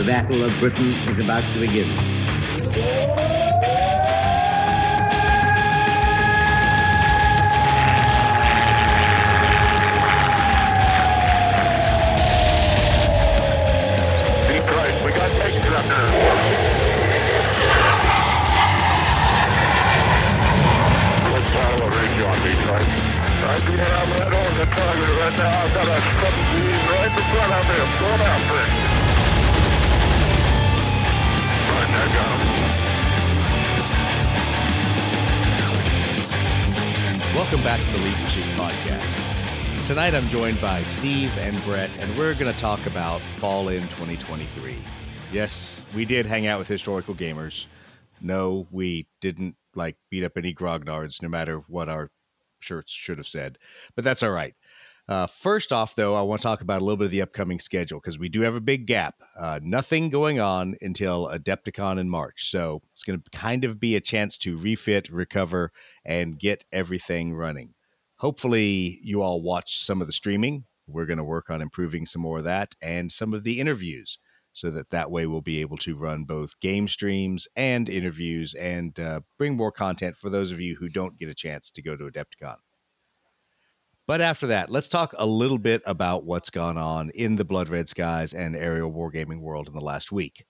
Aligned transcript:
The 0.00 0.06
Battle 0.06 0.42
of 0.42 0.58
Britain 0.60 0.94
is 1.12 1.18
about 1.18 1.44
to 1.52 1.60
begin. 1.60 1.86
Right 25.20 25.36
now. 25.36 25.60
I've 25.60 25.74
got 25.74 25.84
a 25.84 26.00
bees 26.50 26.80
right 26.88 27.12
in 27.12 27.24
front 27.28 27.52
of 27.52 27.68
me. 27.68 27.74
I'm 27.76 27.92
going 28.00 28.22
after 28.22 28.89
Welcome 37.34 37.62
back 37.62 37.80
to 37.80 37.90
the 37.92 37.98
Lead 37.98 38.18
Machine 38.20 38.56
Podcast. 38.56 39.86
Tonight 39.86 40.14
I'm 40.14 40.28
joined 40.28 40.60
by 40.60 40.82
Steve 40.84 41.36
and 41.36 41.62
Brett, 41.64 41.96
and 41.98 42.16
we're 42.16 42.34
going 42.34 42.52
to 42.52 42.58
talk 42.58 42.86
about 42.86 43.20
Fall 43.36 43.68
In 43.68 43.82
2023. 43.88 44.76
Yes, 45.32 45.82
we 45.94 46.04
did 46.04 46.26
hang 46.26 46.46
out 46.46 46.58
with 46.58 46.68
historical 46.68 47.14
gamers. 47.14 47.66
No, 48.20 48.66
we 48.70 49.06
didn't 49.20 49.56
like 49.74 49.96
beat 50.10 50.24
up 50.24 50.36
any 50.36 50.54
grognards, 50.54 51.20
no 51.22 51.28
matter 51.28 51.58
what 51.66 51.88
our 51.88 52.10
shirts 52.60 52.92
should 52.92 53.18
have 53.18 53.26
said. 53.26 53.58
But 53.94 54.04
that's 54.04 54.22
all 54.22 54.30
right. 54.30 54.54
Uh, 55.10 55.26
first 55.26 55.72
off, 55.72 55.96
though, 55.96 56.14
I 56.14 56.22
want 56.22 56.40
to 56.40 56.46
talk 56.46 56.60
about 56.60 56.80
a 56.80 56.84
little 56.84 56.96
bit 56.96 57.06
of 57.06 57.10
the 57.10 57.22
upcoming 57.22 57.58
schedule 57.58 57.98
because 57.98 58.16
we 58.16 58.28
do 58.28 58.42
have 58.42 58.54
a 58.54 58.60
big 58.60 58.86
gap. 58.86 59.16
Uh, 59.36 59.58
nothing 59.60 60.08
going 60.08 60.38
on 60.38 60.76
until 60.80 61.26
Adepticon 61.26 61.98
in 61.98 62.08
March. 62.08 62.48
So 62.48 62.80
it's 62.92 63.02
going 63.02 63.20
to 63.20 63.30
kind 63.36 63.64
of 63.64 63.80
be 63.80 63.96
a 63.96 64.00
chance 64.00 64.38
to 64.38 64.56
refit, 64.56 65.10
recover, 65.10 65.72
and 66.04 66.38
get 66.38 66.64
everything 66.70 67.34
running. 67.34 67.74
Hopefully, 68.18 69.00
you 69.02 69.20
all 69.20 69.42
watch 69.42 69.80
some 69.80 70.00
of 70.00 70.06
the 70.06 70.12
streaming. 70.12 70.66
We're 70.86 71.06
going 71.06 71.18
to 71.18 71.24
work 71.24 71.50
on 71.50 71.60
improving 71.60 72.06
some 72.06 72.22
more 72.22 72.38
of 72.38 72.44
that 72.44 72.76
and 72.80 73.10
some 73.10 73.34
of 73.34 73.42
the 73.42 73.58
interviews 73.58 74.20
so 74.52 74.70
that 74.70 74.90
that 74.90 75.10
way 75.10 75.26
we'll 75.26 75.40
be 75.40 75.60
able 75.60 75.78
to 75.78 75.96
run 75.96 76.22
both 76.22 76.60
game 76.60 76.86
streams 76.86 77.48
and 77.56 77.88
interviews 77.88 78.54
and 78.54 79.00
uh, 79.00 79.20
bring 79.38 79.56
more 79.56 79.72
content 79.72 80.16
for 80.16 80.30
those 80.30 80.52
of 80.52 80.60
you 80.60 80.76
who 80.76 80.88
don't 80.88 81.18
get 81.18 81.28
a 81.28 81.34
chance 81.34 81.68
to 81.72 81.82
go 81.82 81.96
to 81.96 82.04
Adepticon. 82.04 82.58
But 84.10 84.20
after 84.20 84.48
that, 84.48 84.70
let's 84.70 84.88
talk 84.88 85.14
a 85.16 85.24
little 85.24 85.56
bit 85.56 85.82
about 85.86 86.24
what's 86.24 86.50
gone 86.50 86.76
on 86.76 87.10
in 87.10 87.36
the 87.36 87.44
Blood 87.44 87.68
Red 87.68 87.86
Skies 87.86 88.34
and 88.34 88.56
aerial 88.56 88.90
wargaming 88.90 89.38
world 89.38 89.68
in 89.68 89.72
the 89.72 89.80
last 89.80 90.10
week. 90.10 90.44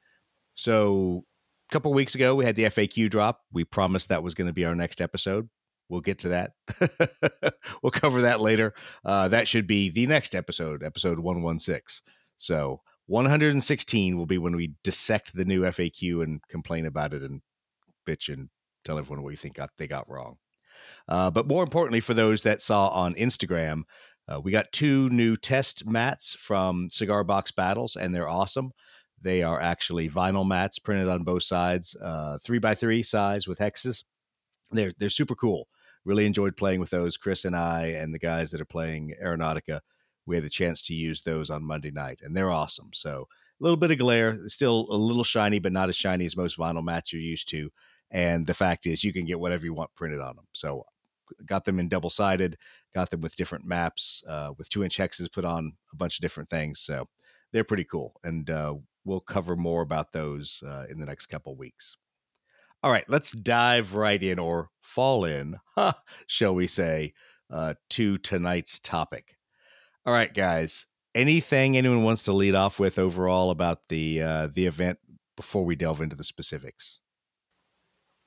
So, 0.55 1.27
a 1.71 1.75
couple 1.75 1.93
weeks 1.93 2.15
ago, 2.15 2.35
we 2.35 2.47
had 2.47 2.57
the 2.57 2.65
FAQ 2.65 3.11
drop. 3.11 3.43
We 3.53 3.65
promised 3.65 4.09
that 4.09 4.23
was 4.23 4.33
going 4.33 4.47
to 4.47 4.55
be 4.55 4.65
our 4.65 4.75
next 4.75 5.03
episode. 5.03 5.51
We'll 5.91 6.01
get 6.01 6.21
to 6.21 6.29
that. 6.31 6.53
we'll 7.83 7.91
cover 7.91 8.23
that 8.23 8.41
later. 8.41 8.73
Uh, 9.05 9.29
that 9.29 9.47
should 9.47 9.67
be 9.67 9.91
the 9.91 10.07
next 10.07 10.35
episode, 10.35 10.83
episode 10.83 11.19
116. 11.19 12.03
So, 12.39 12.81
116 13.09 14.17
will 14.17 14.25
be 14.25 14.39
when 14.39 14.57
we 14.57 14.73
dissect 14.85 15.37
the 15.37 15.45
new 15.45 15.65
FAQ 15.65 16.23
and 16.23 16.41
complain 16.49 16.87
about 16.87 17.13
it 17.13 17.21
and 17.23 17.43
bitch 18.09 18.33
and 18.33 18.49
tell 18.87 18.97
everyone 18.97 19.23
what 19.23 19.29
we 19.29 19.37
think 19.37 19.59
they 19.77 19.87
got 19.87 20.09
wrong. 20.09 20.39
Uh, 21.09 21.31
but 21.31 21.47
more 21.47 21.63
importantly, 21.63 22.01
for 22.01 22.15
those 22.15 22.43
that 22.43 22.63
saw 22.63 22.89
on 22.89 23.15
Instagram, 23.15 23.83
uh, 24.29 24.41
we 24.41 24.53
got 24.53 24.73
two 24.73 25.09
new 25.11 25.37
test 25.37 25.87
mats 25.87 26.35
from 26.39 26.89
Cigar 26.91 27.25
Box 27.25 27.51
Battles, 27.51 27.97
and 27.97 28.15
they're 28.15 28.29
awesome. 28.29 28.73
They 29.21 29.43
are 29.43 29.61
actually 29.61 30.09
vinyl 30.09 30.47
mats 30.47 30.79
printed 30.79 31.09
on 31.09 31.25
both 31.25 31.43
sides, 31.43 31.97
uh, 32.03 32.39
three 32.39 32.59
by 32.59 32.75
three 32.75 33.03
size 33.03 33.47
with 33.47 33.59
hexes. 33.59 34.05
They're 34.71 34.93
they're 34.99 35.11
super 35.11 35.35
cool. 35.35 35.69
Really 36.05 36.27
enjoyed 36.27 36.57
playing 36.57 36.81
with 36.81 36.91
those. 36.91 37.17
Chris 37.17 37.45
and 37.45 37.57
I 37.57 37.87
and 37.89 38.15
the 38.15 38.19
guys 38.19 38.51
that 38.53 38.61
are 38.61 38.67
playing 38.67 39.15
Aeronautica, 39.23 39.81
we 40.27 40.37
had 40.37 40.45
a 40.45 40.51
chance 40.51 40.81
to 40.83 40.95
use 40.95 41.23
those 41.23 41.51
on 41.51 41.65
Monday 41.65 41.91
night, 41.91 42.21
and 42.23 42.37
they're 42.37 42.51
awesome. 42.51 42.91
So 42.95 43.27
a 43.61 43.65
little 43.65 43.77
bit 43.77 43.91
of 43.91 43.99
glare, 43.99 44.39
still 44.49 44.87
a 44.91 44.97
little 44.97 45.25
shiny, 45.25 45.59
but 45.59 45.73
not 45.73 45.89
as 45.89 45.97
shiny 45.97 46.25
as 46.25 46.37
most 46.37 46.57
vinyl 46.57 46.85
mats 46.85 47.13
you're 47.13 47.21
used 47.21 47.49
to. 47.51 47.71
And 48.11 48.47
the 48.47 48.55
fact 48.55 48.87
is, 48.87 49.05
you 49.05 49.13
can 49.13 49.25
get 49.25 49.41
whatever 49.41 49.65
you 49.65 49.75
want 49.75 49.95
printed 49.95 50.21
on 50.21 50.37
them. 50.37 50.47
So, 50.53 50.85
got 51.47 51.65
them 51.65 51.79
in 51.79 51.89
double 51.89 52.11
sided, 52.11 52.57
got 52.93 53.11
them 53.11 53.21
with 53.21 53.37
different 53.37 53.65
maps, 53.65 54.23
uh, 54.29 54.53
with 54.59 54.69
two 54.69 54.83
inch 54.83 54.99
hexes 54.99 55.33
put 55.33 55.45
on 55.45 55.73
a 55.93 55.97
bunch 55.97 56.19
of 56.19 56.23
different 56.23 56.51
things. 56.51 56.81
So, 56.81 57.09
they're 57.53 57.65
pretty 57.65 57.85
cool. 57.85 58.15
And 58.25 58.49
uh, 58.51 58.75
we'll 59.05 59.21
cover 59.21 59.57
more 59.57 59.83
about 59.83 60.13
those 60.13 60.63
uh, 60.67 60.87
in 60.89 61.01
the 61.01 61.07
next 61.07 61.27
couple 61.27 61.57
weeks. 61.57 61.97
All 62.83 62.91
right, 62.91 63.05
let's 63.09 63.33
dive 63.33 63.95
right 63.95 64.23
in 64.23 64.39
or 64.39 64.71
fall 64.81 65.25
in, 65.25 65.57
huh, 65.77 65.93
shall 66.27 66.55
we 66.55 66.67
say, 66.67 67.13
uh, 67.53 67.75
to 67.91 68.17
tonight's 68.19 68.79
topic. 68.79 69.37
All 70.07 70.15
right, 70.15 70.33
guys. 70.33 70.87
Anything 71.15 71.77
anyone 71.77 72.05
wants 72.05 72.23
to 72.23 72.33
lead 72.33 72.55
off 72.55 72.79
with 72.79 72.99
overall 72.99 73.51
about 73.51 73.89
the 73.89 74.23
uh, 74.23 74.47
the 74.47 74.67
event 74.67 74.99
before 75.37 75.65
we 75.65 75.75
delve 75.75 76.01
into 76.01 76.15
the 76.15 76.25
specifics? 76.25 77.01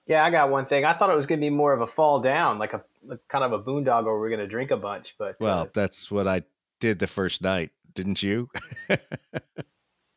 Yeah, 0.06 0.24
I 0.24 0.30
got 0.31 0.50
one 0.50 0.66
thing. 0.66 0.84
I 0.84 0.94
thought 0.94 1.09
it 1.09 1.16
was 1.16 1.28
going 1.28 1.40
to 1.40 1.46
be 1.46 1.50
more 1.50 1.74
of 1.74 1.81
a 1.81 1.88
fall 1.88 2.19
down, 2.19 2.59
like 2.59 2.74
a 2.74 2.84
like 3.06 3.19
kind 3.28 3.44
of 3.44 3.53
a 3.53 3.59
boondoggle 3.64 4.06
where 4.06 4.19
we're 4.19 4.30
going 4.30 4.40
to 4.40 4.47
drink 4.47 4.72
a 4.72 4.78
bunch. 4.78 5.16
But 5.18 5.38
Well, 5.40 5.62
uh, 5.62 5.68
that's 5.74 6.12
what 6.12 6.28
I 6.28 6.44
did 6.80 7.00
the 7.00 7.08
first 7.08 7.41
night, 7.41 7.72
didn't 7.94 8.22
you? 8.22 8.50
a 8.90 8.97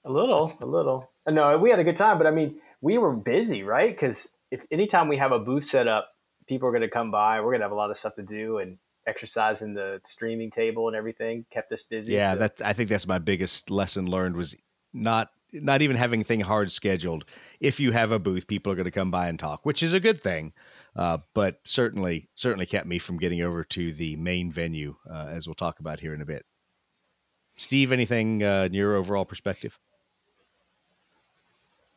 little, 0.05 0.57
a 0.61 0.67
little. 0.67 1.11
Uh, 1.27 1.31
No, 1.33 1.59
we 1.59 1.71
had 1.71 1.79
a 1.79 1.85
good 1.85 1.97
time, 1.97 2.19
but 2.19 2.27
I 2.27 2.31
mean, 2.31 2.61
we 2.81 2.99
were 2.99 3.15
busy, 3.15 3.63
right? 3.63 3.91
Because 3.91 4.33
if 4.51 4.65
anytime 4.71 5.09
we 5.09 5.17
have 5.17 5.33
a 5.33 5.39
booth 5.39 5.65
set 5.65 5.89
up, 5.89 6.09
people 6.47 6.69
are 6.69 6.73
going 6.73 6.83
to 6.83 6.89
come 6.89 7.11
by. 7.11 7.41
We're 7.41 7.51
going 7.53 7.61
to 7.61 7.65
have 7.65 7.73
a 7.73 7.77
lot 7.77 7.91
of 7.91 7.97
stuff 7.97 8.15
to 8.17 8.23
do, 8.23 8.59
and 8.59 8.79
exercising 9.07 9.75
the 9.75 10.01
streaming 10.05 10.51
table 10.51 10.89
and 10.89 10.97
everything 10.97 11.45
kept 11.51 11.71
us 11.73 11.85
busy. 11.85 12.15
yeah, 12.15 12.33
so- 12.33 12.39
that 12.41 12.61
I 12.65 12.73
think 12.73 12.89
that's 12.89 13.07
my 13.07 13.19
biggest 13.19 13.71
lesson 13.71 14.11
learned 14.11 14.37
was 14.37 14.57
not 14.93 15.31
not 15.62 15.83
even 15.83 15.97
having 15.97 16.25
thing 16.25 16.41
hard 16.41 16.71
scheduled. 16.71 17.25
If 17.61 17.81
you 17.81 17.93
have 17.93 18.12
a 18.12 18.19
booth, 18.19 18.47
people 18.47 18.72
are 18.72 18.77
going 18.77 18.84
to 18.84 18.91
come 18.91 19.11
by 19.11 19.28
and 19.28 19.39
talk, 19.39 19.65
which 19.65 19.83
is 19.83 19.93
a 19.93 20.00
good 20.00 20.22
thing. 20.22 20.53
Uh, 20.94 21.19
but 21.34 21.61
certainly, 21.65 22.28
certainly 22.34 22.67
kept 22.67 22.87
me 22.87 22.99
from 22.99 23.19
getting 23.19 23.43
over 23.43 23.65
to 23.65 23.93
the 23.93 24.16
main 24.16 24.50
venue, 24.50 24.97
uh, 25.11 25.27
as 25.28 25.47
we'll 25.47 25.55
talk 25.55 25.81
about 25.81 26.00
here 26.00 26.15
in 26.15 26.22
a 26.22 26.27
bit. 26.27 26.45
Steve, 27.50 27.93
anything 27.93 28.43
uh, 28.43 28.65
in 28.65 28.75
your 28.75 28.97
overall 28.97 29.25
perspective? 29.25 29.78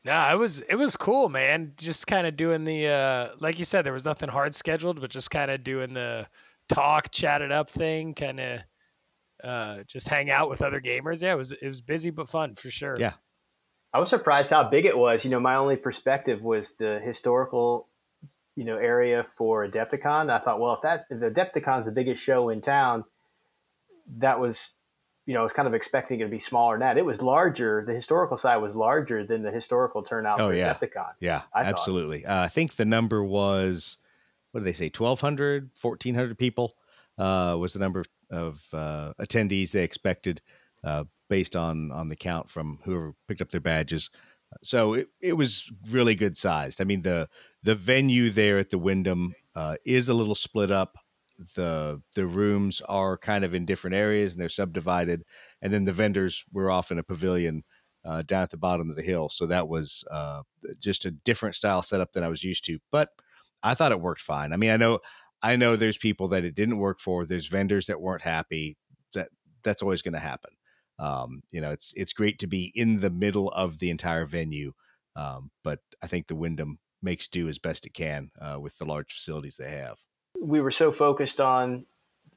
No, 0.05 0.29
it 0.31 0.37
was 0.37 0.61
it 0.61 0.75
was 0.75 0.95
cool, 0.95 1.27
man. 1.29 1.73
Just 1.77 2.07
kind 2.07 2.25
of 2.25 2.37
doing 2.37 2.63
the 2.63 2.87
uh 2.87 3.29
like 3.39 3.59
you 3.59 3.65
said, 3.65 3.85
there 3.85 3.93
was 3.93 4.05
nothing 4.05 4.29
hard 4.29 4.55
scheduled, 4.55 5.01
but 5.01 5.09
just 5.09 5.29
kind 5.29 5.51
of 5.51 5.63
doing 5.63 5.93
the 5.93 6.27
talk, 6.69 7.11
chat 7.11 7.41
it 7.41 7.51
up 7.51 7.69
thing, 7.69 8.13
kind 8.13 8.39
of 8.39 8.59
uh 9.43 9.83
just 9.83 10.07
hang 10.07 10.31
out 10.31 10.49
with 10.49 10.61
other 10.61 10.79
gamers. 10.79 11.21
Yeah, 11.21 11.33
it 11.33 11.37
was 11.37 11.51
it 11.51 11.65
was 11.65 11.81
busy 11.81 12.11
but 12.11 12.29
fun 12.29 12.55
for 12.55 12.69
sure. 12.69 12.95
Yeah. 12.97 13.13
I 13.93 13.99
was 13.99 14.09
surprised 14.09 14.51
how 14.51 14.63
big 14.63 14.85
it 14.85 14.97
was. 14.97 15.25
You 15.25 15.31
know, 15.31 15.39
my 15.39 15.55
only 15.55 15.75
perspective 15.75 16.41
was 16.41 16.75
the 16.75 16.99
historical, 16.99 17.87
you 18.55 18.63
know, 18.63 18.77
area 18.77 19.23
for 19.23 19.67
Adepticon. 19.67 20.29
I 20.29 20.39
thought, 20.39 20.59
well, 20.59 20.73
if 20.73 20.81
that 20.81 21.05
if 21.09 21.19
Adepticon's 21.19 21.85
the 21.87 21.91
biggest 21.91 22.23
show 22.23 22.49
in 22.49 22.61
town, 22.61 23.03
that 24.17 24.39
was, 24.39 24.75
you 25.25 25.33
know, 25.33 25.39
I 25.39 25.43
was 25.43 25.53
kind 25.53 25.67
of 25.67 25.73
expecting 25.73 26.19
it 26.19 26.23
to 26.23 26.29
be 26.29 26.39
smaller 26.39 26.75
than 26.75 26.81
that. 26.81 26.97
It 26.97 27.05
was 27.05 27.21
larger. 27.21 27.83
The 27.85 27.93
historical 27.93 28.37
side 28.37 28.57
was 28.57 28.75
larger 28.75 29.25
than 29.25 29.41
the 29.41 29.51
historical 29.51 30.03
turnout 30.03 30.39
Oh, 30.39 30.49
for 30.49 30.55
yeah. 30.55 30.73
Adepticon. 30.73 31.13
Yeah, 31.19 31.43
I 31.53 31.63
absolutely. 31.63 32.25
Uh, 32.25 32.43
I 32.43 32.47
think 32.47 32.75
the 32.75 32.85
number 32.85 33.23
was, 33.23 33.97
what 34.51 34.61
did 34.61 34.67
they 34.67 34.73
say, 34.73 34.91
1,200, 34.95 35.71
1,400 35.79 36.37
people 36.37 36.75
uh, 37.17 37.55
was 37.59 37.73
the 37.73 37.79
number 37.79 38.01
of, 38.01 38.07
of 38.29 38.67
uh, 38.73 39.13
attendees 39.19 39.71
they 39.71 39.83
expected 39.83 40.41
uh, 40.83 41.05
based 41.29 41.55
on, 41.55 41.91
on 41.91 42.07
the 42.07 42.15
count 42.15 42.49
from 42.49 42.79
whoever 42.83 43.13
picked 43.27 43.41
up 43.41 43.51
their 43.51 43.61
badges. 43.61 44.09
So 44.63 44.93
it, 44.93 45.07
it 45.21 45.33
was 45.33 45.71
really 45.89 46.15
good 46.15 46.35
sized. 46.35 46.81
I 46.81 46.83
mean, 46.83 47.03
the 47.03 47.29
the 47.61 47.75
venue 47.75 48.29
there 48.29 48.57
at 48.57 48.69
the 48.69 48.77
Wyndham 48.77 49.35
uh, 49.55 49.75
is 49.85 50.09
a 50.09 50.13
little 50.13 50.35
split 50.35 50.71
up. 50.71 50.97
The 51.55 52.01
the 52.15 52.25
rooms 52.25 52.81
are 52.89 53.17
kind 53.17 53.45
of 53.45 53.53
in 53.53 53.65
different 53.65 53.95
areas 53.95 54.33
and 54.33 54.41
they're 54.41 54.49
subdivided. 54.49 55.23
And 55.61 55.71
then 55.71 55.85
the 55.85 55.93
vendors 55.93 56.43
were 56.51 56.71
off 56.71 56.91
in 56.91 56.99
a 56.99 57.03
pavilion 57.03 57.63
uh, 58.03 58.23
down 58.23 58.41
at 58.41 58.49
the 58.49 58.57
bottom 58.57 58.89
of 58.89 58.95
the 58.95 59.03
hill. 59.03 59.29
So 59.29 59.45
that 59.45 59.67
was 59.67 60.03
uh, 60.09 60.41
just 60.79 61.05
a 61.05 61.11
different 61.11 61.55
style 61.55 61.83
setup 61.83 62.13
than 62.13 62.23
I 62.23 62.29
was 62.29 62.43
used 62.43 62.65
to. 62.65 62.79
But 62.91 63.09
I 63.61 63.75
thought 63.75 63.91
it 63.91 64.01
worked 64.01 64.21
fine. 64.21 64.51
I 64.51 64.57
mean, 64.57 64.71
I 64.71 64.77
know 64.77 64.99
I 65.41 65.55
know 65.55 65.75
there's 65.75 65.97
people 65.97 66.29
that 66.29 66.43
it 66.43 66.55
didn't 66.55 66.79
work 66.79 66.99
for. 66.99 67.25
There's 67.25 67.47
vendors 67.47 67.87
that 67.87 68.01
weren't 68.01 68.23
happy. 68.23 68.77
That 69.13 69.29
that's 69.63 69.81
always 69.81 70.01
going 70.01 70.13
to 70.13 70.19
happen. 70.19 70.51
Um, 70.99 71.43
you 71.49 71.61
know, 71.61 71.71
it's 71.71 71.93
it's 71.95 72.13
great 72.13 72.39
to 72.39 72.47
be 72.47 72.71
in 72.75 72.99
the 72.99 73.09
middle 73.09 73.49
of 73.51 73.79
the 73.79 73.89
entire 73.89 74.25
venue, 74.25 74.73
um, 75.15 75.49
but 75.63 75.79
I 76.03 76.07
think 76.07 76.27
the 76.27 76.35
Wyndham 76.35 76.79
makes 77.01 77.27
do 77.27 77.47
as 77.47 77.57
best 77.57 77.85
it 77.85 77.93
can 77.93 78.31
uh, 78.39 78.59
with 78.59 78.77
the 78.77 78.85
large 78.85 79.13
facilities 79.13 79.55
they 79.55 79.71
have. 79.71 79.99
We 80.39 80.59
were 80.59 80.71
so 80.71 80.91
focused 80.91 81.39
on 81.39 81.85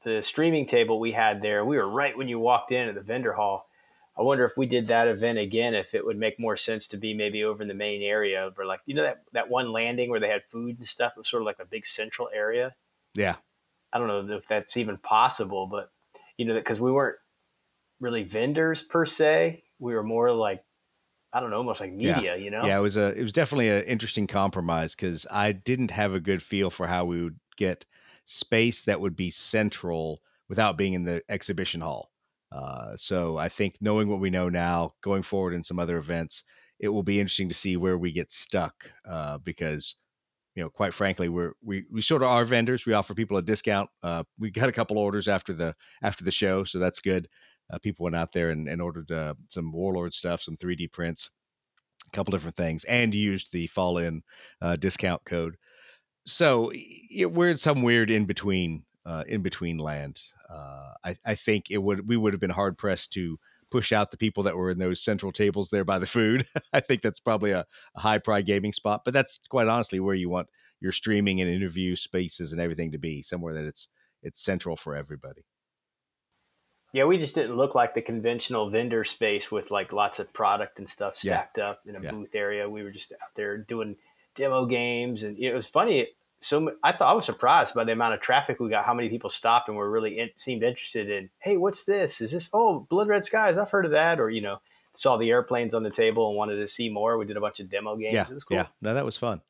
the 0.03 0.21
streaming 0.21 0.65
table 0.65 0.99
we 0.99 1.11
had 1.11 1.41
there. 1.41 1.65
We 1.65 1.77
were 1.77 1.89
right 1.89 2.17
when 2.17 2.27
you 2.27 2.39
walked 2.39 2.71
in 2.71 2.87
at 2.87 2.95
the 2.95 3.01
vendor 3.01 3.33
hall. 3.33 3.67
I 4.17 4.21
wonder 4.21 4.45
if 4.45 4.55
we 4.55 4.67
did 4.67 4.87
that 4.87 5.07
event 5.07 5.39
again, 5.39 5.73
if 5.73 5.93
it 5.93 6.05
would 6.05 6.17
make 6.17 6.39
more 6.39 6.55
sense 6.55 6.87
to 6.89 6.97
be 6.97 7.13
maybe 7.13 7.43
over 7.43 7.63
in 7.63 7.67
the 7.67 7.73
main 7.73 8.03
area, 8.03 8.51
or 8.57 8.65
like 8.65 8.81
you 8.85 8.93
know 8.95 9.03
that 9.03 9.23
that 9.33 9.49
one 9.49 9.71
landing 9.71 10.09
where 10.09 10.19
they 10.19 10.29
had 10.29 10.43
food 10.49 10.77
and 10.77 10.87
stuff. 10.87 11.13
It 11.15 11.19
was 11.19 11.27
sort 11.27 11.41
of 11.41 11.47
like 11.47 11.59
a 11.59 11.65
big 11.65 11.85
central 11.85 12.29
area. 12.33 12.75
Yeah, 13.15 13.37
I 13.91 13.97
don't 13.97 14.07
know 14.07 14.35
if 14.35 14.47
that's 14.47 14.77
even 14.77 14.97
possible, 14.97 15.67
but 15.67 15.91
you 16.37 16.45
know, 16.45 16.53
because 16.53 16.79
we 16.79 16.91
weren't 16.91 17.17
really 18.03 18.23
vendors 18.23 18.83
per 18.83 19.05
se. 19.05 19.63
We 19.79 19.93
were 19.93 20.03
more 20.03 20.31
like 20.31 20.63
I 21.35 21.39
don't 21.39 21.49
know, 21.49 21.57
almost 21.57 21.81
like 21.81 21.91
media. 21.91 22.21
Yeah. 22.21 22.35
You 22.35 22.51
know? 22.51 22.63
Yeah, 22.63 22.77
it 22.77 22.81
was 22.81 22.95
a 22.95 23.17
it 23.17 23.21
was 23.21 23.33
definitely 23.33 23.69
an 23.69 23.83
interesting 23.85 24.27
compromise 24.27 24.93
because 24.93 25.25
I 25.31 25.51
didn't 25.51 25.91
have 25.91 26.13
a 26.13 26.19
good 26.19 26.43
feel 26.43 26.69
for 26.69 26.85
how 26.85 27.05
we 27.05 27.23
would 27.23 27.39
get 27.57 27.85
space 28.25 28.83
that 28.83 29.01
would 29.01 29.15
be 29.15 29.31
central 29.31 30.21
without 30.47 30.77
being 30.77 30.93
in 30.93 31.05
the 31.05 31.23
exhibition 31.29 31.81
hall. 31.81 32.11
Uh, 32.51 32.95
so 32.95 33.37
I 33.37 33.49
think 33.49 33.77
knowing 33.81 34.09
what 34.09 34.19
we 34.19 34.29
know 34.29 34.47
now, 34.47 34.93
going 35.01 35.23
forward 35.23 35.55
in 35.55 35.63
some 35.63 35.79
other 35.79 35.97
events, 35.97 36.43
it 36.79 36.89
will 36.89 37.01
be 37.01 37.19
interesting 37.19 37.49
to 37.49 37.55
see 37.55 37.77
where 37.77 37.97
we 37.97 38.11
get 38.11 38.29
stuck 38.29 38.91
uh, 39.09 39.39
because 39.39 39.95
you 40.55 40.61
know, 40.61 40.69
quite 40.69 40.93
frankly, 40.93 41.29
we're 41.29 41.53
we 41.63 41.85
we 41.91 42.01
sort 42.01 42.21
of 42.21 42.29
are 42.29 42.45
vendors. 42.45 42.85
We 42.85 42.93
offer 42.93 43.15
people 43.15 43.37
a 43.37 43.41
discount. 43.41 43.89
Uh, 44.03 44.23
we 44.37 44.51
got 44.51 44.69
a 44.69 44.73
couple 44.73 44.99
orders 44.99 45.27
after 45.27 45.51
the 45.51 45.75
after 46.03 46.23
the 46.23 46.31
show, 46.31 46.63
so 46.63 46.77
that's 46.77 46.99
good. 46.99 47.27
Uh, 47.73 47.79
people 47.79 48.03
went 48.03 48.15
out 48.15 48.31
there 48.31 48.51
and, 48.51 48.67
and 48.67 48.81
ordered 48.81 49.11
uh, 49.11 49.33
some 49.47 49.71
Warlord 49.71 50.13
stuff, 50.13 50.41
some 50.41 50.55
3D 50.55 50.91
prints, 50.91 51.31
a 52.05 52.15
couple 52.15 52.31
different 52.31 52.55
things, 52.55 52.83
and 52.83 53.15
used 53.15 53.51
the 53.51 53.67
Fall 53.67 53.97
In 53.97 54.21
uh, 54.61 54.75
discount 54.75 55.25
code. 55.25 55.57
So 56.25 56.71
it, 56.73 57.31
we're 57.31 57.49
in 57.49 57.57
some 57.57 57.81
weird 57.81 58.11
in 58.11 58.25
between 58.25 58.83
uh, 59.05 59.23
in 59.27 59.41
between 59.41 59.77
land. 59.77 60.19
Uh, 60.49 60.93
I, 61.03 61.17
I 61.25 61.35
think 61.35 61.69
it 61.69 61.79
would 61.79 62.07
we 62.07 62.15
would 62.15 62.33
have 62.33 62.39
been 62.39 62.51
hard 62.51 62.77
pressed 62.77 63.11
to 63.13 63.37
push 63.71 63.91
out 63.91 64.11
the 64.11 64.17
people 64.17 64.43
that 64.43 64.55
were 64.55 64.69
in 64.69 64.77
those 64.77 65.01
central 65.01 65.31
tables 65.31 65.69
there 65.71 65.83
by 65.83 65.97
the 65.97 66.05
food. 66.05 66.45
I 66.73 66.79
think 66.79 67.01
that's 67.01 67.19
probably 67.19 67.51
a, 67.51 67.65
a 67.95 67.99
high 67.99 68.19
pride 68.19 68.45
gaming 68.45 68.71
spot, 68.71 69.01
but 69.03 69.13
that's 69.13 69.39
quite 69.49 69.67
honestly 69.67 69.99
where 69.99 70.15
you 70.15 70.29
want 70.29 70.47
your 70.79 70.91
streaming 70.91 71.41
and 71.41 71.49
interview 71.49 71.95
spaces 71.95 72.51
and 72.51 72.61
everything 72.61 72.91
to 72.91 72.99
be 72.99 73.23
somewhere 73.23 73.53
that 73.55 73.65
it's 73.65 73.87
it's 74.21 74.41
central 74.41 74.77
for 74.77 74.95
everybody. 74.95 75.43
Yeah, 76.93 77.05
we 77.05 77.17
just 77.17 77.33
didn't 77.33 77.55
look 77.55 77.73
like 77.73 77.95
the 77.95 78.03
conventional 78.03 78.69
vendor 78.69 79.03
space 79.03 79.51
with 79.51 79.71
like 79.71 79.91
lots 79.91 80.19
of 80.19 80.31
product 80.31 80.77
and 80.77 80.87
stuff 80.87 81.15
stacked 81.15 81.57
yeah. 81.57 81.71
up 81.71 81.81
in 81.87 81.95
a 81.95 82.01
yeah. 82.01 82.11
booth 82.11 82.35
area. 82.35 82.69
We 82.69 82.83
were 82.83 82.91
just 82.91 83.11
out 83.13 83.33
there 83.35 83.57
doing 83.57 83.95
demo 84.35 84.67
games, 84.67 85.23
and 85.23 85.37
it 85.37 85.53
was 85.53 85.65
funny. 85.65 86.09
So 86.39 86.75
I 86.83 86.91
thought 86.91 87.11
I 87.11 87.15
was 87.15 87.25
surprised 87.25 87.73
by 87.73 87.83
the 87.83 87.93
amount 87.93 88.13
of 88.13 88.19
traffic 88.19 88.59
we 88.59 88.69
got. 88.69 88.85
How 88.85 88.93
many 88.93 89.09
people 89.09 89.31
stopped 89.31 89.69
and 89.69 89.77
were 89.77 89.89
really 89.89 90.19
in, 90.19 90.29
seemed 90.35 90.61
interested 90.61 91.09
in. 91.09 91.31
Hey, 91.39 91.57
what's 91.57 91.83
this? 91.85 92.21
Is 92.21 92.31
this 92.31 92.49
oh 92.53 92.85
Blood 92.89 93.07
Red 93.07 93.25
Skies? 93.25 93.57
I've 93.57 93.71
heard 93.71 93.85
of 93.85 93.91
that. 93.91 94.19
Or 94.19 94.29
you 94.29 94.41
know, 94.41 94.61
saw 94.93 95.17
the 95.17 95.31
airplanes 95.31 95.73
on 95.73 95.81
the 95.81 95.89
table 95.89 96.27
and 96.27 96.37
wanted 96.37 96.57
to 96.57 96.67
see 96.67 96.89
more. 96.89 97.17
We 97.17 97.25
did 97.25 97.37
a 97.37 97.41
bunch 97.41 97.59
of 97.59 97.71
demo 97.71 97.95
games. 97.95 98.13
Yeah, 98.13 98.27
it 98.29 98.33
was 98.35 98.43
cool. 98.43 98.57
Yeah, 98.57 98.67
no, 98.81 98.93
that 98.93 99.05
was 99.05 99.17
fun. 99.17 99.41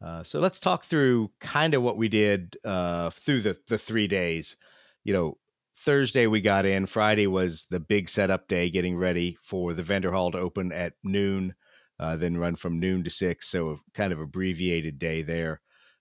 Uh, 0.00 0.22
so 0.22 0.40
let's 0.40 0.60
talk 0.60 0.84
through 0.84 1.30
kind 1.40 1.74
of 1.74 1.82
what 1.82 1.98
we 1.98 2.08
did 2.08 2.56
uh, 2.64 3.10
through 3.10 3.42
the 3.42 3.58
the 3.66 3.76
three 3.76 4.06
days. 4.06 4.56
You 5.04 5.12
know, 5.12 5.38
Thursday 5.80 6.26
we 6.26 6.42
got 6.42 6.66
in. 6.66 6.84
Friday 6.84 7.26
was 7.26 7.66
the 7.70 7.80
big 7.80 8.08
setup 8.08 8.48
day, 8.48 8.68
getting 8.68 8.96
ready 8.96 9.38
for 9.40 9.72
the 9.72 9.82
vendor 9.82 10.12
hall 10.12 10.30
to 10.30 10.38
open 10.38 10.72
at 10.72 10.92
noon, 11.02 11.54
uh, 11.98 12.16
then 12.16 12.36
run 12.36 12.54
from 12.54 12.78
noon 12.78 13.02
to 13.04 13.10
six. 13.10 13.48
So 13.48 13.78
kind 13.94 14.12
of 14.12 14.20
abbreviated 14.20 14.98
day 14.98 15.22
there. 15.22 15.60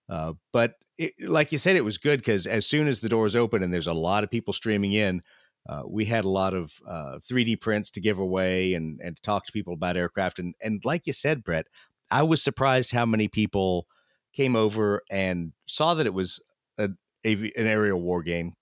Uh, 0.10 0.34
but 0.52 0.76
it, 0.98 1.14
like 1.22 1.54
you 1.54 1.58
said, 1.58 1.78
it 1.78 1.86
was 1.86 1.98
good 1.98 2.20
because 2.20 2.46
as 2.46 2.66
soon 2.66 2.90
as 2.90 3.00
the 3.00 3.08
doors 3.08 3.38
open 3.38 3.64
and 3.64 3.74
there's 3.74 3.88
a 3.88 3.94
lot 3.94 4.26
of 4.26 4.30
people 4.30 4.54
streaming 4.54 4.92
in, 4.94 5.22
uh, 5.70 5.84
we 5.88 6.04
had 6.04 6.26
a 6.26 6.30
lot 6.30 6.54
of 6.54 6.74
3D 6.88 7.54
uh, 7.54 7.58
prints 7.62 7.90
to 7.92 8.02
give 8.02 8.20
away 8.20 8.74
and 8.74 9.00
and 9.02 9.22
talk 9.24 9.46
to 9.46 9.52
people 9.52 9.74
about 9.74 9.96
aircraft. 9.96 10.40
And 10.40 10.56
and 10.62 10.84
like 10.84 11.08
you 11.08 11.14
said, 11.14 11.44
Brett, 11.44 11.68
I 12.12 12.24
was 12.24 12.44
surprised 12.44 12.92
how 12.92 13.06
many 13.06 13.28
people 13.28 13.88
came 14.34 14.56
over 14.56 15.04
and 15.10 15.54
saw 15.68 15.94
that 15.94 16.06
it 16.06 16.14
was 16.14 16.42
a, 16.78 16.90
a 17.24 17.34
an 17.34 17.68
aerial 17.68 18.02
war 18.02 18.24
game 18.24 18.54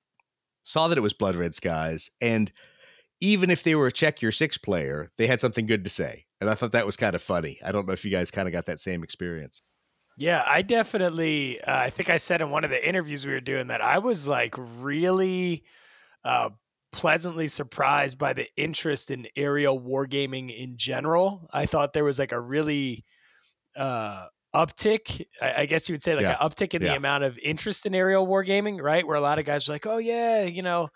saw 0.67 0.89
that 0.89 0.97
it 0.97 1.01
was 1.01 1.13
Blood 1.13 1.37
Red 1.37 1.53
Skies, 1.55 2.11
and 2.19 2.51
even 3.21 3.49
if 3.49 3.63
they 3.63 3.73
were 3.73 3.87
a 3.87 3.91
check 3.91 4.21
your 4.21 4.33
six 4.33 4.57
player, 4.57 5.09
they 5.17 5.25
had 5.25 5.39
something 5.39 5.65
good 5.65 5.85
to 5.85 5.89
say. 5.89 6.25
And 6.41 6.49
I 6.49 6.55
thought 6.55 6.73
that 6.73 6.85
was 6.85 6.97
kind 6.97 7.15
of 7.15 7.21
funny. 7.21 7.57
I 7.63 7.71
don't 7.71 7.87
know 7.87 7.93
if 7.93 8.03
you 8.03 8.11
guys 8.11 8.31
kind 8.31 8.49
of 8.49 8.51
got 8.51 8.65
that 8.65 8.81
same 8.81 9.01
experience. 9.01 9.61
Yeah, 10.17 10.43
I 10.45 10.63
definitely. 10.63 11.61
Uh, 11.61 11.77
I 11.77 11.89
think 11.89 12.09
I 12.09 12.17
said 12.17 12.41
in 12.41 12.49
one 12.49 12.65
of 12.65 12.69
the 12.69 12.85
interviews 12.85 13.25
we 13.25 13.31
were 13.31 13.39
doing 13.39 13.67
that 13.67 13.81
I 13.81 13.99
was 13.99 14.27
like 14.27 14.55
really 14.57 15.63
uh, 16.25 16.49
pleasantly 16.91 17.47
surprised 17.47 18.17
by 18.17 18.33
the 18.33 18.47
interest 18.57 19.09
in 19.09 19.25
aerial 19.37 19.79
wargaming 19.79 20.53
in 20.53 20.75
general. 20.75 21.47
I 21.53 21.65
thought 21.65 21.93
there 21.93 22.03
was 22.03 22.19
like 22.19 22.33
a 22.33 22.39
really 22.39 23.05
uh, 23.77 24.25
uptick. 24.55 25.25
I, 25.41 25.65
guess 25.65 25.87
you 25.89 25.93
would 25.93 26.03
say 26.03 26.15
like 26.15 26.23
yeah. 26.23 26.37
an 26.39 26.49
uptick 26.49 26.73
in 26.73 26.81
yeah. 26.81 26.89
the 26.89 26.97
amount 26.97 27.23
of 27.23 27.37
interest 27.39 27.85
in 27.85 27.93
aerial 27.93 28.27
wargaming, 28.27 28.81
right? 28.81 29.05
Where 29.05 29.17
a 29.17 29.21
lot 29.21 29.39
of 29.39 29.45
guys 29.45 29.67
are 29.67 29.73
like, 29.73 29.85
oh 29.85 29.97
yeah, 29.97 30.43
you 30.43 30.61
know, 30.61 30.89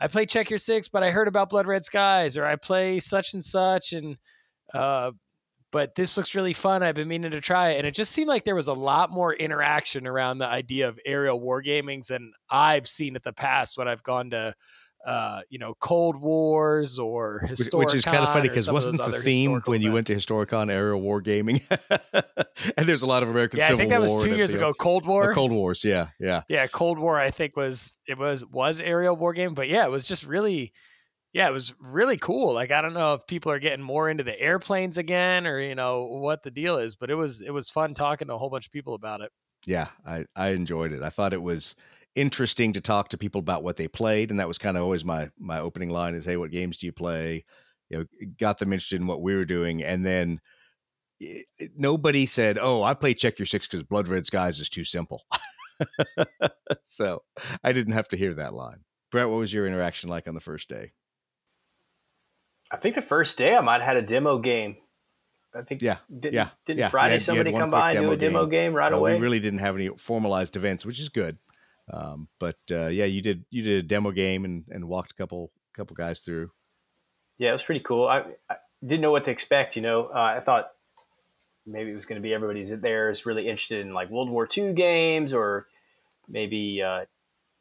I 0.00 0.08
play 0.08 0.26
Check 0.26 0.50
Your 0.50 0.58
Six, 0.58 0.88
but 0.88 1.02
I 1.02 1.10
heard 1.10 1.28
about 1.28 1.48
Blood 1.48 1.66
Red 1.66 1.84
Skies, 1.84 2.36
or 2.36 2.44
I 2.44 2.56
play 2.56 3.00
such 3.00 3.32
and 3.32 3.42
such, 3.42 3.92
and 3.92 4.16
uh, 4.74 5.12
but 5.72 5.94
this 5.94 6.16
looks 6.16 6.34
really 6.34 6.52
fun. 6.52 6.82
I've 6.82 6.94
been 6.94 7.08
meaning 7.08 7.30
to 7.30 7.40
try 7.40 7.70
it, 7.70 7.78
and 7.78 7.86
it 7.86 7.94
just 7.94 8.12
seemed 8.12 8.28
like 8.28 8.44
there 8.44 8.54
was 8.54 8.68
a 8.68 8.74
lot 8.74 9.10
more 9.10 9.32
interaction 9.34 10.06
around 10.06 10.38
the 10.38 10.46
idea 10.46 10.88
of 10.88 10.98
aerial 11.06 11.40
wargamings 11.40 12.08
than 12.08 12.32
I've 12.50 12.86
seen 12.86 13.16
in 13.16 13.20
the 13.24 13.32
past 13.32 13.78
when 13.78 13.88
I've 13.88 14.02
gone 14.02 14.30
to 14.30 14.54
uh, 15.06 15.42
you 15.48 15.60
know, 15.60 15.72
Cold 15.78 16.16
Wars 16.16 16.98
or 16.98 17.40
Historicon. 17.44 17.78
Which 17.78 17.94
is 17.94 18.04
kind 18.04 18.24
of 18.24 18.32
funny 18.32 18.48
because 18.48 18.68
wasn't 18.68 18.96
the 18.96 19.22
theme 19.22 19.60
when 19.64 19.80
you 19.80 19.92
went 19.92 20.08
to 20.08 20.16
Historicon 20.16 20.68
aerial 20.68 21.00
war 21.00 21.20
gaming? 21.20 21.60
and 22.76 22.88
there's 22.88 23.02
a 23.02 23.06
lot 23.06 23.22
of 23.22 23.30
American 23.30 23.60
yeah, 23.60 23.68
Civil 23.68 23.76
I 23.76 23.80
think 23.82 23.90
that 23.90 24.00
was 24.00 24.24
two 24.24 24.34
years 24.34 24.54
ago. 24.54 24.72
Cold 24.72 25.06
War. 25.06 25.30
Or 25.30 25.34
Cold 25.34 25.52
Wars, 25.52 25.84
yeah, 25.84 26.08
yeah, 26.18 26.42
yeah. 26.48 26.66
Cold 26.66 26.98
War, 26.98 27.18
I 27.20 27.30
think 27.30 27.56
was 27.56 27.94
it 28.08 28.18
was 28.18 28.44
was 28.46 28.80
aerial 28.80 29.14
war 29.14 29.32
game, 29.32 29.54
but 29.54 29.68
yeah, 29.68 29.84
it 29.84 29.92
was 29.92 30.08
just 30.08 30.26
really, 30.26 30.72
yeah, 31.32 31.48
it 31.48 31.52
was 31.52 31.72
really 31.80 32.16
cool. 32.16 32.52
Like 32.52 32.72
I 32.72 32.82
don't 32.82 32.94
know 32.94 33.14
if 33.14 33.28
people 33.28 33.52
are 33.52 33.60
getting 33.60 33.84
more 33.84 34.10
into 34.10 34.24
the 34.24 34.38
airplanes 34.38 34.98
again 34.98 35.46
or 35.46 35.60
you 35.60 35.76
know 35.76 36.06
what 36.06 36.42
the 36.42 36.50
deal 36.50 36.78
is, 36.78 36.96
but 36.96 37.10
it 37.10 37.14
was 37.14 37.42
it 37.42 37.50
was 37.50 37.70
fun 37.70 37.94
talking 37.94 38.26
to 38.26 38.34
a 38.34 38.38
whole 38.38 38.50
bunch 38.50 38.66
of 38.66 38.72
people 38.72 38.94
about 38.94 39.20
it. 39.20 39.30
Yeah, 39.66 39.86
I 40.04 40.24
I 40.34 40.48
enjoyed 40.48 40.90
it. 40.90 41.04
I 41.04 41.10
thought 41.10 41.32
it 41.32 41.42
was 41.42 41.76
interesting 42.16 42.72
to 42.72 42.80
talk 42.80 43.10
to 43.10 43.18
people 43.18 43.38
about 43.38 43.62
what 43.62 43.76
they 43.76 43.86
played, 43.86 44.30
and 44.30 44.40
that 44.40 44.48
was 44.48 44.58
kind 44.58 44.76
of 44.76 44.82
always 44.82 45.04
my 45.04 45.30
my 45.38 45.60
opening 45.60 45.90
line 45.90 46.14
is, 46.14 46.24
"Hey, 46.24 46.36
what 46.36 46.50
games 46.50 46.78
do 46.78 46.86
you 46.86 46.92
play?" 46.92 47.44
You 47.88 47.98
know, 47.98 48.04
got 48.40 48.58
them 48.58 48.72
interested 48.72 49.00
in 49.00 49.06
what 49.06 49.22
we 49.22 49.36
were 49.36 49.44
doing, 49.44 49.84
and 49.84 50.04
then 50.04 50.40
it, 51.20 51.46
nobody 51.76 52.26
said, 52.26 52.58
"Oh, 52.60 52.82
I 52.82 52.94
play 52.94 53.14
Check 53.14 53.38
Your 53.38 53.46
Six 53.46 53.68
because 53.68 53.84
Blood 53.84 54.08
Red 54.08 54.26
Skies 54.26 54.58
is 54.58 54.68
too 54.68 54.84
simple." 54.84 55.26
so 56.84 57.22
I 57.62 57.72
didn't 57.72 57.92
have 57.92 58.08
to 58.08 58.16
hear 58.16 58.34
that 58.34 58.54
line. 58.54 58.80
Brett, 59.12 59.28
what 59.28 59.38
was 59.38 59.52
your 59.52 59.66
interaction 59.66 60.10
like 60.10 60.26
on 60.26 60.34
the 60.34 60.40
first 60.40 60.68
day? 60.68 60.92
I 62.70 62.76
think 62.76 62.96
the 62.96 63.02
first 63.02 63.38
day 63.38 63.54
I 63.54 63.60
might 63.60 63.80
have 63.80 63.86
had 63.86 63.96
a 63.98 64.02
demo 64.02 64.38
game. 64.38 64.76
I 65.54 65.62
think 65.62 65.80
yeah, 65.80 65.98
didn't, 66.10 66.34
yeah, 66.34 66.48
didn't 66.66 66.80
yeah. 66.80 66.88
Friday 66.88 67.14
had, 67.14 67.22
somebody 67.22 67.52
come 67.52 67.70
by 67.70 67.92
and 67.92 68.06
do 68.06 68.12
a 68.12 68.16
demo 68.16 68.44
game, 68.44 68.50
game 68.50 68.74
right 68.74 68.88
uh, 68.88 68.90
no, 68.90 68.98
away? 68.98 69.14
We 69.14 69.20
really 69.20 69.40
didn't 69.40 69.60
have 69.60 69.74
any 69.74 69.88
formalized 69.96 70.56
events, 70.56 70.84
which 70.84 71.00
is 71.00 71.08
good. 71.08 71.38
Um, 71.92 72.28
but 72.40 72.58
uh, 72.70 72.88
yeah, 72.88 73.04
you 73.04 73.22
did 73.22 73.44
you 73.50 73.62
did 73.62 73.84
a 73.84 73.86
demo 73.86 74.10
game 74.10 74.44
and, 74.44 74.64
and 74.70 74.88
walked 74.88 75.12
a 75.12 75.14
couple 75.14 75.52
couple 75.76 75.94
guys 75.94 76.20
through. 76.20 76.50
Yeah, 77.38 77.50
it 77.50 77.52
was 77.52 77.62
pretty 77.62 77.82
cool. 77.82 78.08
I, 78.08 78.24
I 78.50 78.56
didn't 78.84 79.02
know 79.02 79.12
what 79.12 79.24
to 79.24 79.30
expect. 79.30 79.76
You 79.76 79.82
know, 79.82 80.06
uh, 80.06 80.34
I 80.36 80.40
thought 80.40 80.70
maybe 81.66 81.90
it 81.90 81.94
was 81.94 82.06
going 82.06 82.20
to 82.20 82.26
be 82.26 82.34
everybody's 82.34 82.70
there 82.70 83.10
is 83.10 83.26
really 83.26 83.48
interested 83.48 83.84
in 83.84 83.92
like 83.92 84.10
World 84.10 84.30
War 84.30 84.48
II 84.56 84.72
games 84.72 85.34
or 85.34 85.66
maybe 86.28 86.82
uh, 86.82 87.04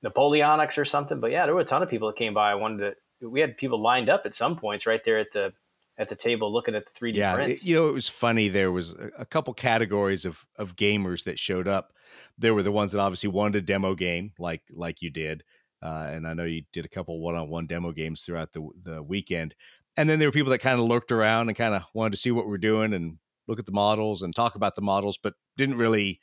Napoleonics 0.03 0.77
or 0.77 0.86
something. 0.86 1.20
But 1.20 1.32
yeah, 1.32 1.46
there 1.46 1.55
were 1.55 1.62
a 1.62 1.65
ton 1.65 1.84
of 1.84 1.89
people 1.89 2.08
that 2.08 2.17
came 2.17 2.34
by. 2.34 2.51
I 2.51 2.55
wanted 2.55 2.96
to. 3.22 3.29
We 3.29 3.41
had 3.41 3.58
people 3.58 3.82
lined 3.82 4.10
up 4.10 4.24
at 4.25 4.36
some 4.36 4.55
points 4.58 4.86
right 4.86 5.03
there 5.03 5.20
at 5.20 5.32
the 5.32 5.53
at 5.98 6.10
the 6.10 6.16
table 6.16 6.52
looking 6.52 6.75
at 6.75 6.86
the 6.86 6.92
3D 6.92 7.16
yeah, 7.16 7.36
prints. 7.36 7.64
It, 7.64 7.70
you 7.70 7.75
know, 7.75 7.88
it 7.88 7.94
was 7.94 8.10
funny. 8.10 8.50
There 8.50 8.72
was 8.72 8.94
a, 8.94 9.12
a 9.20 9.25
couple 9.25 9.54
categories 9.54 10.25
of 10.25 10.46
of 10.58 10.75
gamers 10.75 11.24
that 11.24 11.40
showed 11.40 11.68
up 11.68 11.94
there 12.38 12.54
were 12.54 12.64
the 12.64 12.72
ones 12.72 12.92
that 12.92 13.02
obviously 13.02 13.30
wanted 13.30 13.58
a 13.58 13.62
demo 13.62 13.96
game 13.96 14.32
like 14.40 14.62
like 14.72 15.02
you 15.02 15.10
did 15.10 15.44
uh, 15.82 16.08
and 16.10 16.28
i 16.28 16.34
know 16.34 16.44
you 16.44 16.64
did 16.74 16.86
a 16.86 16.90
couple 16.90 17.20
one-on-one 17.20 17.68
demo 17.68 17.92
games 17.92 18.22
throughout 18.22 18.52
the, 18.54 18.68
the 18.82 19.04
weekend 19.04 19.56
and 19.98 20.10
then 20.10 20.20
there 20.20 20.28
were 20.28 20.34
people 20.34 20.52
that 20.52 20.60
kind 20.60 20.80
of 20.80 20.86
lurked 20.86 21.12
around 21.12 21.48
and 21.48 21.58
kind 21.58 21.74
of 21.74 21.84
wanted 21.94 22.12
to 22.12 22.18
see 22.18 22.32
what 22.32 22.48
we're 22.48 22.58
doing 22.58 22.94
and 22.94 23.18
look 23.48 23.60
at 23.60 23.66
the 23.66 23.72
models 23.72 24.22
and 24.22 24.36
talk 24.36 24.56
about 24.56 24.75
the 24.75 24.82
models 24.82 25.18
but 25.22 25.34
didn't 25.58 25.78
really 25.78 26.20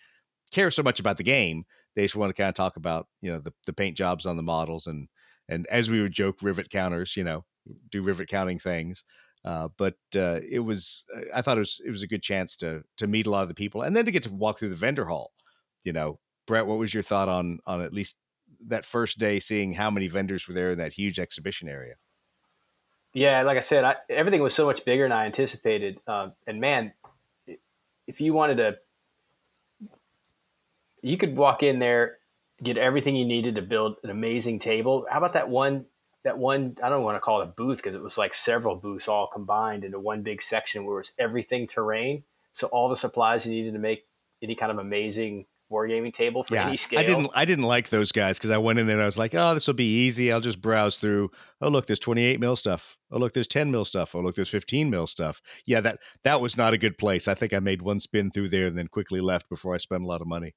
care 0.51 0.71
so 0.71 0.83
much 0.83 1.01
about 1.01 1.17
the 1.17 1.23
game 1.23 1.65
they 1.95 2.03
just 2.03 2.17
want 2.17 2.31
to 2.31 2.35
kind 2.35 2.49
of 2.49 2.55
talk 2.55 2.77
about 2.77 3.07
you 3.21 3.31
know 3.31 3.39
the, 3.39 3.53
the 3.67 3.73
paint 3.73 3.97
jobs 3.97 4.27
on 4.27 4.37
the 4.37 4.43
models 4.43 4.87
and 4.87 5.09
and 5.49 5.67
as 5.69 5.91
we 5.91 6.01
would 6.01 6.13
joke 6.13 6.37
rivet 6.43 6.71
counters 6.71 7.17
you 7.17 7.25
know 7.25 7.45
do 7.91 8.03
rivet 8.03 8.29
counting 8.29 8.59
things 8.59 9.05
uh, 9.45 9.69
but 9.77 9.97
uh, 10.17 10.41
it 10.49 10.61
was 10.61 11.05
I 11.35 11.43
thought 11.43 11.57
it 11.57 11.61
was 11.61 11.81
it 11.85 11.91
was 11.91 12.03
a 12.03 12.09
good 12.09 12.23
chance 12.23 12.57
to 12.57 12.83
to 12.99 13.07
meet 13.07 13.27
a 13.27 13.31
lot 13.31 13.43
of 13.43 13.49
the 13.49 13.55
people 13.55 13.83
and 13.83 13.97
then 13.97 14.05
to 14.05 14.11
get 14.11 14.23
to 14.25 14.33
walk 14.33 14.59
through 14.59 14.71
the 14.71 14.75
vendor 14.75 15.07
hall 15.07 15.33
you 15.85 15.93
know, 15.93 16.19
Brett, 16.47 16.67
what 16.67 16.79
was 16.79 16.95
your 16.95 17.03
thought 17.03 17.29
on 17.29 17.59
on 17.67 17.81
at 17.81 17.93
least 17.93 18.17
that 18.67 18.85
first 18.85 19.19
day, 19.19 19.39
seeing 19.39 19.73
how 19.73 19.91
many 19.91 20.09
vendors 20.09 20.47
were 20.47 20.55
there 20.55 20.71
in 20.71 20.79
that 20.79 20.93
huge 20.93 21.19
exhibition 21.19 21.69
area? 21.69 21.95
Yeah, 23.13 23.43
like 23.43 23.59
I 23.59 23.61
said, 23.61 23.85
I, 23.85 23.97
everything 24.09 24.43
was 24.43 24.55
so 24.55 24.67
much 24.67 24.85
bigger 24.85 25.05
than 25.05 25.13
I 25.13 25.27
anticipated. 25.27 25.99
Um, 26.07 26.33
and 26.47 26.61
man, 26.61 26.93
if 28.07 28.21
you 28.21 28.33
wanted 28.33 28.57
to, 28.57 28.79
you 31.03 31.17
could 31.19 31.37
walk 31.37 31.63
in 31.63 31.79
there, 31.79 32.19
get 32.63 32.79
everything 32.79 33.17
you 33.17 33.27
needed 33.27 33.57
to 33.57 33.63
build 33.63 33.97
an 34.03 34.11
amazing 34.11 34.61
table. 34.61 35.07
How 35.11 35.19
about 35.19 35.35
that 35.35 35.51
one? 35.51 35.87
That 36.25 36.39
one, 36.39 36.77
I 36.83 36.89
don't 36.89 37.03
want 37.03 37.17
to 37.17 37.21
call 37.21 37.41
it 37.41 37.45
a 37.45 37.53
booth 37.57 37.79
because 37.79 37.97
it 37.97 38.03
was 38.03 38.17
like 38.17 38.33
several 38.33 38.77
booths 38.77 39.09
all 39.09 39.27
combined 39.27 39.85
into 39.85 39.99
one 39.99 40.23
big 40.23 40.41
section 40.41 40.85
where 40.85 40.97
it 40.97 41.01
was 41.01 41.13
everything 41.19 41.67
terrain. 41.67 42.23
So 42.53 42.69
all 42.69 42.89
the 42.89 42.97
supplies 42.97 43.45
you 43.45 43.53
needed 43.53 43.73
to 43.73 43.79
make 43.79 44.05
any 44.43 44.55
kind 44.55 44.71
of 44.71 44.79
amazing 44.79 45.47
wargaming 45.73 46.13
table 46.13 46.45
for 46.45 46.55
yeah, 46.55 46.69
any 46.69 46.77
scale. 46.77 47.01
I 47.01 47.05
didn't 47.05 47.31
I 47.35 47.45
didn't 47.45 47.65
like 47.65 47.89
those 47.89 48.13
guys 48.13 48.39
because 48.39 48.51
I 48.51 48.59
went 48.59 48.79
in 48.79 48.87
there 48.87 48.97
and 48.97 49.03
I 49.03 49.07
was 49.07 49.19
like, 49.19 49.35
oh, 49.35 49.55
this 49.55 49.67
will 49.67 49.75
be 49.75 50.05
easy. 50.05 50.31
I'll 50.31 50.41
just 50.41 50.61
browse 50.61 50.99
through. 50.99 51.31
Oh, 51.61 51.69
look, 51.69 51.87
there's 51.87 51.99
28 51.99 52.39
mil 52.39 52.55
stuff. 52.55 52.97
Oh, 53.11 53.19
look, 53.19 53.33
there's 53.33 53.47
10 53.47 53.71
mil 53.71 53.85
stuff. 53.85 54.15
Oh, 54.15 54.21
look, 54.21 54.37
there's 54.37 54.51
15 54.51 54.91
mil 54.91 55.07
stuff. 55.07 55.41
Yeah, 55.65 55.81
that 55.81 55.99
that 56.25 56.41
was 56.41 56.57
not 56.57 56.75
a 56.75 56.79
good 56.79 56.99
place. 56.99 57.27
I 57.27 57.35
think 57.35 57.53
I 57.53 57.59
made 57.59 57.83
one 57.83 57.99
spin 57.99 58.31
through 58.31 58.51
there 58.51 58.67
and 58.67 58.79
then 58.79 58.89
quickly 58.89 59.21
left 59.21 59.49
before 59.49 59.75
I 59.75 59.79
spent 59.79 60.03
a 60.03 60.07
lot 60.07 60.21
of 60.21 60.27
money. 60.29 60.55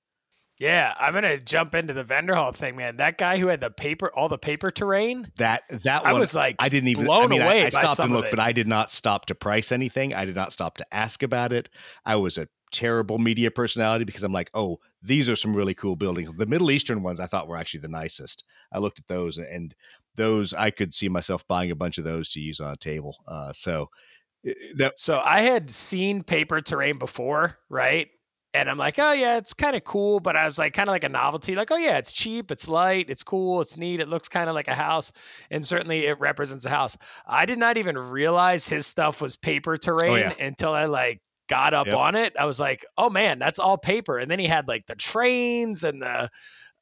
Yeah, 0.58 0.94
I'm 0.98 1.14
gonna 1.14 1.38
jump 1.38 1.76
into 1.76 1.94
the 1.94 2.04
vendor 2.04 2.34
hall 2.34 2.54
thing, 2.54 2.78
man. 2.78 2.98
That 2.98 3.18
guy 3.18 3.38
who 3.38 3.48
had 3.48 3.60
the 3.60 3.70
paper, 3.70 4.10
all 4.16 4.30
the 4.30 4.38
paper 4.38 4.72
terrain. 4.72 5.30
That 5.36 5.64
that 5.84 6.06
I 6.06 6.14
was 6.14 6.34
like 6.34 6.56
I 6.60 6.70
didn't 6.70 6.90
even 6.90 7.06
blown 7.06 7.26
I 7.26 7.28
mean, 7.28 7.42
I- 7.42 7.46
away 7.46 7.62
I, 7.66 7.70
by 7.72 7.80
stopped 7.82 8.00
and 8.00 8.14
looked, 8.14 8.32
but 8.32 8.40
I 8.40 8.54
did 8.54 8.68
not 8.68 8.90
stop 8.90 9.26
to 9.26 9.36
price 9.36 9.72
anything. 9.72 10.14
I 10.14 10.24
did 10.26 10.36
not 10.36 10.54
stop 10.54 10.78
to 10.78 10.94
ask 10.94 11.24
about 11.24 11.52
it. 11.52 11.70
I 12.06 12.16
was 12.16 12.38
a 12.38 12.48
terrible 12.72 13.18
media 13.20 13.52
personality 13.52 14.06
because 14.06 14.24
I'm 14.24 14.34
like, 14.34 14.50
oh, 14.54 14.80
these 15.02 15.30
are 15.30 15.36
some 15.36 15.56
really 15.56 15.74
cool 15.74 15.96
buildings. 15.96 16.30
The 16.38 16.46
Middle 16.46 16.72
Eastern 16.72 17.04
ones 17.04 17.20
I 17.20 17.26
thought 17.26 17.48
were 17.48 17.58
actually 17.58 17.82
the 17.82 17.88
nicest. 17.90 18.44
I 18.72 18.80
looked 18.80 19.00
at 19.00 19.08
those 19.08 19.38
and 19.38 19.76
those 20.16 20.54
I 20.54 20.72
could 20.72 20.94
see 20.94 21.10
myself 21.10 21.46
buying 21.48 21.72
a 21.72 21.76
bunch 21.76 21.98
of 21.98 22.06
those 22.06 22.30
to 22.32 22.40
use 22.40 22.60
on 22.60 22.72
a 22.72 22.78
table. 22.78 23.18
Uh, 23.28 23.52
so 23.54 23.90
uh, 24.48 24.52
that 24.78 24.98
So 24.98 25.22
I 25.24 25.42
had 25.42 25.70
seen 25.70 26.24
paper 26.24 26.62
terrain 26.62 26.98
before, 26.98 27.58
right? 27.70 28.08
And 28.56 28.70
I'm 28.70 28.78
like, 28.78 28.98
oh 29.00 29.12
yeah, 29.12 29.38
it's 29.38 29.54
kind 29.54 29.76
of 29.76 29.84
cool, 29.84 30.22
but 30.22 30.36
I 30.38 30.46
was 30.46 30.58
like, 30.58 30.74
kind 30.74 30.88
of 30.88 30.94
like 30.94 31.04
a 31.04 31.10
novelty, 31.10 31.56
like, 31.56 31.72
oh 31.72 31.76
yeah, 31.76 31.98
it's 31.98 32.14
cheap, 32.14 32.52
it's 32.52 32.70
light, 32.70 33.10
it's 33.10 33.22
cool, 33.24 33.60
it's 33.60 33.78
neat, 33.78 34.00
it 34.00 34.08
looks 34.08 34.30
kind 34.30 34.48
of 34.50 34.56
like 34.56 34.70
a 34.70 34.74
house, 34.76 35.12
and 35.52 35.66
certainly 35.66 36.06
it 36.06 36.18
represents 36.22 36.66
a 36.66 36.70
house. 36.70 36.96
I 37.28 37.46
did 37.46 37.60
not 37.60 37.78
even 37.78 37.98
realize 37.98 38.68
his 38.68 38.88
stuff 38.88 39.22
was 39.22 39.36
paper 39.36 39.76
terrain 39.76 40.10
Oh, 40.10 40.16
yeah. 40.16 40.34
until 40.40 40.74
I 40.74 40.86
like 40.86 41.22
got 41.50 41.74
up 41.74 41.88
Yep. 41.88 41.96
on 41.96 42.16
it. 42.16 42.34
I 42.40 42.46
was 42.46 42.60
like, 42.60 42.86
oh 42.98 43.10
man, 43.10 43.40
that's 43.40 43.60
all 43.60 43.78
paper. 43.78 44.18
And 44.20 44.32
then 44.32 44.40
he 44.40 44.48
had 44.48 44.68
like 44.70 44.88
the 44.88 44.96
trains 44.96 45.84
and 45.84 46.02
the 46.02 46.30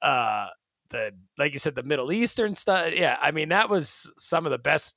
uh 0.01 0.47
the 0.89 1.11
like 1.39 1.53
you 1.53 1.59
said, 1.59 1.73
the 1.75 1.81
Middle 1.83 2.11
Eastern 2.11 2.53
stuff. 2.55 2.93
Yeah, 2.93 3.17
I 3.21 3.31
mean 3.31 3.49
that 3.49 3.67
was 3.69 4.13
some 4.17 4.45
of 4.45 4.51
the 4.51 4.59
best, 4.59 4.95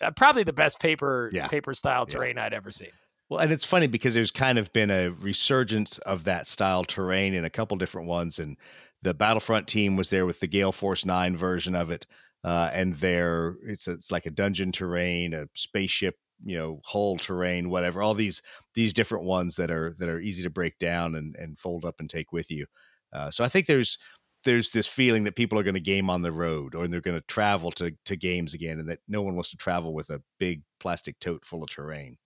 uh, 0.00 0.10
probably 0.12 0.42
the 0.42 0.52
best 0.54 0.80
paper 0.80 1.28
Yeah. 1.34 1.48
paper 1.48 1.74
style 1.74 2.06
Yeah. 2.08 2.14
terrain 2.14 2.38
I'd 2.38 2.54
ever 2.54 2.70
seen. 2.70 2.90
Well, 3.32 3.40
and 3.40 3.50
it's 3.50 3.64
funny 3.64 3.86
because 3.86 4.12
there's 4.12 4.30
kind 4.30 4.58
of 4.58 4.70
been 4.74 4.90
a 4.90 5.08
resurgence 5.08 5.96
of 6.00 6.24
that 6.24 6.46
style 6.46 6.84
terrain 6.84 7.32
in 7.32 7.46
a 7.46 7.50
couple 7.50 7.78
different 7.78 8.06
ones, 8.06 8.38
and 8.38 8.58
the 9.00 9.14
Battlefront 9.14 9.66
team 9.66 9.96
was 9.96 10.10
there 10.10 10.26
with 10.26 10.40
the 10.40 10.46
Gale 10.46 10.70
Force 10.70 11.06
Nine 11.06 11.34
version 11.34 11.74
of 11.74 11.90
it, 11.90 12.06
uh, 12.44 12.68
and 12.74 12.92
there 12.96 13.56
it's 13.64 13.88
it's 13.88 14.10
like 14.12 14.26
a 14.26 14.30
dungeon 14.30 14.70
terrain, 14.70 15.32
a 15.32 15.46
spaceship, 15.54 16.16
you 16.44 16.58
know, 16.58 16.82
hull 16.84 17.16
terrain, 17.16 17.70
whatever. 17.70 18.02
All 18.02 18.12
these 18.12 18.42
these 18.74 18.92
different 18.92 19.24
ones 19.24 19.56
that 19.56 19.70
are 19.70 19.96
that 19.98 20.10
are 20.10 20.20
easy 20.20 20.42
to 20.42 20.50
break 20.50 20.78
down 20.78 21.14
and 21.14 21.34
and 21.36 21.58
fold 21.58 21.86
up 21.86 22.00
and 22.00 22.10
take 22.10 22.32
with 22.32 22.50
you. 22.50 22.66
Uh, 23.14 23.30
so 23.30 23.44
I 23.44 23.48
think 23.48 23.66
there's 23.66 23.96
there's 24.44 24.72
this 24.72 24.86
feeling 24.86 25.24
that 25.24 25.36
people 25.36 25.58
are 25.58 25.62
going 25.62 25.72
to 25.74 25.80
game 25.80 26.10
on 26.10 26.20
the 26.20 26.32
road 26.32 26.74
or 26.74 26.86
they're 26.86 27.00
going 27.00 27.18
to 27.18 27.26
travel 27.28 27.70
to 27.72 27.92
to 28.04 28.14
games 28.14 28.52
again, 28.52 28.78
and 28.78 28.90
that 28.90 29.00
no 29.08 29.22
one 29.22 29.36
wants 29.36 29.50
to 29.52 29.56
travel 29.56 29.94
with 29.94 30.10
a 30.10 30.20
big 30.38 30.64
plastic 30.80 31.18
tote 31.18 31.46
full 31.46 31.62
of 31.62 31.70
terrain 31.70 32.18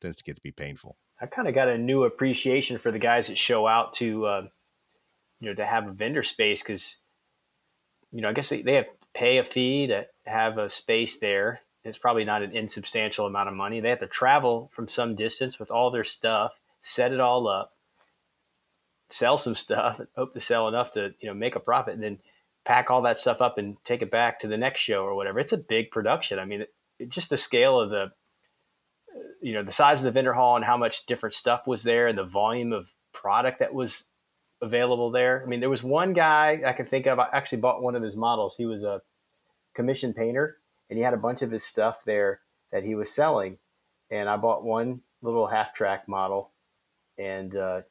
tends 0.00 0.16
to 0.18 0.24
get 0.24 0.36
to 0.36 0.42
be 0.42 0.52
painful. 0.52 0.96
I 1.20 1.26
kind 1.26 1.48
of 1.48 1.54
got 1.54 1.68
a 1.68 1.78
new 1.78 2.04
appreciation 2.04 2.78
for 2.78 2.90
the 2.90 2.98
guys 2.98 3.28
that 3.28 3.38
show 3.38 3.66
out 3.66 3.94
to, 3.94 4.26
uh, 4.26 4.46
you 5.40 5.48
know, 5.48 5.54
to 5.54 5.64
have 5.64 5.88
a 5.88 5.92
vendor 5.92 6.22
space 6.22 6.62
because, 6.62 6.98
you 8.12 8.20
know, 8.20 8.28
I 8.28 8.32
guess 8.32 8.48
they, 8.48 8.62
they 8.62 8.74
have 8.74 8.86
to 8.86 8.90
pay 9.14 9.38
a 9.38 9.44
fee 9.44 9.86
to 9.86 10.06
have 10.26 10.58
a 10.58 10.68
space 10.68 11.18
there. 11.18 11.60
It's 11.84 11.98
probably 11.98 12.24
not 12.24 12.42
an 12.42 12.54
insubstantial 12.54 13.26
amount 13.26 13.48
of 13.48 13.54
money. 13.54 13.80
They 13.80 13.90
have 13.90 14.00
to 14.00 14.06
travel 14.06 14.70
from 14.72 14.88
some 14.88 15.14
distance 15.14 15.58
with 15.58 15.70
all 15.70 15.90
their 15.90 16.04
stuff, 16.04 16.60
set 16.80 17.12
it 17.12 17.20
all 17.20 17.48
up, 17.48 17.72
sell 19.08 19.38
some 19.38 19.54
stuff, 19.54 20.00
hope 20.16 20.32
to 20.34 20.40
sell 20.40 20.68
enough 20.68 20.92
to, 20.92 21.14
you 21.20 21.28
know, 21.28 21.34
make 21.34 21.54
a 21.56 21.60
profit, 21.60 21.94
and 21.94 22.02
then 22.02 22.18
pack 22.64 22.90
all 22.90 23.02
that 23.02 23.18
stuff 23.18 23.40
up 23.40 23.56
and 23.56 23.76
take 23.84 24.02
it 24.02 24.10
back 24.10 24.40
to 24.40 24.48
the 24.48 24.56
next 24.56 24.80
show 24.80 25.04
or 25.04 25.14
whatever. 25.14 25.38
It's 25.38 25.52
a 25.52 25.58
big 25.58 25.90
production. 25.90 26.38
I 26.38 26.44
mean, 26.44 26.62
it- 26.62 27.08
just 27.08 27.30
the 27.30 27.36
scale 27.36 27.78
of 27.78 27.90
the 27.90 28.10
you 29.40 29.52
know 29.52 29.62
the 29.62 29.72
size 29.72 30.00
of 30.00 30.04
the 30.04 30.10
vendor 30.10 30.32
hall 30.32 30.56
and 30.56 30.64
how 30.64 30.76
much 30.76 31.06
different 31.06 31.34
stuff 31.34 31.66
was 31.66 31.82
there 31.82 32.06
and 32.06 32.18
the 32.18 32.24
volume 32.24 32.72
of 32.72 32.94
product 33.12 33.58
that 33.60 33.74
was 33.74 34.04
available 34.62 35.10
there. 35.10 35.42
I 35.44 35.48
mean 35.48 35.60
there 35.60 35.70
was 35.70 35.84
one 35.84 36.12
guy 36.12 36.62
i 36.66 36.72
can 36.72 36.86
think 36.86 37.06
of 37.06 37.18
i 37.18 37.28
actually 37.32 37.60
bought 37.60 37.82
one 37.82 37.94
of 37.94 38.02
his 38.02 38.16
models. 38.16 38.56
He 38.56 38.66
was 38.66 38.84
a 38.84 39.02
commission 39.74 40.14
painter 40.14 40.58
and 40.88 40.98
he 40.98 41.04
had 41.04 41.14
a 41.14 41.18
bunch 41.18 41.42
of 41.42 41.50
his 41.50 41.64
stuff 41.64 42.02
there 42.04 42.40
that 42.72 42.84
he 42.84 42.94
was 42.94 43.10
selling. 43.10 43.58
And 44.10 44.28
i 44.28 44.36
bought 44.36 44.64
one 44.64 45.02
little 45.22 45.48
half 45.48 45.74
track 45.74 46.08
model. 46.08 46.52
And 47.18 47.54
uh, 47.54 47.82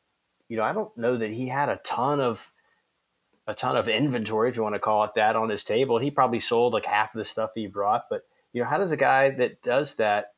you 0.49 0.57
know 0.57 0.63
i 0.63 0.73
don't 0.73 0.95
know 0.97 1.17
that 1.17 1.31
he 1.31 1.47
had 1.47 1.69
a 1.69 1.79
ton 1.83 2.19
of 2.19 2.51
a 3.47 3.53
ton 3.53 3.77
of 3.77 3.87
inventory 3.87 4.49
if 4.49 4.55
you 4.55 4.63
want 4.63 4.75
to 4.75 4.79
call 4.79 5.03
it 5.03 5.11
that 5.15 5.35
on 5.35 5.49
his 5.49 5.63
table. 5.63 5.99
He 5.99 6.09
probably 6.09 6.39
sold 6.39 6.73
like 6.73 6.85
half 6.85 7.13
of 7.13 7.19
the 7.19 7.25
stuff 7.25 7.51
he 7.53 7.67
brought. 7.67 8.05
But 8.09 8.23
you 8.53 8.61
know 8.61 8.67
how 8.67 8.77
does 8.77 8.91
a 8.91 8.97
guy 8.97 9.29
that 9.31 9.61
does 9.61 9.95
that 9.95 10.33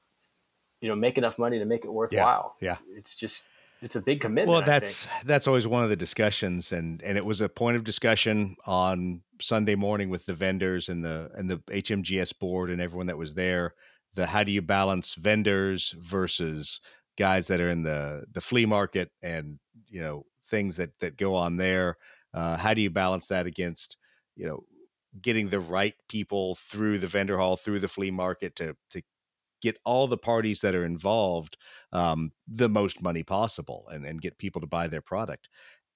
you 0.81 0.87
know 0.87 0.95
make 0.95 1.17
enough 1.17 1.39
money 1.39 1.59
to 1.59 1.65
make 1.65 1.85
it 1.85 1.91
worthwhile 1.91 2.55
yeah. 2.61 2.77
it's 2.95 3.15
just 3.15 3.45
it's 3.81 3.95
a 3.95 4.01
big 4.01 4.21
commitment 4.21 4.49
Well, 4.49 4.61
that's 4.63 5.07
that's 5.23 5.47
always 5.47 5.67
one 5.67 5.83
of 5.83 5.89
the 5.89 5.95
discussions, 5.95 6.71
and 6.71 7.01
and 7.03 7.17
it 7.17 7.25
was 7.25 7.41
a 7.41 7.49
point 7.49 7.77
of 7.77 7.83
discussion 7.83 8.55
on 8.65 9.21
Sunday 9.39 9.75
morning 9.75 10.09
with 10.09 10.25
the 10.25 10.33
vendors 10.33 10.89
and 10.89 11.05
the 11.05 11.29
and 11.35 11.49
the 11.49 11.57
HMGS 11.57 12.39
board 12.39 12.71
and 12.71 12.81
everyone 12.81 13.07
that 13.07 13.17
was 13.17 13.35
there. 13.35 13.75
The 14.15 14.25
how 14.25 14.43
do 14.43 14.51
you 14.51 14.63
balance 14.63 15.13
vendors 15.13 15.93
versus 15.99 16.81
guys 17.19 17.47
that 17.47 17.61
are 17.61 17.69
in 17.69 17.83
the 17.83 18.25
the 18.31 18.41
flea 18.41 18.65
market 18.65 19.11
and 19.21 19.59
you 19.87 20.01
know 20.01 20.25
things 20.45 20.77
that 20.77 20.99
that 20.99 21.15
go 21.15 21.35
on 21.35 21.57
there. 21.57 21.97
Uh, 22.33 22.57
how 22.57 22.73
do 22.73 22.81
you 22.81 22.89
balance 22.89 23.27
that 23.27 23.45
against 23.45 23.95
you 24.35 24.47
know 24.47 24.63
getting 25.21 25.49
the 25.49 25.59
right 25.59 25.95
people 26.09 26.55
through 26.55 26.97
the 26.97 27.07
vendor 27.07 27.37
hall 27.37 27.55
through 27.55 27.79
the 27.79 27.87
flea 27.87 28.11
market 28.11 28.55
to 28.55 28.75
to 28.89 29.03
get 29.61 29.77
all 29.85 30.07
the 30.07 30.17
parties 30.17 30.61
that 30.61 30.75
are 30.75 30.85
involved 30.85 31.57
um, 31.91 32.31
the 32.47 32.69
most 32.69 33.01
money 33.01 33.23
possible 33.23 33.87
and, 33.91 34.05
and 34.05 34.21
get 34.21 34.37
people 34.37 34.61
to 34.61 34.67
buy 34.67 34.87
their 34.87 35.01
product. 35.01 35.49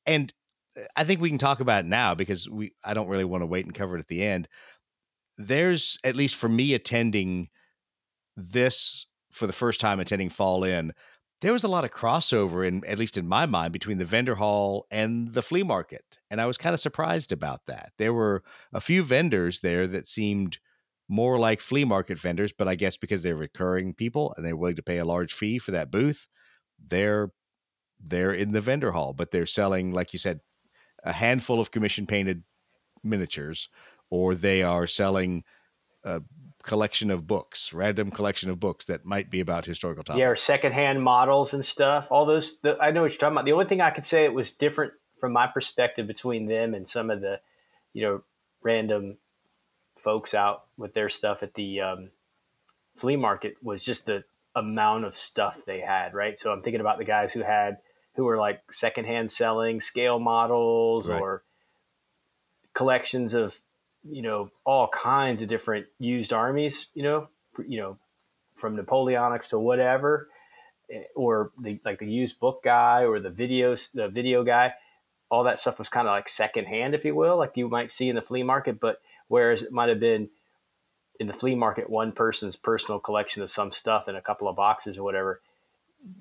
And 0.06 0.34
uh, 0.78 0.84
I 0.96 1.04
think 1.04 1.22
we 1.22 1.30
can 1.30 1.38
talk 1.38 1.60
about 1.60 1.86
it 1.86 1.88
now 1.88 2.16
because 2.16 2.50
we 2.50 2.74
I 2.84 2.94
don't 2.94 3.08
really 3.08 3.26
want 3.26 3.42
to 3.42 3.48
wait 3.48 3.66
and 3.66 3.76
cover 3.76 3.96
it 3.96 4.02
at 4.02 4.08
the 4.08 4.24
end. 4.24 4.48
There's 5.38 5.98
at 6.04 6.16
least 6.16 6.36
for 6.36 6.50
me 6.50 6.74
attending 6.74 7.50
this 8.36 9.06
for 9.32 9.48
the 9.48 9.54
first 9.54 9.80
time 9.80 10.00
attending 10.00 10.30
Fall 10.30 10.64
In, 10.64 10.94
there 11.42 11.54
was 11.54 11.64
a 11.64 11.70
lot 11.70 11.84
of 11.84 11.92
crossover 11.92 12.68
in 12.68 12.86
at 12.86 13.00
least 13.00 13.18
in 13.18 13.28
my 13.28 13.46
mind 13.46 13.74
between 13.74 13.98
the 13.98 14.06
vendor 14.06 14.36
hall 14.36 14.86
and 14.92 15.34
the 15.34 15.42
flea 15.42 15.64
market. 15.64 16.20
And 16.30 16.40
I 16.40 16.46
was 16.46 16.58
kind 16.58 16.74
of 16.74 16.80
surprised 16.80 17.32
about 17.32 17.66
that. 17.68 17.92
There 17.98 18.14
were 18.14 18.44
a 18.74 18.82
few 18.82 19.04
vendors 19.04 19.60
there 19.60 19.88
that 19.88 20.08
seemed 20.08 20.60
more 21.12 21.38
like 21.38 21.60
flea 21.60 21.84
market 21.84 22.18
vendors, 22.18 22.54
but 22.54 22.70
I 22.70 22.76
guess 22.76 22.96
because 22.96 23.22
they're 23.22 23.36
recurring 23.36 23.94
people 23.94 24.34
and 24.38 24.46
they're 24.46 24.56
willing 24.56 24.78
to 24.78 24.82
pay 24.82 24.98
a 24.98 25.04
large 25.04 25.34
fee 25.34 25.60
for 25.60 25.72
that 25.72 25.92
booth, 25.92 26.30
they're 26.88 27.32
they're 28.00 28.32
in 28.32 28.54
the 28.54 28.62
vendor 28.62 28.94
hall, 28.94 29.14
but 29.14 29.30
they're 29.30 29.46
selling, 29.46 29.92
like 29.92 30.14
you 30.14 30.20
said, 30.20 30.40
a 31.04 31.12
handful 31.12 31.60
of 31.60 31.70
commission 31.70 32.08
painted 32.08 32.44
miniatures, 33.04 33.68
or 34.10 34.34
they 34.34 34.64
are 34.64 34.88
selling 34.88 35.44
a 36.06 36.22
collection 36.64 37.12
of 37.12 37.28
books, 37.28 37.74
random 37.74 38.10
collection 38.10 38.50
of 38.50 38.60
books 38.62 38.86
that 38.86 39.04
might 39.04 39.30
be 39.30 39.42
about 39.42 39.66
historical 39.66 40.06
topics. 40.06 40.20
yeah 40.20 40.28
or 40.28 40.36
secondhand 40.38 41.04
models 41.04 41.54
and 41.54 41.66
stuff 41.66 42.08
all 42.10 42.26
those 42.26 42.60
the, 42.62 42.78
i 42.80 42.90
know 42.90 43.02
what 43.02 43.12
you're 43.12 43.18
talking 43.18 43.34
about 43.34 43.46
the 43.46 43.52
only 43.52 43.66
thing 43.66 43.82
i 43.82 43.90
could 43.90 44.06
say 44.06 44.24
it 44.24 44.34
was 44.34 44.54
different 44.54 44.94
from 45.20 45.34
my 45.34 45.48
perspective 45.48 46.08
between 46.08 46.48
them 46.48 46.74
and 46.74 46.88
some 46.88 47.10
of 47.10 47.20
the 47.22 47.40
you 47.94 48.02
know 48.02 48.22
random 48.64 49.18
folks 50.02 50.34
out 50.34 50.64
with 50.78 50.94
their 50.94 51.10
stuff 51.10 51.44
at 51.44 51.54
the 51.54 51.80
um, 51.82 52.10
flea 52.96 53.16
market 53.16 53.56
was 53.62 53.84
just 53.84 54.06
the 54.06 54.24
amount 54.56 55.06
of 55.06 55.16
stuff 55.16 55.62
they 55.66 55.80
had 55.80 56.14
right 56.14 56.38
so 56.38 56.52
i'm 56.52 56.62
thinking 56.62 56.82
about 56.82 56.98
the 56.98 57.06
guys 57.06 57.32
who 57.32 57.42
had 57.42 57.78
who 58.16 58.26
were 58.26 58.38
like 58.38 58.62
secondhand 58.70 59.32
selling 59.32 59.80
scale 59.80 60.20
models 60.20 61.10
Right. 61.10 61.22
or 61.22 61.44
collections 62.74 63.34
of 63.34 63.60
you 64.10 64.22
know 64.22 64.50
all 64.66 64.88
kinds 64.88 65.42
of 65.42 65.48
different 65.48 65.86
used 66.00 66.34
armies 66.34 66.88
you 66.94 67.04
know 67.04 67.28
you 67.68 67.80
know 67.80 67.98
from 68.56 68.76
napoleonics 68.78 69.50
to 69.50 69.60
whatever 69.60 70.28
eh, 70.92 71.04
or 71.16 71.52
the 71.62 71.80
like 71.86 72.00
the 72.00 72.08
used 72.12 72.40
book 72.40 72.64
guy 72.64 73.04
or 73.06 73.20
the 73.20 73.30
videos 73.30 73.92
the 73.94 74.08
video 74.08 74.44
guy 74.44 74.74
all 75.30 75.44
that 75.44 75.60
stuff 75.60 75.78
was 75.80 75.90
kind 75.90 76.08
of 76.08 76.12
like 76.12 76.28
secondhand 76.28 76.96
if 76.96 77.06
you 77.06 77.14
will 77.16 77.38
like 77.38 77.56
you 77.56 77.70
might 77.70 77.92
see 77.92 78.10
in 78.10 78.16
the 78.16 78.22
flea 78.22 78.44
market 78.44 78.80
but 78.80 79.00
whereas 79.32 79.64
it 79.64 79.72
might 79.72 79.88
have 79.90 80.00
been 80.00 80.30
in 81.20 81.28
the 81.28 81.34
flea 81.34 81.56
market 81.56 81.90
one 81.90 82.12
person's 82.12 82.56
personal 82.58 83.00
collection 83.00 83.42
of 83.42 83.50
some 83.50 83.72
stuff 83.72 84.10
in 84.10 84.16
a 84.18 84.22
couple 84.22 84.48
of 84.50 84.56
boxes 84.58 84.98
or 84.98 85.04
whatever. 85.04 85.40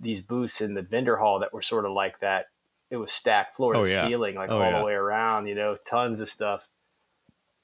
These 0.00 0.20
booths 0.22 0.60
in 0.60 0.74
the 0.74 0.82
vendor 0.82 1.16
hall 1.16 1.40
that 1.40 1.52
were 1.52 1.62
sort 1.62 1.86
of 1.86 1.92
like 1.92 2.20
that. 2.20 2.46
It 2.90 2.96
was 2.98 3.10
stacked 3.10 3.54
floor 3.54 3.72
to 3.72 3.80
Oh, 3.80 3.84
yeah. 3.84 4.06
ceiling, 4.06 4.34
like 4.36 4.50
Oh, 4.50 4.58
all 4.60 4.70
yeah. 4.70 4.78
the 4.78 4.84
way 4.84 4.92
around. 4.92 5.46
You 5.48 5.54
know, 5.56 5.76
tons 5.84 6.20
of 6.20 6.28
stuff. 6.28 6.68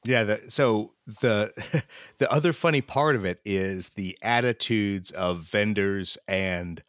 Yeah. 0.05 0.25
The, 0.25 0.43
so 0.49 0.95
the 1.21 1.53
the 2.19 2.31
other 2.33 2.53
funny 2.53 2.81
part 2.81 3.15
of 3.17 3.25
it 3.25 3.41
is 3.45 3.91
the 3.91 4.19
attitudes 4.23 5.11
of 5.13 5.41
vendors 5.41 6.19
and 6.27 6.83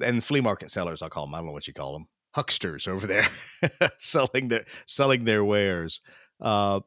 and 0.00 0.22
flea 0.22 0.40
market 0.42 0.70
sellers. 0.70 1.02
I'll 1.02 1.10
call 1.10 1.26
them. 1.26 1.34
I 1.34 1.38
don't 1.38 1.46
know 1.46 1.52
what 1.52 1.66
you 1.66 1.74
call 1.74 1.92
them. 1.94 2.06
Hucksters 2.36 2.86
over 2.86 3.06
there 3.06 3.26
selling 3.98 4.48
their 4.48 4.64
selling 4.86 5.24
their 5.24 5.42
wares. 5.44 6.00
Uh, 6.40 6.80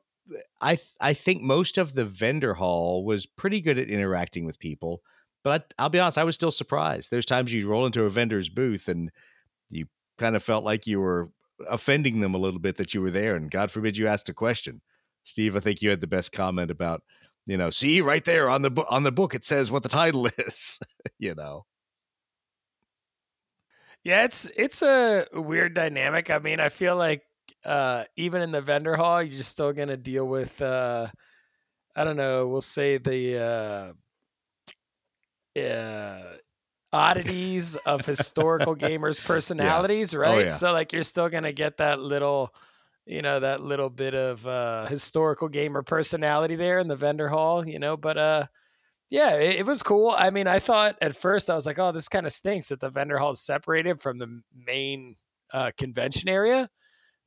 I 0.59 0.75
th- 0.75 0.93
I 0.99 1.13
think 1.13 1.41
most 1.41 1.77
of 1.77 1.93
the 1.93 2.05
vendor 2.05 2.53
hall 2.53 3.03
was 3.03 3.25
pretty 3.25 3.61
good 3.61 3.77
at 3.77 3.89
interacting 3.89 4.45
with 4.45 4.59
people, 4.59 5.01
but 5.43 5.73
I, 5.77 5.83
I'll 5.83 5.89
be 5.89 5.99
honest, 5.99 6.17
I 6.17 6.23
was 6.23 6.35
still 6.35 6.51
surprised. 6.51 7.11
There's 7.11 7.25
times 7.25 7.53
you 7.53 7.67
roll 7.67 7.85
into 7.85 8.03
a 8.03 8.09
vendor's 8.09 8.49
booth 8.49 8.87
and 8.87 9.11
you 9.69 9.87
kind 10.17 10.35
of 10.35 10.43
felt 10.43 10.63
like 10.63 10.87
you 10.87 10.99
were 10.99 11.31
offending 11.67 12.19
them 12.21 12.33
a 12.33 12.39
little 12.39 12.59
bit 12.59 12.77
that 12.77 12.93
you 12.93 13.01
were 13.01 13.11
there, 13.11 13.35
and 13.35 13.51
God 13.51 13.71
forbid 13.71 13.97
you 13.97 14.07
asked 14.07 14.29
a 14.29 14.33
question. 14.33 14.81
Steve, 15.23 15.55
I 15.55 15.59
think 15.59 15.81
you 15.81 15.89
had 15.89 16.01
the 16.01 16.07
best 16.07 16.31
comment 16.31 16.71
about, 16.71 17.03
you 17.45 17.57
know, 17.57 17.69
see 17.69 18.01
right 18.01 18.25
there 18.25 18.49
on 18.49 18.61
the 18.61 18.85
on 18.89 19.03
the 19.03 19.11
book 19.11 19.35
it 19.35 19.45
says 19.45 19.71
what 19.71 19.83
the 19.83 19.89
title 19.89 20.27
is, 20.37 20.79
you 21.19 21.35
know. 21.35 21.65
Yeah, 24.03 24.23
it's 24.25 24.47
it's 24.55 24.81
a 24.81 25.27
weird 25.33 25.75
dynamic. 25.75 26.31
I 26.31 26.39
mean, 26.39 26.59
I 26.59 26.69
feel 26.69 26.95
like 26.95 27.21
uh, 27.65 28.03
even 28.15 28.41
in 28.41 28.51
the 28.51 28.61
vendor 28.61 28.95
hall, 28.95 29.21
you're 29.21 29.43
still 29.43 29.73
gonna 29.73 29.97
deal 29.97 30.27
with 30.27 30.61
uh, 30.61 31.07
I 31.95 32.03
don't 32.03 32.17
know, 32.17 32.47
we'll 32.47 32.61
say 32.61 32.97
the 32.97 33.93
uh, 35.55 35.59
uh, 35.59 36.21
oddities 36.93 37.75
of 37.77 38.05
historical 38.05 38.75
gamers' 38.75 39.23
personalities, 39.23 40.15
right? 40.15 40.45
yeah. 40.45 40.51
So 40.51 40.71
like 40.71 40.93
you're 40.93 41.03
still 41.03 41.29
gonna 41.29 41.51
get 41.51 41.77
that 41.77 41.99
little, 41.99 42.53
you 43.05 43.21
know, 43.21 43.39
that 43.39 43.61
little 43.61 43.89
bit 43.89 44.13
of 44.13 44.45
uh, 44.47 44.85
historical 44.87 45.49
gamer 45.49 45.83
personality 45.83 46.55
there 46.55 46.79
in 46.79 46.87
the 46.87 46.95
vendor 46.95 47.27
hall, 47.27 47.67
you 47.67 47.79
know. 47.79 47.97
But 47.97 48.17
uh, 48.17 48.47
yeah, 49.09 49.35
it, 49.35 49.59
it 49.59 49.65
was 49.65 49.83
cool. 49.83 50.15
I 50.17 50.29
mean, 50.29 50.47
I 50.47 50.59
thought 50.59 50.97
at 51.01 51.15
first 51.15 51.49
I 51.49 51.55
was 51.55 51.65
like, 51.65 51.79
oh, 51.79 51.91
this 51.91 52.09
kind 52.09 52.25
of 52.25 52.31
stinks 52.31 52.69
that 52.69 52.79
the 52.79 52.89
vendor 52.89 53.17
hall 53.17 53.31
is 53.31 53.41
separated 53.41 54.01
from 54.01 54.17
the 54.17 54.41
main 54.55 55.15
uh, 55.53 55.71
convention 55.77 56.29
area. 56.29 56.69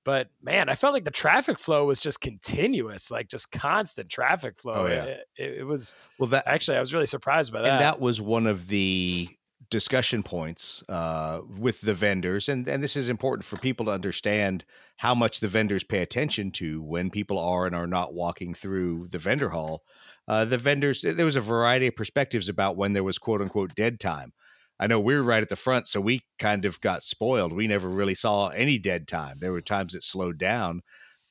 But 0.04 0.28
man, 0.42 0.68
I 0.68 0.74
felt 0.74 0.92
like 0.92 1.04
the 1.04 1.10
traffic 1.10 1.58
flow 1.58 1.86
was 1.86 2.00
just 2.00 2.20
continuous, 2.20 3.10
like 3.10 3.28
just 3.28 3.50
constant 3.50 4.10
traffic 4.10 4.58
flow. 4.58 4.84
Oh, 4.84 4.86
yeah. 4.86 5.04
it, 5.04 5.26
it, 5.38 5.58
it 5.60 5.64
was 5.64 5.96
Well, 6.18 6.28
that 6.28 6.46
actually 6.46 6.76
I 6.76 6.80
was 6.80 6.92
really 6.92 7.06
surprised 7.06 7.52
by 7.52 7.62
that. 7.62 7.72
and 7.72 7.80
that 7.80 8.00
was 8.00 8.20
one 8.20 8.46
of 8.46 8.68
the 8.68 9.28
discussion 9.70 10.22
points 10.22 10.84
uh, 10.88 11.40
with 11.58 11.80
the 11.80 11.94
vendors 11.94 12.48
and 12.48 12.68
and 12.68 12.82
this 12.82 12.96
is 12.96 13.08
important 13.08 13.44
for 13.44 13.56
people 13.56 13.86
to 13.86 13.92
understand 13.92 14.64
how 14.98 15.14
much 15.14 15.40
the 15.40 15.48
vendors 15.48 15.82
pay 15.82 16.00
attention 16.02 16.50
to 16.52 16.82
when 16.82 17.10
people 17.10 17.38
are 17.38 17.66
and 17.66 17.74
are 17.74 17.86
not 17.86 18.12
walking 18.12 18.52
through 18.54 19.08
the 19.10 19.18
vendor 19.18 19.48
hall 19.48 19.82
uh, 20.28 20.44
the 20.44 20.58
vendors 20.58 21.02
there 21.02 21.24
was 21.24 21.34
a 21.34 21.40
variety 21.40 21.86
of 21.86 21.96
perspectives 21.96 22.48
about 22.48 22.76
when 22.76 22.92
there 22.92 23.02
was 23.02 23.18
quote 23.18 23.40
unquote 23.40 23.74
dead 23.74 23.98
time 23.98 24.32
i 24.78 24.86
know 24.86 25.00
we 25.00 25.14
are 25.14 25.22
right 25.22 25.42
at 25.42 25.48
the 25.48 25.56
front 25.56 25.86
so 25.86 26.00
we 26.00 26.22
kind 26.38 26.64
of 26.64 26.80
got 26.80 27.02
spoiled. 27.02 27.52
We 27.52 27.66
never 27.66 27.88
really 27.88 28.14
saw 28.14 28.48
any 28.48 28.78
dead 28.78 29.06
time. 29.08 29.38
There 29.40 29.52
were 29.52 29.60
times 29.60 29.94
it 29.94 30.02
slowed 30.02 30.38
down 30.38 30.82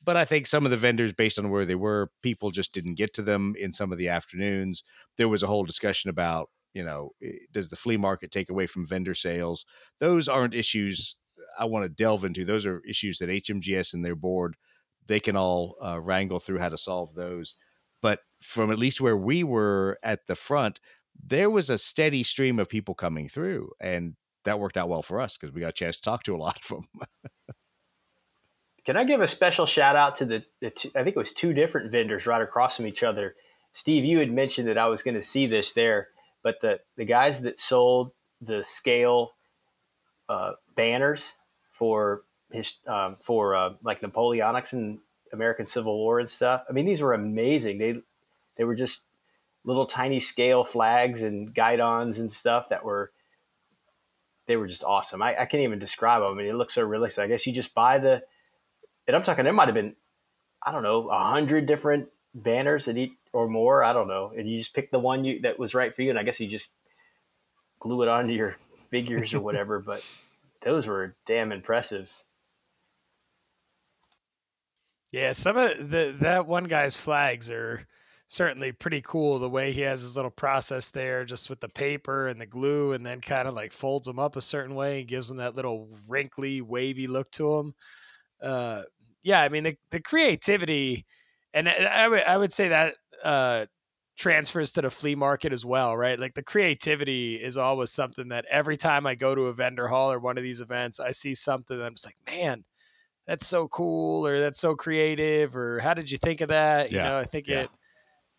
but 0.05 0.17
i 0.17 0.25
think 0.25 0.47
some 0.47 0.65
of 0.65 0.71
the 0.71 0.77
vendors 0.77 1.13
based 1.13 1.39
on 1.39 1.50
where 1.50 1.65
they 1.65 1.75
were 1.75 2.12
people 2.21 2.51
just 2.51 2.73
didn't 2.73 2.95
get 2.95 3.13
to 3.13 3.21
them 3.21 3.55
in 3.57 3.71
some 3.71 3.91
of 3.91 3.97
the 3.97 4.09
afternoons. 4.09 4.83
There 5.17 5.29
was 5.29 5.43
a 5.43 5.47
whole 5.47 5.63
discussion 5.63 6.09
about 6.09 6.50
you 6.73 6.83
know 6.83 7.12
eh, 7.21 7.31
does 7.51 7.69
the 7.69 7.75
flea 7.75 7.97
market 7.97 8.31
take 8.31 8.50
away 8.50 8.65
from 8.67 8.85
vendor 8.88 9.15
sales? 9.15 9.65
Those 10.00 10.27
aren't 10.27 10.56
issues 10.56 11.15
i 11.60 11.65
want 11.65 11.84
to 11.84 11.89
delve 11.89 12.25
into. 12.25 12.45
Those 12.45 12.65
are 12.65 12.82
issues 12.88 13.19
that 13.19 13.29
hmgs 13.29 13.93
and 13.93 14.03
their 14.03 14.15
board 14.15 14.56
they 15.08 15.19
can 15.19 15.36
all 15.36 15.75
uh, 15.84 15.99
wrangle 15.99 16.39
through 16.39 16.60
how 16.60 16.69
to 16.69 16.77
solve 16.77 17.13
those. 17.15 17.56
But 18.01 18.19
from 18.41 18.71
at 18.71 18.79
least 18.79 19.01
where 19.01 19.17
we 19.17 19.43
were 19.43 19.97
at 20.03 20.27
the 20.27 20.36
front 20.36 20.79
there 21.21 21.49
was 21.49 21.69
a 21.69 21.78
steady 21.78 22.23
stream 22.23 22.60
of 22.60 22.69
people 22.69 22.93
coming 22.93 23.28
through 23.28 23.71
and 23.80 24.15
that 24.45 24.60
worked 24.60 24.78
out 24.78 24.89
well 24.89 25.02
for 25.02 25.21
us 25.21 25.38
because 25.38 25.54
we 25.54 25.62
got 25.62 25.69
a 25.69 25.73
chance 25.73 25.95
to 25.95 26.02
talk 26.02 26.23
to 26.23 26.36
a 26.36 26.38
lot 26.38 26.60
of 26.63 26.67
them 26.67 26.88
Can 28.86 28.97
I 28.97 29.06
give 29.06 29.21
a 29.21 29.28
special 29.28 29.65
shout 29.65 29.95
out 29.95 30.15
to 30.17 30.26
the, 30.26 30.43
the 30.60 30.69
two, 30.69 30.89
I 30.93 31.04
think 31.04 31.15
it 31.15 31.19
was 31.19 31.32
two 31.32 31.54
different 31.54 31.89
vendors 31.89 32.28
right 32.28 32.41
across 32.41 32.76
from 32.76 32.86
each 32.86 33.02
other. 33.02 33.36
Steve, 33.71 34.04
you 34.04 34.19
had 34.19 34.32
mentioned 34.32 34.67
that 34.67 34.78
I 34.78 34.88
was 34.88 35.02
going 35.02 35.15
to 35.15 35.21
see 35.21 35.45
this 35.45 35.71
there, 35.71 36.10
but 36.43 36.60
the, 36.62 36.82
the 36.97 37.06
guys 37.06 37.41
that 37.43 37.60
sold 37.60 38.12
the 38.41 38.62
scale 38.62 39.32
uh, 40.28 40.54
banners 40.76 41.34
for 41.71 42.23
his 42.52 42.78
um, 42.86 43.15
for 43.21 43.56
uh, 43.56 43.73
like 43.84 44.02
Napoleonics 44.02 44.73
and 44.73 44.99
American 45.32 45.65
Civil 45.65 45.97
War 45.97 46.19
and 46.19 46.30
stuff. 46.30 46.63
I 46.69 46.73
mean, 46.73 46.86
these 46.86 47.02
were 47.02 47.13
amazing. 47.13 47.78
They 47.78 47.95
they 48.58 48.63
were 48.63 48.76
just 48.76 49.06
little 49.65 49.86
tiny 49.86 50.19
scale 50.19 50.63
flags 50.63 51.21
and 51.21 51.54
guidons 51.54 52.19
and 52.19 52.32
stuff 52.32 52.69
that 52.69 52.84
were 52.84 53.12
they 54.45 54.58
were 54.58 54.67
just 54.67 54.84
awesome. 54.84 55.21
I, 55.21 55.39
I 55.39 55.45
can't 55.45 55.63
even 55.63 55.80
describe 55.80 56.21
them. 56.21 56.32
I 56.32 56.36
mean, 56.36 56.47
it 56.47 56.56
looks 56.56 56.73
so 56.73 56.84
realistic. 56.84 57.23
I 57.23 57.28
guess 57.28 57.47
you 57.47 57.54
just 57.54 57.73
buy 57.73 57.97
the 57.99 58.23
and 59.08 59.15
I'm 59.15 59.23
talking 59.23 59.43
there 59.43 59.54
might 59.54 59.67
have 59.67 59.76
been, 59.76 59.95
I 60.62 60.71
don't 60.71 60.84
know, 60.84 61.10
a 61.10 61.23
hundred 61.23 61.65
different 61.65 62.10
banners 62.34 62.86
that 62.86 62.97
each 62.97 63.13
or 63.32 63.47
more. 63.47 63.84
I 63.84 63.93
don't 63.93 64.08
know. 64.08 64.32
And 64.36 64.49
you 64.49 64.58
just 64.58 64.73
pick 64.73 64.91
the 64.91 64.99
one 64.99 65.26
you 65.26 65.41
that 65.41 65.60
was 65.60 65.73
right 65.73 65.93
for 65.93 66.02
you, 66.02 66.10
and 66.10 66.19
I 66.19 66.23
guess 66.23 66.39
you 66.39 66.47
just 66.47 66.71
glue 67.80 68.02
it 68.04 68.08
onto 68.08 68.34
your 68.34 68.56
figures 68.89 69.34
or 69.34 69.41
whatever. 69.41 69.80
But 69.80 70.04
those 70.62 70.88
were 70.88 71.15
damn 71.26 71.52
impressive. 71.52 72.12
Yeah, 75.12 75.34
some 75.34 75.58
of 75.58 75.91
the 75.91 76.15
that 76.21 76.47
one 76.47 76.63
guy's 76.63 76.99
flags 76.99 77.52
are 77.52 77.86
certainly 78.34 78.72
pretty 78.72 79.02
cool. 79.02 79.38
The 79.39 79.50
way 79.50 79.72
he 79.72 79.82
has 79.82 80.02
his 80.02 80.15
little 80.15 80.32
process 80.32 80.91
there, 80.91 81.24
just 81.24 81.50
with 81.50 81.60
the 81.60 81.69
paper 81.69 82.28
and 82.28 82.41
the 82.41 82.46
glue, 82.46 82.93
and 82.93 83.06
then 83.06 83.22
kind 83.22 83.48
of 83.48 83.54
like 83.54 83.72
folds 83.72 84.08
them 84.08 84.19
up 84.19 84.36
a 84.36 84.41
certain 84.41 84.76
way 84.76 85.00
and 85.00 85.08
gives 85.08 85.28
them 85.28 85.38
that 85.38 85.56
little 85.56 85.88
wrinkly, 86.08 86.62
wavy 86.62 87.08
look 87.08 87.30
to 87.32 87.58
them. 87.58 87.76
Uh, 88.41 88.84
yeah, 89.22 89.41
I 89.41 89.50
mean 89.50 89.63
the 89.63 89.78
the 89.91 90.02
creativity, 90.02 91.06
and 91.54 91.69
I 91.69 92.08
would 92.08 92.24
I 92.24 92.38
would 92.38 92.52
say 92.52 92.69
that 92.69 92.96
uh, 93.24 93.67
transfers 94.17 94.72
to 94.74 94.82
the 94.82 94.89
flea 94.89 95.15
market 95.15 95.54
as 95.54 95.65
well, 95.65 95.96
right? 95.96 96.19
Like 96.19 96.34
the 96.34 96.43
creativity 96.43 97.36
is 97.36 97.58
always 97.58 97.91
something 97.91 98.30
that 98.30 98.46
every 98.50 98.78
time 98.78 99.06
I 99.08 99.15
go 99.15 99.36
to 99.36 99.43
a 99.43 99.54
vendor 99.54 99.88
hall 99.88 100.12
or 100.12 100.19
one 100.19 100.38
of 100.38 100.43
these 100.43 100.62
events, 100.62 101.00
I 101.00 101.12
see 101.12 101.36
something 101.36 101.78
that 101.78 101.86
I'm 101.86 101.93
just 101.93 102.08
like, 102.08 102.17
man, 102.28 102.63
that's 103.28 103.48
so 103.48 103.67
cool, 103.67 104.28
or 104.28 104.39
that's 104.39 104.60
so 104.60 104.76
creative, 104.76 105.56
or 105.56 105.80
how 105.80 105.93
did 105.93 106.12
you 106.12 106.17
think 106.17 106.41
of 106.41 106.50
that? 106.50 106.91
You 106.91 106.98
know, 106.98 107.17
I 107.17 107.26
think 107.26 107.48
yeah. 107.48 107.62
it 107.62 107.69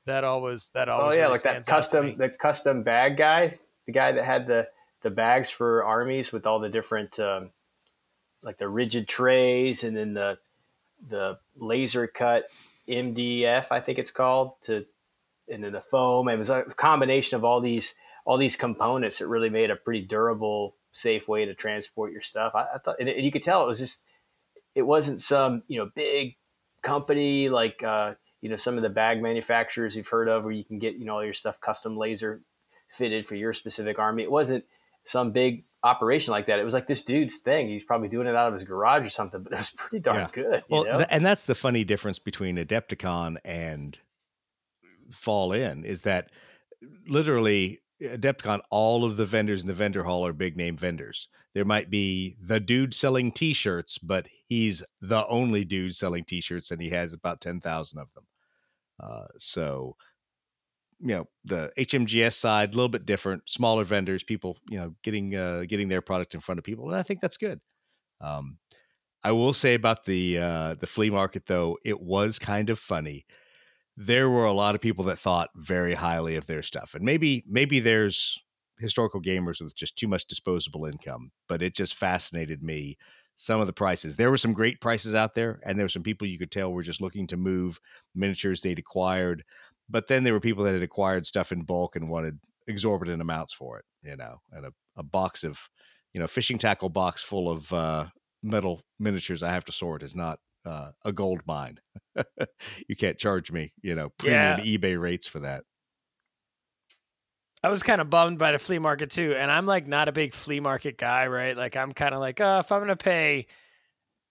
that 0.06 0.24
always 0.24 0.70
that 0.74 0.88
always. 0.88 1.14
Oh 1.14 1.16
yeah, 1.16 1.22
really 1.22 1.32
like 1.32 1.42
that 1.42 1.64
stands 1.64 1.68
out 1.68 1.98
to 1.98 2.02
me. 2.02 2.08
custom 2.12 2.18
the 2.18 2.28
custom 2.28 2.82
bag 2.82 3.16
guy, 3.16 3.58
the 3.86 3.92
guy 3.92 4.12
that 4.12 4.24
had 4.24 4.46
the 4.46 4.68
the 5.02 5.10
bags 5.10 5.50
for 5.50 5.84
armies 5.84 6.32
with 6.32 6.46
all 6.46 6.58
the 6.58 6.68
different 6.68 7.18
um, 7.18 7.50
like 8.42 8.58
the 8.58 8.68
rigid 8.68 9.08
trays 9.08 9.84
and 9.84 9.96
then 9.96 10.14
the 10.14 10.38
the 11.08 11.38
laser 11.56 12.06
cut 12.06 12.44
MDF, 12.88 13.66
I 13.70 13.80
think 13.80 13.98
it's 13.98 14.10
called, 14.10 14.52
to 14.64 14.84
and 15.48 15.64
then 15.64 15.72
the 15.72 15.80
foam. 15.80 16.28
It 16.28 16.38
was 16.38 16.50
a 16.50 16.64
combination 16.64 17.36
of 17.36 17.44
all 17.44 17.60
these 17.60 17.94
all 18.24 18.38
these 18.38 18.56
components 18.56 19.18
that 19.18 19.26
really 19.26 19.50
made 19.50 19.70
a 19.70 19.76
pretty 19.76 20.02
durable, 20.02 20.76
safe 20.92 21.28
way 21.28 21.44
to 21.44 21.54
transport 21.54 22.12
your 22.12 22.22
stuff. 22.22 22.54
I, 22.54 22.66
I 22.74 22.78
thought, 22.78 22.96
and, 22.98 23.08
and 23.08 23.24
you 23.24 23.32
could 23.32 23.42
tell 23.42 23.64
it 23.64 23.68
was 23.68 23.78
just 23.78 24.04
it 24.74 24.82
wasn't 24.82 25.22
some 25.22 25.62
you 25.68 25.78
know 25.78 25.90
big 25.94 26.36
company 26.82 27.48
like 27.48 27.82
uh, 27.82 28.14
you 28.44 28.50
know 28.50 28.56
some 28.56 28.76
of 28.76 28.82
the 28.82 28.90
bag 28.90 29.22
manufacturers 29.22 29.96
you've 29.96 30.06
heard 30.08 30.28
of, 30.28 30.44
where 30.44 30.52
you 30.52 30.64
can 30.64 30.78
get 30.78 30.96
you 30.96 31.06
know 31.06 31.14
all 31.14 31.24
your 31.24 31.32
stuff 31.32 31.58
custom 31.60 31.96
laser 31.96 32.42
fitted 32.90 33.26
for 33.26 33.34
your 33.36 33.54
specific 33.54 33.98
army. 33.98 34.22
It 34.22 34.30
wasn't 34.30 34.64
some 35.06 35.32
big 35.32 35.64
operation 35.82 36.32
like 36.32 36.46
that. 36.46 36.58
It 36.58 36.64
was 36.64 36.74
like 36.74 36.86
this 36.86 37.02
dude's 37.02 37.38
thing. 37.38 37.68
He's 37.68 37.84
probably 37.84 38.08
doing 38.08 38.26
it 38.26 38.36
out 38.36 38.48
of 38.48 38.52
his 38.52 38.64
garage 38.64 39.04
or 39.06 39.08
something, 39.08 39.42
but 39.42 39.52
it 39.54 39.58
was 39.58 39.70
pretty 39.76 40.00
darn 40.02 40.16
Yeah. 40.20 40.28
good. 40.32 40.54
You 40.56 40.62
Well, 40.68 40.84
know? 40.84 41.06
and 41.10 41.24
that's 41.24 41.44
the 41.44 41.54
funny 41.54 41.84
difference 41.84 42.18
between 42.18 42.56
Adepticon 42.56 43.36
and 43.46 43.98
Fall 45.10 45.52
In 45.52 45.84
is 45.84 46.02
that 46.02 46.30
literally 47.08 47.80
Adepticon, 48.02 48.60
all 48.70 49.04
of 49.04 49.16
the 49.16 49.26
vendors 49.26 49.62
in 49.62 49.68
the 49.68 49.74
vendor 49.74 50.04
hall 50.04 50.26
are 50.26 50.32
big 50.32 50.56
name 50.56 50.76
vendors. 50.76 51.28
There 51.54 51.64
might 51.64 51.88
be 51.90 52.36
the 52.40 52.60
dude 52.60 52.92
selling 52.94 53.30
T-shirts, 53.32 53.98
but 53.98 54.26
he's 54.48 54.82
the 55.00 55.26
only 55.28 55.64
dude 55.64 55.94
selling 55.94 56.24
T-shirts, 56.24 56.70
and 56.70 56.82
he 56.82 56.90
has 56.90 57.12
about 57.12 57.40
ten 57.40 57.60
thousand 57.60 58.00
of 58.00 58.12
them. 58.14 58.24
Uh, 59.00 59.26
so, 59.38 59.96
you 61.00 61.08
know, 61.08 61.28
the 61.44 61.72
HMGS 61.76 62.36
side 62.36 62.70
a 62.72 62.76
little 62.76 62.88
bit 62.88 63.06
different, 63.06 63.48
smaller 63.48 63.84
vendors, 63.84 64.22
people, 64.22 64.56
you 64.70 64.78
know, 64.78 64.94
getting 65.02 65.34
uh, 65.34 65.64
getting 65.68 65.88
their 65.88 66.00
product 66.00 66.34
in 66.34 66.40
front 66.40 66.58
of 66.58 66.64
people, 66.64 66.88
and 66.88 66.96
I 66.96 67.02
think 67.02 67.20
that's 67.20 67.36
good. 67.36 67.60
Um, 68.20 68.58
I 69.24 69.32
will 69.32 69.54
say 69.54 69.74
about 69.74 70.04
the 70.06 70.38
uh, 70.38 70.74
the 70.74 70.86
flea 70.88 71.10
market 71.10 71.46
though, 71.46 71.78
it 71.84 72.00
was 72.00 72.38
kind 72.38 72.70
of 72.70 72.78
funny. 72.78 73.26
there 73.96 74.30
were 74.30 74.46
a 74.46 74.52
lot 74.52 74.74
of 74.74 74.80
people 74.82 75.04
that 75.06 75.18
thought 75.18 75.50
very 75.56 75.94
highly 75.94 76.36
of 76.36 76.46
their 76.46 76.62
stuff, 76.62 76.94
and 76.94 77.04
maybe 77.04 77.44
maybe 77.48 77.80
there's 77.80 78.40
historical 78.78 79.22
gamers 79.22 79.62
with 79.62 79.76
just 79.76 79.96
too 79.96 80.08
much 80.08 80.26
disposable 80.26 80.86
income, 80.86 81.32
but 81.48 81.62
it 81.62 81.74
just 81.76 81.94
fascinated 81.94 82.62
me 82.62 82.98
some 83.36 83.60
of 83.60 83.66
the 83.66 83.72
prices. 83.72 84.16
There 84.16 84.30
were 84.30 84.38
some 84.38 84.52
great 84.52 84.80
prices 84.80 85.14
out 85.14 85.34
there, 85.34 85.60
and 85.64 85.78
there 85.78 85.84
were 85.84 85.90
some 85.90 86.02
people 86.02 86.26
you 86.26 86.38
could 86.38 86.50
tell 86.50 86.72
were 86.72 86.82
just 86.82 87.00
looking 87.00 87.26
to 87.28 87.36
move 87.36 87.78
miniatures 88.14 88.60
they'd 88.60 88.78
acquired. 88.78 89.44
But 89.88 90.06
then 90.06 90.24
there 90.24 90.32
were 90.32 90.40
people 90.40 90.64
that 90.64 90.74
had 90.74 90.82
acquired 90.82 91.26
stuff 91.26 91.52
in 91.52 91.62
bulk 91.62 91.96
and 91.96 92.08
wanted 92.08 92.38
exorbitant 92.66 93.20
amounts 93.20 93.52
for 93.52 93.78
it, 93.78 93.84
you 94.02 94.16
know, 94.16 94.40
and 94.52 94.66
a, 94.66 94.72
a 94.96 95.02
box 95.02 95.44
of, 95.44 95.68
you 96.12 96.20
know, 96.20 96.26
fishing 96.26 96.58
tackle 96.58 96.88
box 96.88 97.22
full 97.22 97.50
of 97.50 97.72
uh, 97.72 98.06
metal 98.42 98.82
miniatures 98.98 99.42
I 99.42 99.50
have 99.52 99.64
to 99.66 99.72
sort 99.72 100.02
is 100.02 100.14
not 100.16 100.38
uh, 100.64 100.92
a 101.04 101.12
gold 101.12 101.42
mine. 101.46 101.80
you 102.88 102.96
can't 102.96 103.18
charge 103.18 103.52
me, 103.52 103.72
you 103.82 103.94
know, 103.94 104.10
premium 104.10 104.56
Yeah. 104.56 104.58
eBay 104.58 104.98
rates 105.00 105.26
for 105.26 105.40
that. 105.40 105.64
I 107.64 107.70
was 107.70 107.82
kind 107.82 108.02
of 108.02 108.10
bummed 108.10 108.38
by 108.38 108.52
the 108.52 108.58
flea 108.58 108.78
market 108.78 109.10
too, 109.10 109.34
and 109.38 109.50
I'm 109.50 109.64
like 109.64 109.86
not 109.86 110.06
a 110.06 110.12
big 110.12 110.34
flea 110.34 110.60
market 110.60 110.98
guy, 110.98 111.28
right? 111.28 111.56
Like 111.56 111.78
I'm 111.78 111.94
kind 111.94 112.12
of 112.12 112.20
like, 112.20 112.38
oh, 112.38 112.58
if 112.58 112.70
I'm 112.70 112.80
gonna 112.80 112.94
pay 112.94 113.46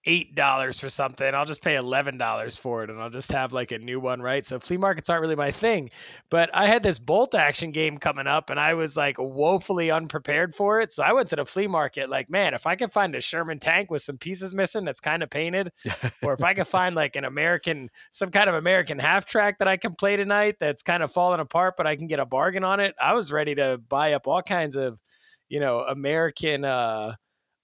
eight 0.06 0.36
dollars 0.36 0.80
for 0.80 0.90
something, 0.90 1.34
I'll 1.34 1.46
just 1.46 1.62
pay 1.62 1.76
eleven 1.76 2.18
dollars 2.18 2.58
for 2.58 2.84
it, 2.84 2.90
and 2.90 3.00
I'll 3.02 3.10
just 3.10 3.32
have 3.32 3.54
like 3.54 3.72
a 3.72 3.78
new 3.78 4.00
one, 4.00 4.22
right? 4.22 4.46
So 4.46 4.60
flea 4.60 4.78
markets 4.78 5.10
aren't 5.10 5.22
really 5.22 5.36
my 5.36 5.52
thing. 5.52 5.90
But 6.30 6.50
I 6.54 6.68
had 6.68 6.84
this 6.84 7.00
bolt 7.00 7.36
action 7.36 7.72
game 7.72 7.98
coming 7.98 8.28
up, 8.28 8.50
and 8.50 8.60
I 8.60 8.74
was 8.74 8.98
like 8.98 9.18
woefully 9.18 9.92
unprepared 9.92 10.54
for 10.54 10.82
it. 10.82 10.92
So 10.92 11.04
I 11.04 11.14
went 11.14 11.30
to 11.30 11.36
the 11.36 11.46
flea 11.46 11.68
market, 11.68 12.10
like, 12.10 12.30
man, 12.30 12.54
if 12.54 12.68
I 12.68 12.76
can 12.76 12.90
find 12.90 13.16
a 13.16 13.22
Sherman 13.22 13.60
tank 13.60 13.90
with 13.92 14.02
some 14.02 14.18
pieces 14.18 14.54
missing 14.54 14.86
that's 14.86 15.00
kind 15.00 15.24
of 15.24 15.30
painted, 15.30 15.72
or 16.22 16.34
if 16.34 16.44
I 16.44 16.54
can 16.54 16.66
find 16.66 16.96
like 16.96 17.16
an 17.16 17.26
American, 17.26 17.90
some 18.12 18.30
kind 18.32 18.50
of 18.50 18.56
American 18.56 19.00
half 19.00 19.26
track 19.26 19.60
that 19.60 19.68
I 19.68 19.78
can 19.78 19.94
play 19.96 20.16
tonight 20.18 20.56
that's 20.60 20.84
kind 20.84 21.04
of 21.04 21.12
falling 21.12 21.40
apart, 21.40 21.76
but 21.78 21.88
I 21.88 21.96
can 21.96 22.08
get 22.08 22.20
a 22.20 22.26
bargain 22.26 22.64
on 22.64 22.80
it. 22.80 22.96
I 23.02 23.14
was 23.14 23.32
ready 23.32 23.56
to 23.56 23.80
buy 23.90 24.14
up 24.14 24.28
all 24.28 24.42
kinds 24.42 24.76
of, 24.76 25.02
you 25.50 25.60
know, 25.60 25.82
American 25.82 26.66
uh, 26.66 27.16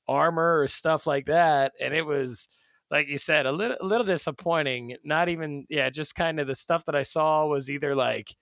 armor 0.09 0.59
or 0.61 0.67
stuff 0.67 1.05
like 1.07 1.27
that, 1.27 1.71
and 1.79 1.93
it 1.93 2.05
was 2.05 2.47
like 2.91 3.07
you 3.07 3.19
said, 3.19 3.45
a 3.45 3.51
little, 3.51 3.77
a 3.79 3.85
little 3.85 4.05
disappointing. 4.05 4.95
Not 5.03 5.29
even, 5.29 5.67
yeah, 5.69 5.91
just 5.91 6.15
kind 6.15 6.39
of 6.39 6.47
the 6.47 6.55
stuff 6.55 6.83
that 6.85 6.95
I 6.95 7.03
saw 7.03 7.45
was 7.45 7.69
either 7.69 7.95
like. 7.95 8.33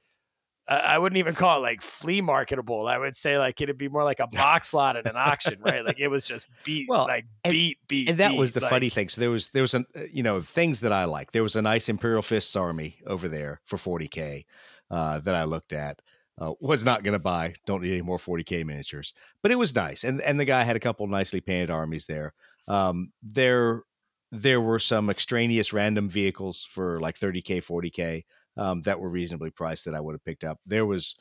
I 0.69 0.97
wouldn't 0.97 1.17
even 1.17 1.33
call 1.33 1.59
it 1.59 1.61
like 1.61 1.81
flea 1.81 2.19
marketable. 2.19 2.87
I 2.89 2.97
would 2.97 3.15
say 3.15 3.37
like 3.37 3.61
it'd 3.61 3.77
be 3.77 3.87
more 3.87 4.03
like 4.03 4.19
a 4.19 4.27
box 4.33 4.73
lot 4.73 4.97
at 4.97 5.05
an 5.05 5.15
auction, 5.15 5.61
right? 5.61 5.85
Like 5.85 5.97
it 5.97 6.09
was 6.09 6.25
just 6.25 6.49
beat, 6.65 6.87
Well, 6.89 7.05
like 7.07 7.25
and- 7.45 7.53
beat, 7.53 7.77
beat, 7.87 8.09
and 8.09 8.17
that 8.17 8.35
was 8.35 8.51
beat, 8.51 8.59
the 8.59 8.67
funny 8.67 8.89
thing. 8.89 9.07
So 9.07 9.21
there 9.21 9.29
was 9.29 9.47
there 9.49 9.61
was 9.61 9.73
an 9.73 9.85
uh, 9.95 10.01
you 10.11 10.23
know 10.23 10.41
things 10.41 10.81
that 10.81 10.91
I 10.91 11.05
like. 11.05 11.31
There 11.31 11.43
was 11.43 11.55
a 11.55 11.61
nice 11.61 11.87
Imperial 11.87 12.21
Fists 12.21 12.53
army 12.57 12.99
over 13.05 13.29
there 13.29 13.61
for 13.63 13.77
40k 13.77 14.43
uh, 14.91 15.19
that 15.19 15.35
I 15.35 15.45
looked 15.45 15.71
at. 15.71 16.01
Uh, 16.39 16.53
was 16.59 16.85
not 16.85 17.03
going 17.03 17.13
to 17.13 17.19
buy. 17.19 17.55
Don't 17.65 17.81
need 17.81 17.93
any 17.93 18.03
more 18.03 18.19
40k 18.19 18.63
miniatures, 18.63 19.13
but 19.41 19.51
it 19.51 19.55
was 19.57 19.73
nice. 19.73 20.03
And 20.03 20.21
and 20.21 20.39
the 20.39 20.45
guy 20.45 20.63
had 20.63 20.75
a 20.75 20.79
couple 20.79 21.07
nicely 21.07 21.41
painted 21.41 21.71
armies 21.71 22.05
there. 22.05 22.33
Um, 22.67 23.11
there 23.23 23.83
there 24.31 24.61
were 24.61 24.79
some 24.79 25.09
extraneous 25.09 25.73
random 25.73 26.09
vehicles 26.09 26.63
for 26.69 26.99
like 26.99 27.17
30k, 27.17 27.61
40k 27.61 28.25
um, 28.57 28.81
that 28.81 28.99
were 28.99 29.09
reasonably 29.09 29.49
priced 29.49 29.85
that 29.85 29.95
I 29.95 29.99
would 29.99 30.13
have 30.13 30.25
picked 30.25 30.43
up. 30.43 30.59
There 30.65 30.85
was 30.85 31.15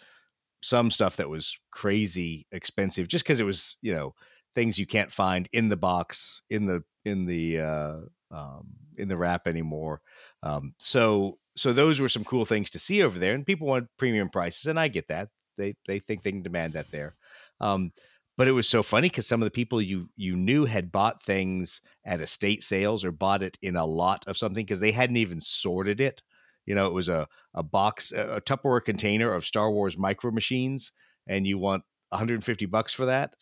some 0.62 0.90
stuff 0.90 1.16
that 1.16 1.29
was 1.29 1.59
crazy 1.70 2.46
expensive 2.52 3.09
just 3.09 3.24
because 3.24 3.40
it 3.40 3.44
was 3.44 3.76
you 3.83 3.94
know 3.94 4.14
things 4.55 4.79
you 4.79 4.87
can't 4.87 5.12
find 5.12 5.48
in 5.52 5.68
the 5.68 5.76
box 5.76 6.42
in 6.50 6.66
the 6.66 6.83
in 7.05 7.26
the 7.26 7.61
uh, 7.61 7.96
um, 8.31 8.66
in 8.96 9.09
the 9.09 9.16
wrap 9.16 9.46
anymore. 9.46 10.00
Um, 10.42 10.74
so 10.79 11.38
so 11.57 11.73
those 11.73 12.01
were 12.01 12.09
some 12.09 12.25
cool 12.25 12.45
things 12.45 12.71
to 12.71 12.79
see 12.79 13.03
over 13.03 13.19
there, 13.19 13.35
and 13.35 13.47
people 13.47 13.66
want 13.66 13.88
premium 13.99 14.29
prices, 14.29 14.66
and 14.66 14.79
I 14.79 14.88
get 14.88 15.09
that. 15.09 15.29
They 15.57 15.75
they 15.87 15.99
think 15.99 16.23
they 16.23 16.33
can 16.33 16.42
demand 16.42 16.75
that 16.75 16.90
there. 16.90 17.14
Um, 17.61 17.92
but 18.37 18.49
it 18.49 18.53
was 18.53 18.69
so 18.69 18.83
funny 18.83 19.09
because 19.09 19.27
some 19.27 19.40
of 19.40 19.47
the 19.47 19.51
people 19.51 19.81
you 19.81 20.11
you 20.16 20.37
knew 20.37 20.66
had 20.66 20.92
bought 20.92 21.23
things 21.23 21.81
at 22.05 22.21
estate 22.21 22.62
sales 22.62 23.05
or 23.05 23.11
bought 23.11 23.42
it 23.42 23.59
in 23.62 23.77
a 23.77 23.87
lot 23.87 24.25
of 24.27 24.37
something 24.37 24.64
because 24.64 24.81
they 24.81 24.92
hadn't 24.92 25.16
even 25.16 25.40
sorted 25.40 26.01
it. 26.01 26.23
You 26.66 26.75
know, 26.75 26.87
it 26.87 26.92
was 26.92 27.09
a 27.09 27.27
a 27.55 27.62
box, 27.62 28.12
a 28.12 28.37
a 28.37 28.40
Tupperware 28.40 28.85
container 28.85 29.33
of 29.33 29.47
Star 29.47 29.71
Wars 29.71 29.97
micro 29.97 30.31
machines, 30.31 30.92
and 31.27 31.47
you 31.47 31.59
want 31.59 31.85
150 32.11 32.66
bucks 32.66 32.92
for 32.92 33.07
that. 33.07 33.35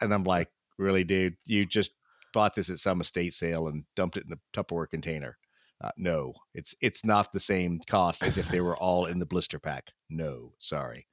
And 0.00 0.14
I'm 0.14 0.24
like, 0.24 0.48
really, 0.78 1.02
dude? 1.02 1.36
You 1.44 1.66
just 1.66 1.90
bought 2.32 2.54
this 2.54 2.70
at 2.70 2.78
some 2.78 3.00
estate 3.00 3.34
sale 3.34 3.66
and 3.66 3.84
dumped 3.96 4.16
it 4.16 4.24
in 4.24 4.30
the 4.30 4.38
Tupperware 4.54 4.88
container. 4.88 5.38
Uh, 5.80 5.90
no, 5.96 6.34
it's 6.54 6.74
it's 6.80 7.04
not 7.04 7.32
the 7.32 7.40
same 7.40 7.80
cost 7.88 8.22
as 8.22 8.36
if 8.36 8.48
they 8.48 8.60
were 8.60 8.76
all 8.76 9.06
in 9.06 9.18
the 9.18 9.26
blister 9.26 9.58
pack. 9.58 9.92
No, 10.10 10.52
sorry. 10.58 11.06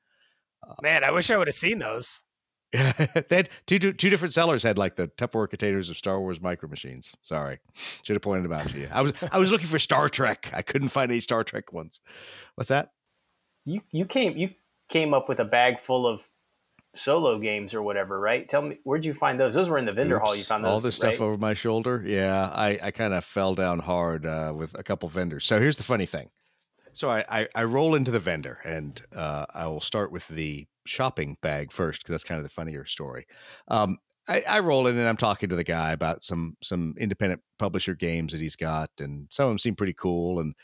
Man, 0.81 1.03
I 1.03 1.11
wish 1.11 1.29
I 1.29 1.37
would 1.37 1.47
have 1.47 1.55
seen 1.55 1.77
those. 1.77 2.23
they 2.73 3.35
had 3.35 3.49
two, 3.67 3.79
two 3.79 3.93
two 3.93 4.09
different 4.09 4.33
sellers 4.33 4.63
had 4.63 4.77
like 4.77 4.95
the 4.95 5.07
Tupperware 5.07 5.49
containers 5.49 5.89
of 5.89 5.97
Star 5.97 6.19
Wars 6.19 6.41
micro 6.41 6.67
machines. 6.67 7.15
Sorry, 7.21 7.59
should 8.03 8.15
have 8.15 8.23
pointed 8.23 8.43
them 8.43 8.53
out 8.53 8.69
to 8.69 8.79
you. 8.79 8.89
I 8.91 9.01
was 9.01 9.13
I 9.31 9.37
was 9.37 9.51
looking 9.51 9.67
for 9.67 9.79
Star 9.79 10.09
Trek. 10.09 10.49
I 10.53 10.61
couldn't 10.61 10.89
find 10.89 11.11
any 11.11 11.19
Star 11.19 11.43
Trek 11.43 11.71
ones. 11.71 12.01
What's 12.55 12.69
that? 12.69 12.89
You 13.65 13.81
you 13.91 14.05
came 14.05 14.35
you 14.37 14.49
came 14.89 15.13
up 15.13 15.29
with 15.29 15.39
a 15.39 15.45
bag 15.45 15.79
full 15.79 16.07
of 16.07 16.27
solo 16.95 17.39
games 17.39 17.73
or 17.73 17.81
whatever, 17.81 18.19
right? 18.19 18.47
Tell 18.47 18.61
me 18.61 18.79
where'd 18.83 19.05
you 19.05 19.13
find 19.13 19.39
those? 19.39 19.53
Those 19.53 19.69
were 19.69 19.77
in 19.77 19.85
the 19.85 19.91
vendor 19.91 20.19
hall. 20.19 20.35
You 20.35 20.43
found 20.43 20.63
those 20.63 20.71
all 20.71 20.79
this 20.79 20.95
stuff 20.95 21.21
over 21.21 21.37
my 21.37 21.53
shoulder. 21.53 22.03
Yeah, 22.05 22.49
I, 22.53 22.79
I 22.81 22.91
kind 22.91 23.13
of 23.13 23.23
fell 23.23 23.55
down 23.55 23.79
hard 23.79 24.25
uh, 24.25 24.53
with 24.55 24.77
a 24.77 24.83
couple 24.83 25.09
vendors. 25.09 25.45
So 25.45 25.59
here's 25.59 25.77
the 25.77 25.83
funny 25.83 26.05
thing. 26.05 26.29
So 26.93 27.09
I, 27.09 27.25
I, 27.27 27.47
I 27.53 27.63
roll 27.65 27.93
into 27.93 28.09
the 28.09 28.19
vendor, 28.19 28.59
and 28.63 29.01
uh, 29.13 29.45
I 29.53 29.67
will 29.67 29.81
start 29.81 30.11
with 30.11 30.27
the 30.29 30.65
shopping 30.85 31.37
bag 31.41 31.71
first 31.71 32.01
because 32.01 32.13
that's 32.13 32.23
kind 32.23 32.37
of 32.37 32.43
the 32.43 32.49
funnier 32.49 32.85
story. 32.85 33.27
Um, 33.67 33.97
I, 34.27 34.43
I 34.47 34.59
roll 34.59 34.87
in 34.87 34.97
and 34.97 35.07
I'm 35.07 35.17
talking 35.17 35.49
to 35.49 35.55
the 35.55 35.63
guy 35.63 35.91
about 35.91 36.23
some 36.23 36.57
some 36.63 36.95
independent 36.97 37.41
publisher 37.59 37.95
games 37.95 38.31
that 38.31 38.41
he's 38.41 38.55
got, 38.55 38.89
and 38.99 39.27
some 39.29 39.47
of 39.47 39.51
them 39.51 39.59
seem 39.59 39.75
pretty 39.75 39.93
cool. 39.93 40.39
And 40.39 40.55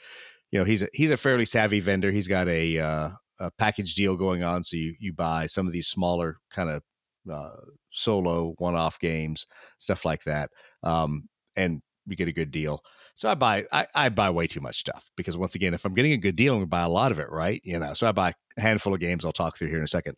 you 0.51 0.59
know, 0.59 0.65
he's 0.65 0.81
a 0.81 0.87
he's 0.93 1.11
a 1.11 1.17
fairly 1.17 1.45
savvy 1.45 1.79
vendor. 1.79 2.11
He's 2.11 2.27
got 2.27 2.47
a 2.47 2.79
uh, 2.79 3.09
a 3.41 3.51
package 3.51 3.95
deal 3.95 4.15
going 4.15 4.43
on, 4.43 4.63
so 4.63 4.77
you 4.77 4.95
you 4.99 5.13
buy 5.13 5.47
some 5.47 5.67
of 5.67 5.73
these 5.73 5.87
smaller 5.87 6.37
kind 6.51 6.69
of 6.69 6.83
uh, 7.31 7.61
solo 7.91 8.53
one 8.57 8.75
off 8.75 8.99
games, 8.99 9.47
stuff 9.77 10.05
like 10.05 10.23
that, 10.23 10.51
um, 10.83 11.27
and 11.55 11.81
we 12.07 12.15
get 12.15 12.27
a 12.27 12.33
good 12.33 12.51
deal. 12.51 12.83
So 13.15 13.29
I 13.29 13.35
buy 13.35 13.65
I, 13.71 13.87
I 13.93 14.09
buy 14.09 14.29
way 14.29 14.47
too 14.47 14.61
much 14.61 14.79
stuff 14.79 15.09
because 15.17 15.37
once 15.37 15.55
again, 15.55 15.73
if 15.73 15.85
I'm 15.85 15.93
getting 15.93 16.13
a 16.13 16.17
good 16.17 16.35
deal, 16.35 16.53
I'm 16.53 16.59
gonna 16.59 16.67
buy 16.67 16.83
a 16.83 16.89
lot 16.89 17.11
of 17.11 17.19
it, 17.19 17.29
right? 17.29 17.61
You 17.63 17.79
know, 17.79 17.93
so 17.93 18.07
I 18.07 18.11
buy 18.11 18.33
a 18.57 18.61
handful 18.61 18.93
of 18.93 18.99
games. 18.99 19.25
I'll 19.25 19.31
talk 19.31 19.57
through 19.57 19.67
here 19.67 19.77
in 19.77 19.83
a 19.83 19.87
second. 19.87 20.15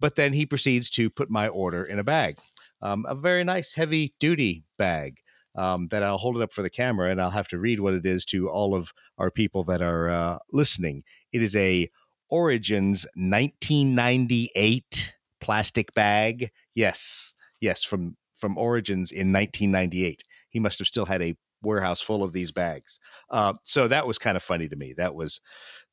But 0.00 0.16
then 0.16 0.32
he 0.32 0.46
proceeds 0.46 0.90
to 0.90 1.10
put 1.10 1.30
my 1.30 1.48
order 1.48 1.84
in 1.84 1.98
a 1.98 2.04
bag, 2.04 2.38
um, 2.80 3.04
a 3.08 3.14
very 3.14 3.44
nice 3.44 3.74
heavy 3.74 4.14
duty 4.20 4.64
bag. 4.76 5.18
Um, 5.54 5.88
that 5.88 6.04
I'll 6.04 6.18
hold 6.18 6.36
it 6.36 6.42
up 6.42 6.52
for 6.52 6.62
the 6.62 6.70
camera 6.70 7.10
and 7.10 7.20
I'll 7.20 7.30
have 7.30 7.48
to 7.48 7.58
read 7.58 7.80
what 7.80 7.94
it 7.94 8.06
is 8.06 8.24
to 8.26 8.48
all 8.48 8.76
of 8.76 8.92
our 9.16 9.28
people 9.28 9.64
that 9.64 9.82
are 9.82 10.08
uh, 10.08 10.38
listening. 10.52 11.02
It 11.32 11.42
is 11.42 11.56
a 11.56 11.90
Origins 12.30 13.06
1998 13.14 15.14
plastic 15.40 15.94
bag. 15.94 16.50
Yes, 16.74 17.34
yes, 17.60 17.84
from 17.84 18.16
from 18.34 18.56
Origins 18.56 19.10
in 19.10 19.32
1998. 19.32 20.22
He 20.50 20.60
must 20.60 20.78
have 20.78 20.88
still 20.88 21.06
had 21.06 21.22
a 21.22 21.36
warehouse 21.62 22.00
full 22.00 22.22
of 22.22 22.32
these 22.32 22.52
bags. 22.52 23.00
Uh, 23.30 23.54
so 23.64 23.88
that 23.88 24.06
was 24.06 24.18
kind 24.18 24.36
of 24.36 24.42
funny 24.42 24.68
to 24.68 24.76
me. 24.76 24.94
That 24.96 25.14
was 25.14 25.40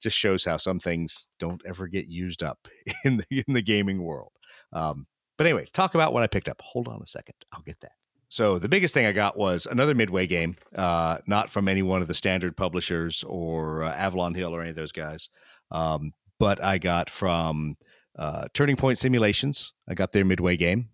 just 0.01 0.17
shows 0.17 0.45
how 0.45 0.57
some 0.57 0.79
things 0.79 1.27
don't 1.39 1.61
ever 1.65 1.87
get 1.87 2.07
used 2.07 2.43
up 2.43 2.67
in 3.03 3.17
the 3.17 3.43
in 3.47 3.53
the 3.53 3.61
gaming 3.61 4.03
world. 4.03 4.31
Um, 4.73 5.07
but 5.37 5.47
anyway, 5.47 5.65
talk 5.73 5.95
about 5.95 6.13
what 6.13 6.23
I 6.23 6.27
picked 6.27 6.49
up. 6.49 6.61
Hold 6.61 6.87
on 6.87 7.01
a 7.01 7.07
second, 7.07 7.35
I'll 7.51 7.61
get 7.61 7.79
that. 7.81 7.91
So 8.29 8.59
the 8.59 8.69
biggest 8.69 8.93
thing 8.93 9.05
I 9.05 9.11
got 9.11 9.37
was 9.37 9.65
another 9.65 9.93
Midway 9.93 10.27
game, 10.27 10.55
uh, 10.75 11.19
not 11.27 11.49
from 11.49 11.67
any 11.67 11.83
one 11.83 12.01
of 12.01 12.07
the 12.07 12.13
standard 12.13 12.57
publishers 12.57 13.23
or 13.27 13.83
uh, 13.83 13.93
Avalon 13.93 14.33
Hill 14.33 14.53
or 14.53 14.61
any 14.61 14.71
of 14.71 14.75
those 14.75 14.91
guys, 14.91 15.29
um, 15.71 16.11
but 16.39 16.63
I 16.63 16.77
got 16.77 17.09
from 17.09 17.77
uh, 18.17 18.47
Turning 18.53 18.75
Point 18.75 18.97
Simulations. 18.97 19.73
I 19.87 19.93
got 19.93 20.11
their 20.11 20.25
Midway 20.25 20.57
game, 20.57 20.89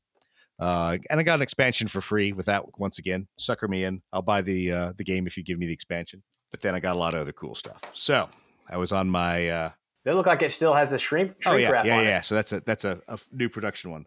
uh, 0.59 0.97
and 1.09 1.19
I 1.19 1.23
got 1.23 1.35
an 1.35 1.41
expansion 1.41 1.87
for 1.87 2.01
free 2.01 2.33
with 2.33 2.45
that. 2.47 2.79
Once 2.79 2.99
again, 2.99 3.27
sucker 3.37 3.67
me 3.67 3.83
in. 3.83 4.01
I'll 4.11 4.21
buy 4.21 4.41
the 4.41 4.71
uh, 4.71 4.93
the 4.97 5.03
game 5.03 5.27
if 5.27 5.37
you 5.37 5.43
give 5.43 5.57
me 5.59 5.67
the 5.67 5.73
expansion. 5.73 6.23
But 6.51 6.61
then 6.61 6.75
I 6.75 6.79
got 6.79 6.95
a 6.95 6.99
lot 6.99 7.13
of 7.13 7.21
other 7.21 7.31
cool 7.31 7.55
stuff. 7.55 7.79
So 7.93 8.29
I 8.69 8.77
was 8.77 8.91
on 8.91 9.09
my 9.09 9.47
uh, 9.49 9.71
They 10.03 10.11
look 10.13 10.25
like 10.25 10.41
it 10.41 10.51
still 10.51 10.73
has 10.73 10.91
a 10.93 10.99
shrimp. 10.99 11.37
oh 11.45 11.51
shrink 11.51 11.61
yeah 11.69 11.83
yeah 11.83 12.01
yeah. 12.01 12.17
it. 12.19 12.25
So 12.25 12.35
that's 12.35 12.51
a 12.51 12.61
that's 12.61 12.83
a 12.85 12.99
new 13.31 13.47
production 13.49 13.91
one. 13.91 14.05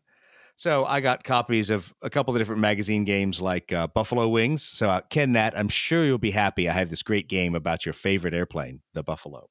So 0.56 0.84
I 0.84 1.00
got 1.00 1.24
copies 1.24 1.70
of 1.70 1.92
a 2.00 2.08
couple 2.10 2.32
of 2.34 2.40
different 2.40 2.60
magazine 2.60 3.04
games 3.04 3.40
like 3.40 3.72
uh, 3.72 3.88
Buffalo 3.88 4.28
Wings. 4.28 4.62
So 4.62 4.88
uh, 4.88 5.00
Ken 5.10 5.32
Nat, 5.32 5.52
I'm 5.56 5.68
sure 5.68 6.04
you'll 6.04 6.18
be 6.18 6.30
happy. 6.30 6.68
I 6.68 6.72
have 6.72 6.90
this 6.90 7.02
great 7.02 7.28
game 7.28 7.56
about 7.56 7.84
your 7.84 7.92
favorite 7.92 8.34
airplane, 8.34 8.80
the 8.92 9.02
Buffalo. 9.02 9.48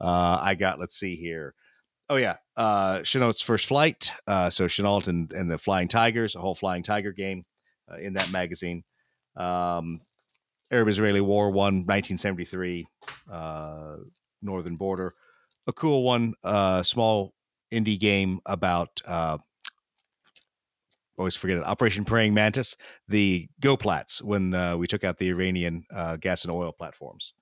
Uh, 0.00 0.38
I 0.40 0.54
got 0.54 0.78
let's 0.78 0.98
see 0.98 1.16
here. 1.16 1.54
Oh 2.08 2.16
yeah, 2.16 2.36
uh, 2.56 3.00
Chennault's 3.00 3.42
first 3.42 3.66
flight. 3.66 4.12
Uh, 4.26 4.50
so 4.50 4.68
Chenault 4.68 5.08
and, 5.08 5.32
and 5.32 5.50
the 5.50 5.58
Flying 5.58 5.88
Tigers, 5.88 6.36
a 6.36 6.40
whole 6.40 6.54
Flying 6.54 6.82
Tiger 6.82 7.12
game 7.12 7.44
uh, 7.90 7.96
in 7.96 8.12
that 8.14 8.30
magazine. 8.30 8.84
Um, 9.36 10.00
Arab-Israeli 10.70 11.20
War 11.20 11.50
One, 11.50 11.84
1973. 11.86 12.86
Uh, 13.30 13.96
northern 14.42 14.76
border. 14.76 15.12
A 15.66 15.72
cool 15.72 16.04
one, 16.04 16.34
uh, 16.44 16.82
small 16.82 17.34
indie 17.72 17.98
game 17.98 18.40
about 18.46 19.00
uh, 19.04 19.38
always 21.18 21.36
forget 21.36 21.56
it. 21.56 21.64
Operation 21.64 22.04
Praying 22.04 22.34
Mantis, 22.34 22.76
the 23.08 23.48
GoPlats 23.60 24.22
when 24.22 24.54
uh, 24.54 24.76
we 24.76 24.86
took 24.86 25.04
out 25.04 25.18
the 25.18 25.28
Iranian 25.28 25.84
uh, 25.92 26.16
gas 26.16 26.44
and 26.44 26.52
oil 26.52 26.72
platforms, 26.72 27.34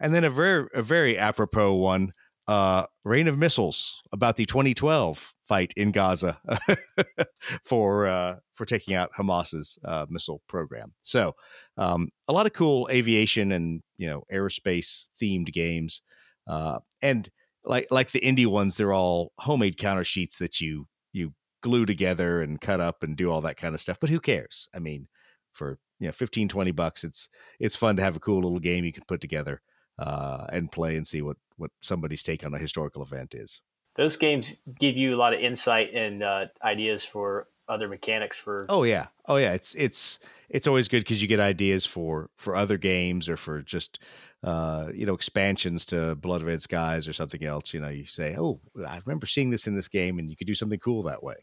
and 0.00 0.14
then 0.14 0.24
a 0.24 0.30
very 0.30 0.68
a 0.74 0.82
very 0.82 1.18
apropos 1.18 1.74
one, 1.74 2.12
uh, 2.48 2.86
Rain 3.04 3.28
of 3.28 3.38
Missiles 3.38 4.02
about 4.12 4.36
the 4.36 4.44
2012 4.46 5.32
fight 5.42 5.72
in 5.76 5.92
Gaza 5.92 6.40
for 7.64 8.06
uh, 8.06 8.36
for 8.54 8.64
taking 8.64 8.94
out 8.94 9.10
Hamas's 9.16 9.78
uh, 9.84 10.06
missile 10.08 10.42
program. 10.48 10.92
So 11.02 11.34
um, 11.76 12.08
a 12.28 12.32
lot 12.32 12.46
of 12.46 12.52
cool 12.52 12.88
aviation 12.90 13.52
and 13.52 13.82
you 13.96 14.06
know 14.08 14.22
aerospace 14.32 15.06
themed 15.20 15.52
games, 15.52 16.02
uh, 16.46 16.78
and 17.02 17.28
like 17.64 17.88
like 17.90 18.12
the 18.12 18.20
indie 18.20 18.46
ones, 18.46 18.76
they're 18.76 18.92
all 18.92 19.32
homemade 19.38 19.76
counter 19.76 20.04
sheets 20.04 20.38
that 20.38 20.60
you 20.60 20.86
you 21.12 21.32
glue 21.62 21.86
together 21.86 22.42
and 22.42 22.60
cut 22.60 22.80
up 22.80 23.02
and 23.02 23.16
do 23.16 23.30
all 23.30 23.40
that 23.40 23.56
kind 23.56 23.74
of 23.74 23.80
stuff. 23.80 23.98
But 24.00 24.10
who 24.10 24.20
cares? 24.20 24.68
I 24.74 24.78
mean, 24.78 25.08
for 25.52 25.78
you 25.98 26.06
know 26.06 26.12
15 26.12 26.48
20 26.48 26.70
bucks 26.72 27.02
it's 27.02 27.28
it's 27.58 27.74
fun 27.74 27.96
to 27.96 28.02
have 28.02 28.16
a 28.16 28.20
cool 28.20 28.42
little 28.42 28.58
game 28.58 28.84
you 28.84 28.92
can 28.92 29.04
put 29.08 29.20
together 29.20 29.62
uh, 29.98 30.46
and 30.50 30.70
play 30.72 30.96
and 30.96 31.06
see 31.06 31.22
what 31.22 31.36
what 31.56 31.70
somebody's 31.82 32.22
take 32.22 32.44
on 32.44 32.52
a 32.54 32.58
historical 32.58 33.02
event 33.02 33.34
is 33.34 33.60
Those 33.96 34.16
games 34.16 34.62
give 34.78 34.96
you 34.96 35.14
a 35.14 35.18
lot 35.18 35.32
of 35.34 35.40
insight 35.40 35.94
and 35.94 36.22
uh, 36.22 36.46
ideas 36.62 37.04
for 37.04 37.48
other 37.68 37.88
mechanics 37.88 38.36
for. 38.36 38.66
oh 38.68 38.84
yeah 38.84 39.06
oh 39.26 39.36
yeah 39.36 39.52
it's 39.52 39.74
it's 39.74 40.18
it's 40.48 40.66
always 40.68 40.86
good 40.86 41.00
because 41.00 41.20
you 41.20 41.26
get 41.28 41.40
ideas 41.40 41.84
for 41.84 42.30
for 42.36 42.54
other 42.54 42.78
games 42.78 43.28
or 43.28 43.36
for 43.36 43.60
just 43.62 43.98
uh 44.44 44.86
you 44.94 45.04
know 45.06 45.14
expansions 45.14 45.84
to 45.86 46.14
blood 46.14 46.42
red 46.44 46.62
skies 46.62 47.08
or 47.08 47.12
something 47.12 47.42
else 47.44 47.74
you 47.74 47.80
know 47.80 47.88
you 47.88 48.06
say 48.06 48.36
oh 48.38 48.60
i 48.86 49.00
remember 49.04 49.26
seeing 49.26 49.50
this 49.50 49.66
in 49.66 49.74
this 49.74 49.88
game 49.88 50.18
and 50.20 50.30
you 50.30 50.36
could 50.36 50.46
do 50.46 50.54
something 50.54 50.78
cool 50.78 51.02
that 51.02 51.22
way 51.24 51.34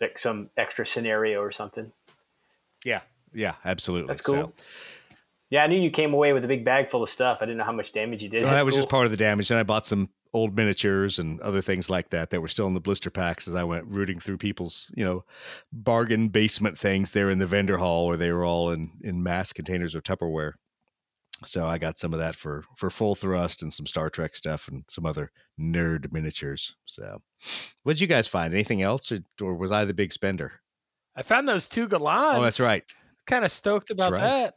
like 0.00 0.18
some 0.18 0.50
extra 0.56 0.84
scenario 0.86 1.40
or 1.40 1.50
something. 1.50 1.92
yeah 2.84 3.00
yeah 3.32 3.54
absolutely 3.64 4.08
That's 4.08 4.22
cool. 4.22 4.34
So- 4.34 4.52
Yeah, 5.50 5.62
I 5.62 5.68
knew 5.68 5.78
you 5.78 5.90
came 5.90 6.12
away 6.12 6.32
with 6.32 6.44
a 6.44 6.48
big 6.48 6.64
bag 6.64 6.90
full 6.90 7.02
of 7.02 7.08
stuff. 7.08 7.38
I 7.40 7.44
didn't 7.44 7.58
know 7.58 7.64
how 7.64 7.72
much 7.72 7.92
damage 7.92 8.22
you 8.22 8.28
did. 8.28 8.42
Well, 8.42 8.50
that 8.50 8.66
was 8.66 8.74
just 8.74 8.88
part 8.88 9.04
of 9.04 9.12
the 9.12 9.16
damage. 9.16 9.48
Then 9.48 9.58
I 9.58 9.62
bought 9.62 9.86
some 9.86 10.10
old 10.34 10.56
miniatures 10.56 11.18
and 11.18 11.40
other 11.40 11.62
things 11.62 11.88
like 11.88 12.10
that 12.10 12.30
that 12.30 12.40
were 12.40 12.48
still 12.48 12.66
in 12.66 12.74
the 12.74 12.80
blister 12.80 13.10
packs 13.10 13.46
as 13.46 13.54
I 13.54 13.62
went 13.62 13.86
rooting 13.86 14.18
through 14.18 14.38
people's, 14.38 14.90
you 14.94 15.04
know, 15.04 15.24
bargain 15.72 16.28
basement 16.28 16.78
things 16.78 17.12
there 17.12 17.30
in 17.30 17.38
the 17.38 17.46
vendor 17.46 17.78
hall 17.78 18.08
where 18.08 18.16
they 18.16 18.32
were 18.32 18.44
all 18.44 18.70
in 18.70 18.90
in 19.02 19.22
mass 19.22 19.52
containers 19.52 19.94
of 19.94 20.02
Tupperware. 20.02 20.54
So 21.44 21.66
I 21.66 21.78
got 21.78 21.98
some 21.98 22.12
of 22.12 22.18
that 22.18 22.34
for 22.34 22.64
for 22.76 22.90
full 22.90 23.14
thrust 23.14 23.62
and 23.62 23.72
some 23.72 23.86
Star 23.86 24.10
Trek 24.10 24.34
stuff 24.34 24.68
and 24.68 24.84
some 24.88 25.06
other 25.06 25.30
nerd 25.60 26.10
miniatures. 26.12 26.74
So, 26.86 27.22
what 27.82 27.92
did 27.94 28.00
you 28.00 28.06
guys 28.06 28.26
find? 28.26 28.52
Anything 28.52 28.82
else, 28.82 29.12
or, 29.12 29.20
or 29.40 29.54
was 29.54 29.70
I 29.70 29.84
the 29.84 29.94
big 29.94 30.12
spender? 30.12 30.60
I 31.14 31.22
found 31.22 31.48
those 31.48 31.68
two 31.68 31.88
Gallands. 31.88 32.38
Oh, 32.38 32.42
that's 32.42 32.60
right. 32.60 32.84
Kind 33.26 33.44
of 33.44 33.50
stoked 33.50 33.90
about 33.90 34.12
right. 34.12 34.20
that. 34.20 34.54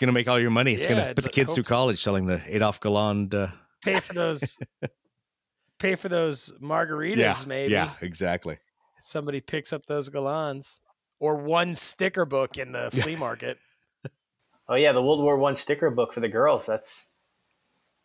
You're 0.00 0.06
gonna 0.06 0.14
make 0.14 0.28
all 0.28 0.40
your 0.40 0.50
money. 0.50 0.74
It's 0.74 0.84
Yeah, 0.86 0.94
gonna 1.00 1.14
put 1.14 1.24
the 1.24 1.30
kids 1.30 1.52
through 1.54 1.64
college 1.64 2.02
selling 2.02 2.24
the 2.26 2.40
Adolf 2.46 2.80
Galland. 2.80 3.34
Uh, 3.34 3.48
Pay 3.84 4.00
for 4.00 4.14
those. 4.14 4.58
pay 5.78 5.94
for 5.94 6.08
those 6.08 6.52
margaritas, 6.60 7.16
yeah, 7.18 7.34
maybe. 7.46 7.72
yeah, 7.72 7.90
exactly. 8.00 8.58
Somebody 9.00 9.40
picks 9.40 9.72
up 9.72 9.86
those 9.86 10.08
Gallands, 10.10 10.80
or 11.18 11.36
one 11.36 11.74
sticker 11.74 12.24
book 12.26 12.58
in 12.58 12.72
the 12.72 12.90
flea 12.90 13.16
market. 13.16 13.58
Oh 14.68 14.74
yeah, 14.74 14.92
the 14.92 15.02
World 15.02 15.20
War 15.22 15.36
One 15.36 15.56
sticker 15.56 15.90
book 15.90 16.12
for 16.12 16.20
the 16.20 16.28
girls. 16.28 16.64
That's 16.66 17.06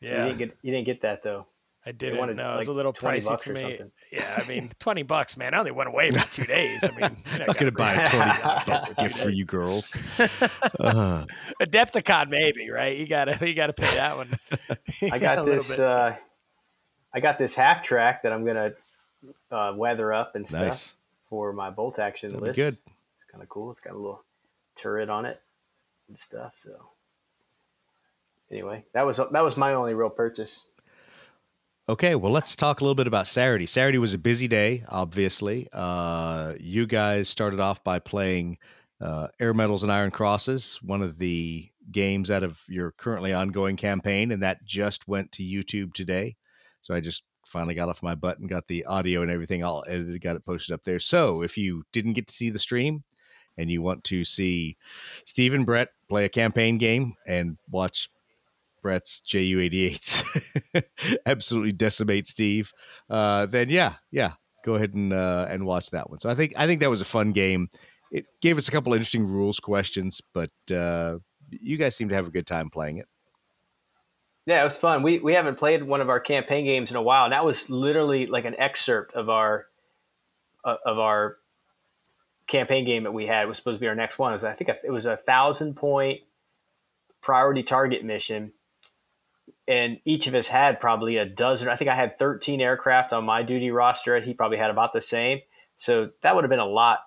so 0.04 0.10
you 0.10 0.16
yeah, 0.16 0.26
didn't 0.26 0.38
get 0.40 0.58
you 0.64 0.72
didn't 0.72 0.86
get 0.86 1.02
that 1.04 1.22
though. 1.24 1.48
I 1.88 1.92
didn't 1.92 2.18
wanted, 2.18 2.38
know. 2.38 2.54
It 2.54 2.58
was 2.58 2.68
like, 2.68 2.74
a 2.74 2.78
little 2.78 2.94
pricey 2.94 3.40
for 3.40 3.54
me. 3.54 3.80
Yeah, 4.12 4.42
I 4.44 4.48
mean, 4.48 4.72
twenty 4.80 5.04
bucks, 5.04 5.38
man. 5.38 5.54
I 5.54 5.60
only 5.60 5.72
went 5.72 5.88
away 5.88 6.10
for 6.10 6.32
two 6.32 6.44
days. 6.46 6.84
I 6.84 6.90
mean, 6.90 7.16
you're 7.38 7.46
not 7.46 7.58
gonna 7.58 7.72
buy 7.72 7.94
a 7.94 8.10
twenty 8.10 8.32
$20 8.32 8.98
gift 8.98 9.18
for 9.20 9.30
you 9.30 9.46
girls. 9.46 9.92
Uh, 10.80 11.26
Adepticon, 11.62 12.30
maybe, 12.30 12.72
right? 12.72 12.98
You 12.98 13.06
gotta, 13.06 13.38
you 13.48 13.54
gotta 13.54 13.74
pay 13.74 13.96
that 13.96 14.18
one. 14.18 14.30
I 15.12 15.20
got 15.20 15.46
this. 15.46 15.78
Uh, 15.78 16.16
I 17.14 17.20
got 17.20 17.38
this 17.38 17.56
half 17.56 17.84
track 17.84 18.24
that 18.24 18.34
I'm 18.34 18.44
gonna 18.46 18.74
uh, 19.52 19.74
weather 19.76 20.12
up 20.12 20.36
and 20.36 20.48
stuff 20.48 20.62
nice. 20.62 20.94
for 21.30 21.54
my 21.54 21.70
bolt 21.70 22.00
action 22.00 22.32
That'll 22.32 22.48
list. 22.48 22.58
good. 22.58 22.74
It's 22.74 23.32
kind 23.32 23.44
of 23.44 23.50
cool. 23.50 23.70
It's 23.70 23.80
got 23.80 23.94
a 23.94 23.98
little 23.98 24.24
turret 24.76 25.10
on 25.10 25.26
it 25.26 25.40
and 26.08 26.18
stuff. 26.18 26.54
So 26.56 26.90
anyway, 28.52 28.86
that 28.94 29.06
was 29.06 29.18
that 29.18 29.44
was 29.44 29.56
my 29.56 29.74
only 29.74 29.94
real 29.94 30.10
purchase. 30.10 30.68
Okay, 31.88 32.16
well, 32.16 32.32
let's 32.32 32.56
talk 32.56 32.82
a 32.82 32.84
little 32.84 32.96
bit 32.96 33.06
about 33.06 33.28
Saturday. 33.28 33.68
Saturday 33.68 34.00
was 34.00 34.16
a 34.16 34.18
busy 34.18 34.48
day, 34.48 34.84
obviously. 34.90 35.68
Uh, 35.72 36.56
you 36.60 36.88
guys 36.88 37.30
started 37.30 37.60
off 37.60 37.84
by 37.84 38.00
playing 38.00 38.58
uh, 39.00 39.28
Air 39.40 39.54
Medals 39.54 39.84
and 39.84 39.92
Iron 39.92 40.10
Crosses, 40.10 40.80
one 40.82 41.04
of 41.04 41.20
the 41.20 41.70
games 41.92 42.32
out 42.32 42.42
of 42.42 42.60
your 42.68 42.92
currently 42.94 43.34
ongoing 43.34 43.76
campaign, 43.76 44.32
and 44.32 44.42
that 44.42 44.66
just 44.66 45.08
went 45.08 45.32
to 45.34 45.44
YouTube 45.44 45.94
today. 45.94 46.38
So 46.82 46.96
I 46.96 47.02
just 47.02 47.24
finally 47.46 47.76
got 47.76 47.88
off 47.88 48.02
my 48.02 48.16
butt 48.16 48.40
and 48.40 48.50
got 48.50 48.68
the 48.68 48.84
audio 48.86 49.22
and 49.22 49.30
everything 49.30 49.64
all 49.64 49.84
edited, 49.88 50.20
got 50.22 50.36
it 50.36 50.44
posted 50.44 50.74
up 50.74 50.82
there. 50.86 50.98
So 50.98 51.44
if 51.44 51.56
you 51.56 51.84
didn't 51.94 52.14
get 52.14 52.28
to 52.30 52.34
see 52.34 52.50
the 52.50 52.58
stream 52.58 53.04
and 53.60 53.70
you 53.70 53.84
want 53.84 54.04
to 54.06 54.26
see 54.26 54.76
Steve 55.26 55.54
and 55.54 55.68
Brett 55.68 55.90
play 56.10 56.26
a 56.26 56.30
campaign 56.30 56.80
game 56.80 57.14
and 57.28 57.60
watch 57.70 58.10
Brett's 58.86 59.24
JU88s 59.28 60.84
absolutely 61.26 61.72
decimate 61.72 62.28
Steve, 62.28 62.72
uh, 63.10 63.48
then 63.48 63.70
yeah, 63.70 63.94
yeah, 64.12 64.34
go 64.64 64.76
ahead 64.76 64.94
and 64.94 65.12
uh, 65.12 65.48
and 65.50 65.66
watch 65.66 65.90
that 65.90 66.08
one. 66.08 66.20
So 66.20 66.30
I 66.30 66.36
think 66.36 66.54
I 66.56 66.68
think 66.68 66.82
that 66.82 66.90
was 66.92 67.02
a 67.02 67.06
fun 67.06 67.32
game. 67.32 67.70
It 68.12 68.28
gave 68.44 68.60
us 68.60 68.68
a 68.68 68.72
couple 68.72 68.94
interesting 68.94 69.26
rules 69.26 69.60
questions, 69.60 70.22
but 70.36 70.52
uh, 70.72 71.18
you 71.50 71.78
guys 71.78 71.96
seem 71.96 72.10
to 72.10 72.16
have 72.16 72.28
a 72.28 72.30
good 72.30 72.46
time 72.46 72.70
playing 72.70 72.98
it. 73.00 73.08
Yeah, 74.46 74.62
it 74.62 74.66
was 74.66 74.78
fun. 74.78 75.02
We 75.02 75.18
we 75.18 75.34
haven't 75.34 75.56
played 75.56 75.82
one 75.82 76.00
of 76.00 76.10
our 76.10 76.20
campaign 76.20 76.66
games 76.66 76.92
in 76.92 76.98
a 76.98 77.02
while, 77.02 77.24
and 77.24 77.34
that 77.34 77.44
was 77.44 77.72
literally 77.72 78.28
like 78.28 78.46
an 78.46 78.54
excerpt 78.60 79.16
of 79.16 79.30
our 79.32 79.66
uh, 80.64 80.76
of 80.86 81.00
our 81.00 81.38
campaign 82.46 82.86
game 82.86 83.02
that 83.06 83.14
we 83.14 83.26
had. 83.26 83.46
It 83.46 83.48
was 83.48 83.58
supposed 83.58 83.78
to 83.78 83.82
be 83.82 83.88
our 83.88 83.96
next 83.96 84.20
one. 84.20 84.32
It 84.32 84.36
was 84.36 84.44
I 84.44 84.54
think 84.54 84.70
it 84.70 84.92
was 84.92 85.08
a 85.08 85.18
thousand 85.18 85.74
point 85.74 86.22
priority 87.26 87.64
target 87.64 88.06
mission, 88.06 88.54
and 89.68 90.00
each 90.06 90.28
of 90.28 90.36
us 90.36 90.48
had 90.48 90.80
probably 90.80 91.18
a 91.18 91.26
dozen. 91.26 91.70
I 91.70 91.76
think 91.76 91.90
I 91.90 91.96
had 91.96 92.18
thirteen 92.18 92.62
aircraft 92.62 93.14
on 93.14 93.26
my 93.26 93.44
duty 93.44 93.72
roster. 93.72 94.20
He 94.20 94.34
probably 94.34 94.58
had 94.58 94.70
about 94.70 94.94
the 94.94 95.02
same. 95.02 95.40
So 95.78 96.12
that 96.22 96.36
would 96.36 96.44
have 96.44 96.50
been 96.50 96.60
a 96.60 96.66
lot 96.66 97.00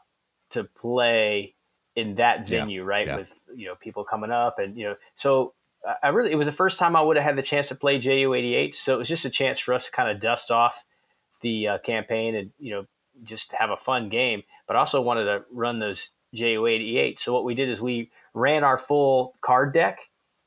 to 0.50 0.64
play 0.64 1.54
in 1.96 2.14
that 2.16 2.40
Yeah, 2.50 2.60
venue, 2.60 2.82
right? 2.84 3.06
yeah. 3.06 3.16
With 3.16 3.38
you 3.54 3.66
know 3.66 3.74
people 3.76 4.04
coming 4.04 4.30
up, 4.30 4.58
and 4.58 4.76
you 4.76 4.84
know 4.88 4.96
so 5.14 5.54
I- 6.02 6.08
really 6.08 6.32
it 6.32 6.36
was 6.36 6.46
the 6.48 6.52
first 6.52 6.78
time 6.78 6.96
I 6.96 7.00
would 7.02 7.16
have 7.16 7.24
had 7.24 7.36
the 7.36 7.42
chance 7.42 7.68
to 7.68 7.74
play 7.74 7.98
JU88, 7.98 8.74
so 8.74 8.94
it 8.94 8.98
was 8.98 9.08
just 9.08 9.24
a 9.24 9.30
chance 9.30 9.58
for 9.58 9.72
us 9.74 9.86
to 9.86 9.92
kind 9.92 10.10
of 10.10 10.20
dust 10.20 10.50
off 10.50 10.84
the 11.40 11.68
uh, 11.68 11.78
campaign 11.78 12.34
and 12.34 12.50
you 12.58 12.72
know 12.74 12.86
just 13.24 13.52
have 13.52 13.70
a 13.70 13.76
fun 13.76 14.08
game. 14.08 14.42
But 14.66 14.76
I 14.76 14.80
also 14.80 15.00
wanted 15.00 15.24
to 15.24 15.44
run 15.52 15.78
those 15.78 16.10
JU88. 16.34 17.18
So 17.18 17.32
what 17.32 17.44
we 17.44 17.54
did 17.54 17.68
is 17.68 17.80
we 17.80 18.10
ran 18.34 18.64
our 18.64 18.76
full 18.78 19.34
card 19.40 19.72
deck, 19.72 19.98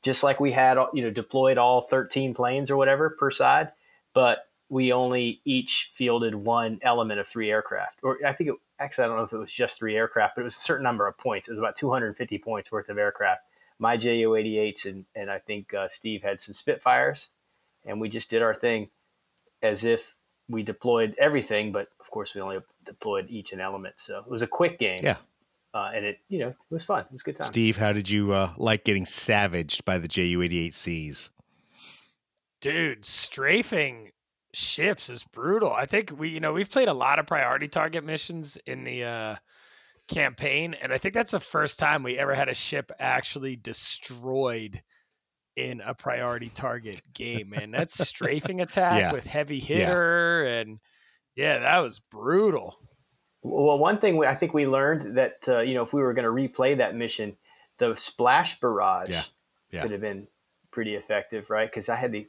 just 0.02 0.22
like 0.22 0.40
we 0.40 0.52
had 0.52 0.78
you 0.92 1.02
know 1.02 1.10
deployed 1.10 1.58
all 1.58 1.80
13 1.80 2.34
planes 2.34 2.70
or 2.70 2.76
whatever 2.76 3.10
per 3.10 3.30
side, 3.30 3.72
but 4.14 4.46
we 4.68 4.92
only 4.92 5.40
each 5.44 5.90
fielded 5.92 6.34
one 6.34 6.78
element 6.82 7.20
of 7.20 7.28
three 7.28 7.50
aircraft. 7.50 7.98
Or 8.02 8.18
I 8.26 8.32
think 8.32 8.50
it, 8.50 8.56
actually 8.78 9.04
I 9.04 9.08
don't 9.08 9.18
know 9.18 9.24
if 9.24 9.32
it 9.32 9.38
was 9.38 9.52
just 9.52 9.78
three 9.78 9.96
aircraft, 9.96 10.34
but 10.36 10.42
it 10.42 10.44
was 10.44 10.56
a 10.56 10.60
certain 10.60 10.84
number 10.84 11.06
of 11.06 11.18
points. 11.18 11.48
It 11.48 11.52
was 11.52 11.58
about 11.58 11.76
250 11.76 12.38
points 12.38 12.72
worth 12.72 12.88
of 12.88 12.98
aircraft 12.98 13.42
my 13.82 13.96
JU88s, 13.96 14.86
and, 14.86 15.04
and 15.16 15.28
I 15.28 15.40
think 15.40 15.74
uh, 15.74 15.88
Steve 15.88 16.22
had 16.22 16.40
some 16.40 16.54
Spitfires, 16.54 17.28
and 17.84 18.00
we 18.00 18.08
just 18.08 18.30
did 18.30 18.40
our 18.40 18.54
thing 18.54 18.90
as 19.60 19.84
if 19.84 20.14
we 20.48 20.62
deployed 20.62 21.16
everything, 21.18 21.72
but 21.72 21.88
of 21.98 22.08
course 22.08 22.32
we 22.32 22.40
only 22.40 22.58
deployed 22.84 23.26
each 23.28 23.52
an 23.52 23.60
element. 23.60 23.96
So 23.98 24.18
it 24.18 24.30
was 24.30 24.40
a 24.40 24.46
quick 24.46 24.78
game. 24.78 25.00
Yeah. 25.02 25.16
Uh, 25.74 25.90
and 25.94 26.04
it, 26.04 26.18
you 26.28 26.38
know, 26.38 26.48
it 26.48 26.56
was 26.70 26.84
fun. 26.84 27.00
It 27.00 27.12
was 27.12 27.22
a 27.22 27.24
good 27.24 27.36
time. 27.36 27.46
Steve, 27.46 27.76
how 27.78 27.92
did 27.92 28.10
you 28.10 28.32
uh, 28.32 28.52
like 28.58 28.84
getting 28.84 29.06
savaged 29.06 29.84
by 29.84 29.98
the 29.98 30.08
JU88Cs? 30.08 31.30
dude 32.60 33.04
strafing 33.04 34.12
ships 34.54 35.10
is 35.10 35.24
brutal 35.24 35.72
i 35.72 35.84
think 35.84 36.12
we 36.16 36.28
you 36.28 36.38
know 36.38 36.52
we've 36.52 36.70
played 36.70 36.86
a 36.86 36.92
lot 36.94 37.18
of 37.18 37.26
priority 37.26 37.66
target 37.66 38.04
missions 38.04 38.56
in 38.66 38.84
the 38.84 39.02
uh 39.02 39.34
campaign 40.06 40.72
and 40.80 40.92
i 40.92 40.98
think 40.98 41.12
that's 41.12 41.32
the 41.32 41.40
first 41.40 41.78
time 41.78 42.04
we 42.04 42.16
ever 42.18 42.34
had 42.34 42.48
a 42.48 42.54
ship 42.54 42.92
actually 43.00 43.56
destroyed 43.56 44.80
in 45.56 45.80
a 45.80 45.92
priority 45.92 46.50
target 46.50 47.02
game 47.14 47.52
and 47.56 47.74
that's 47.74 47.94
strafing 48.08 48.60
attack 48.60 49.00
Yeah. 49.00 49.12
with 49.12 49.26
heavy 49.26 49.58
hitter 49.58 50.44
and 50.44 50.78
yeah 51.34 51.58
that 51.58 51.78
was 51.78 51.98
brutal 51.98 52.78
Well, 53.42 53.78
one 53.78 53.98
thing 53.98 54.16
we, 54.16 54.26
I 54.26 54.34
think 54.34 54.54
we 54.54 54.66
learned 54.66 55.16
that 55.16 55.44
uh, 55.48 55.60
you 55.60 55.74
know 55.74 55.82
if 55.82 55.92
we 55.92 56.02
were 56.02 56.14
going 56.14 56.24
to 56.24 56.30
replay 56.30 56.76
that 56.76 56.94
mission, 56.94 57.36
the 57.78 57.94
splash 57.94 58.60
barrage 58.60 59.10
Yeah. 59.10 59.22
Yeah. 59.70 59.82
could 59.82 59.90
have 59.92 60.00
been 60.00 60.28
pretty 60.70 60.94
effective, 60.94 61.50
right? 61.50 61.68
Because 61.68 61.88
I 61.88 61.96
had 61.96 62.12
to 62.12 62.24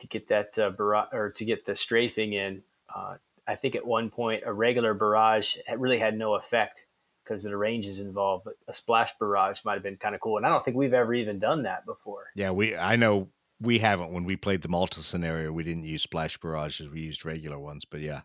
to 0.00 0.06
get 0.06 0.28
that 0.28 0.58
uh, 0.58 0.70
barrage 0.70 1.08
or 1.12 1.30
to 1.30 1.44
get 1.44 1.64
the 1.64 1.74
strafing 1.74 2.32
in. 2.32 2.62
Uh, 2.94 3.16
I 3.46 3.54
think 3.54 3.74
at 3.74 3.86
one 3.86 4.10
point 4.10 4.42
a 4.44 4.52
regular 4.52 4.92
barrage 4.94 5.56
really 5.76 5.98
had 5.98 6.18
no 6.18 6.34
effect 6.34 6.86
because 7.24 7.44
of 7.44 7.50
the 7.50 7.56
ranges 7.56 7.98
involved, 7.98 8.44
but 8.44 8.54
a 8.68 8.72
splash 8.72 9.12
barrage 9.18 9.64
might 9.64 9.74
have 9.74 9.82
been 9.82 9.96
kind 9.96 10.14
of 10.14 10.20
cool. 10.20 10.36
And 10.36 10.46
I 10.46 10.50
don't 10.50 10.64
think 10.64 10.76
we've 10.76 10.94
ever 10.94 11.14
even 11.14 11.38
done 11.38 11.62
that 11.62 11.86
before. 11.86 12.26
Yeah, 12.34 12.50
we 12.50 12.76
I 12.76 12.96
know 12.96 13.28
we 13.60 13.78
haven't 13.78 14.12
when 14.12 14.24
we 14.24 14.36
played 14.36 14.62
the 14.62 14.68
Malta 14.68 15.02
scenario. 15.02 15.52
We 15.52 15.62
didn't 15.64 15.84
use 15.84 16.02
splash 16.02 16.38
barrages; 16.38 16.88
we 16.88 17.00
used 17.00 17.24
regular 17.24 17.58
ones. 17.58 17.84
But 17.84 18.00
yeah, 18.00 18.22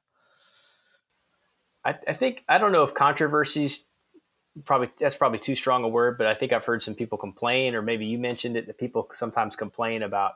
I, 1.84 1.96
I 2.08 2.14
think 2.14 2.44
I 2.48 2.58
don't 2.58 2.72
know 2.72 2.84
if 2.84 2.94
controversies 2.94 3.86
probably 4.66 4.90
that's 5.00 5.16
probably 5.16 5.40
too 5.40 5.56
strong 5.56 5.84
a 5.84 5.88
word, 5.88 6.18
but 6.18 6.28
I 6.28 6.34
think 6.34 6.54
I've 6.54 6.66
heard 6.66 6.84
some 6.84 6.96
people 6.96 7.18
complain, 7.18 7.76
or 7.76 7.82
maybe 7.82 8.06
you 8.06 8.18
mentioned 8.18 8.58
it 8.58 8.68
that 8.68 8.78
people 8.78 9.08
sometimes 9.12 9.56
complain 9.56 10.04
about 10.04 10.34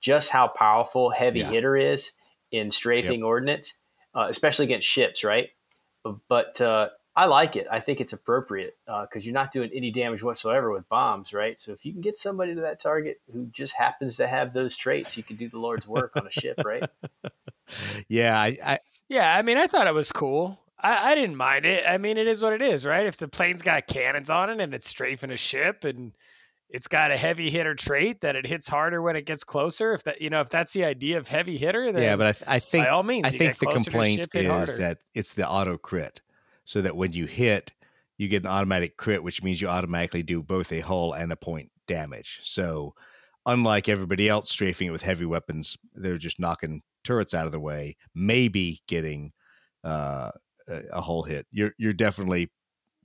just 0.00 0.30
how 0.30 0.48
powerful 0.48 1.10
heavy 1.10 1.40
yeah. 1.40 1.50
hitter 1.50 1.76
is 1.76 2.12
in 2.50 2.70
strafing 2.70 3.20
yep. 3.20 3.26
ordnance, 3.26 3.74
uh, 4.14 4.26
especially 4.28 4.66
against 4.66 4.86
ships, 4.86 5.24
right? 5.24 5.48
But 6.28 6.60
uh, 6.60 6.90
I 7.16 7.26
like 7.26 7.56
it. 7.56 7.66
I 7.70 7.80
think 7.80 8.00
it's 8.00 8.12
appropriate 8.12 8.76
because 8.84 9.08
uh, 9.16 9.20
you're 9.20 9.32
not 9.32 9.52
doing 9.52 9.70
any 9.72 9.90
damage 9.90 10.22
whatsoever 10.22 10.70
with 10.70 10.88
bombs, 10.88 11.32
right? 11.32 11.58
So 11.58 11.72
if 11.72 11.86
you 11.86 11.92
can 11.92 12.02
get 12.02 12.18
somebody 12.18 12.54
to 12.54 12.60
that 12.62 12.80
target 12.80 13.20
who 13.32 13.46
just 13.46 13.74
happens 13.74 14.18
to 14.18 14.26
have 14.26 14.52
those 14.52 14.76
traits, 14.76 15.16
you 15.16 15.22
can 15.22 15.36
do 15.36 15.48
the 15.48 15.58
Lord's 15.58 15.88
work 15.88 16.16
on 16.16 16.26
a 16.26 16.30
ship, 16.30 16.60
right? 16.64 16.88
Yeah, 18.08 18.38
I, 18.38 18.58
I 18.62 18.78
yeah, 19.08 19.34
I 19.34 19.40
mean, 19.40 19.56
I 19.56 19.66
thought 19.66 19.86
it 19.86 19.94
was 19.94 20.12
cool. 20.12 20.60
I, 20.84 21.12
I 21.12 21.14
didn't 21.14 21.36
mind 21.36 21.64
it. 21.64 21.84
I 21.88 21.96
mean, 21.96 22.18
it 22.18 22.28
is 22.28 22.42
what 22.42 22.52
it 22.52 22.60
is, 22.60 22.84
right? 22.84 23.06
If 23.06 23.16
the 23.16 23.26
plane's 23.26 23.62
got 23.62 23.86
cannons 23.86 24.28
on 24.28 24.50
it 24.50 24.60
and 24.60 24.74
it's 24.74 24.86
strafing 24.86 25.30
a 25.30 25.36
ship 25.36 25.84
and 25.84 26.12
it's 26.68 26.86
got 26.86 27.10
a 27.10 27.16
heavy 27.16 27.50
hitter 27.50 27.74
trait 27.74 28.20
that 28.20 28.36
it 28.36 28.46
hits 28.46 28.68
harder 28.68 29.00
when 29.00 29.16
it 29.16 29.24
gets 29.24 29.44
closer. 29.44 29.94
If 29.94 30.04
that 30.04 30.20
you 30.20 30.28
know, 30.28 30.40
if 30.40 30.50
that's 30.50 30.74
the 30.74 30.84
idea 30.84 31.16
of 31.16 31.26
heavy 31.26 31.56
hitter, 31.56 31.90
then 31.90 32.02
yeah. 32.02 32.16
But 32.16 32.26
I, 32.26 32.32
th- 32.32 32.44
I 32.46 32.58
think 32.58 32.84
by 32.84 32.90
all 32.90 33.02
means, 33.02 33.24
I 33.24 33.30
think 33.30 33.58
the 33.58 33.66
complaint 33.66 34.28
is 34.34 34.74
that 34.76 34.98
it's 35.14 35.32
the 35.32 35.48
auto 35.48 35.78
crit, 35.78 36.20
so 36.64 36.82
that 36.82 36.96
when 36.96 37.12
you 37.12 37.26
hit, 37.26 37.72
you 38.18 38.28
get 38.28 38.42
an 38.42 38.48
automatic 38.48 38.96
crit, 38.98 39.22
which 39.22 39.42
means 39.42 39.60
you 39.60 39.68
automatically 39.68 40.22
do 40.22 40.42
both 40.42 40.70
a 40.70 40.80
hull 40.80 41.12
and 41.12 41.32
a 41.32 41.36
point 41.36 41.70
damage. 41.86 42.40
So, 42.42 42.94
unlike 43.46 43.88
everybody 43.88 44.28
else 44.28 44.50
strafing 44.50 44.88
it 44.88 44.92
with 44.92 45.02
heavy 45.02 45.24
weapons, 45.24 45.78
they're 45.94 46.18
just 46.18 46.40
knocking 46.40 46.82
turrets 47.04 47.34
out 47.34 47.46
of 47.46 47.52
the 47.52 47.60
way, 47.60 47.96
maybe 48.14 48.82
getting 48.86 49.32
uh, 49.84 50.30
a 50.68 51.00
hull 51.00 51.22
hit. 51.22 51.46
You're 51.50 51.72
you're 51.78 51.92
definitely 51.92 52.50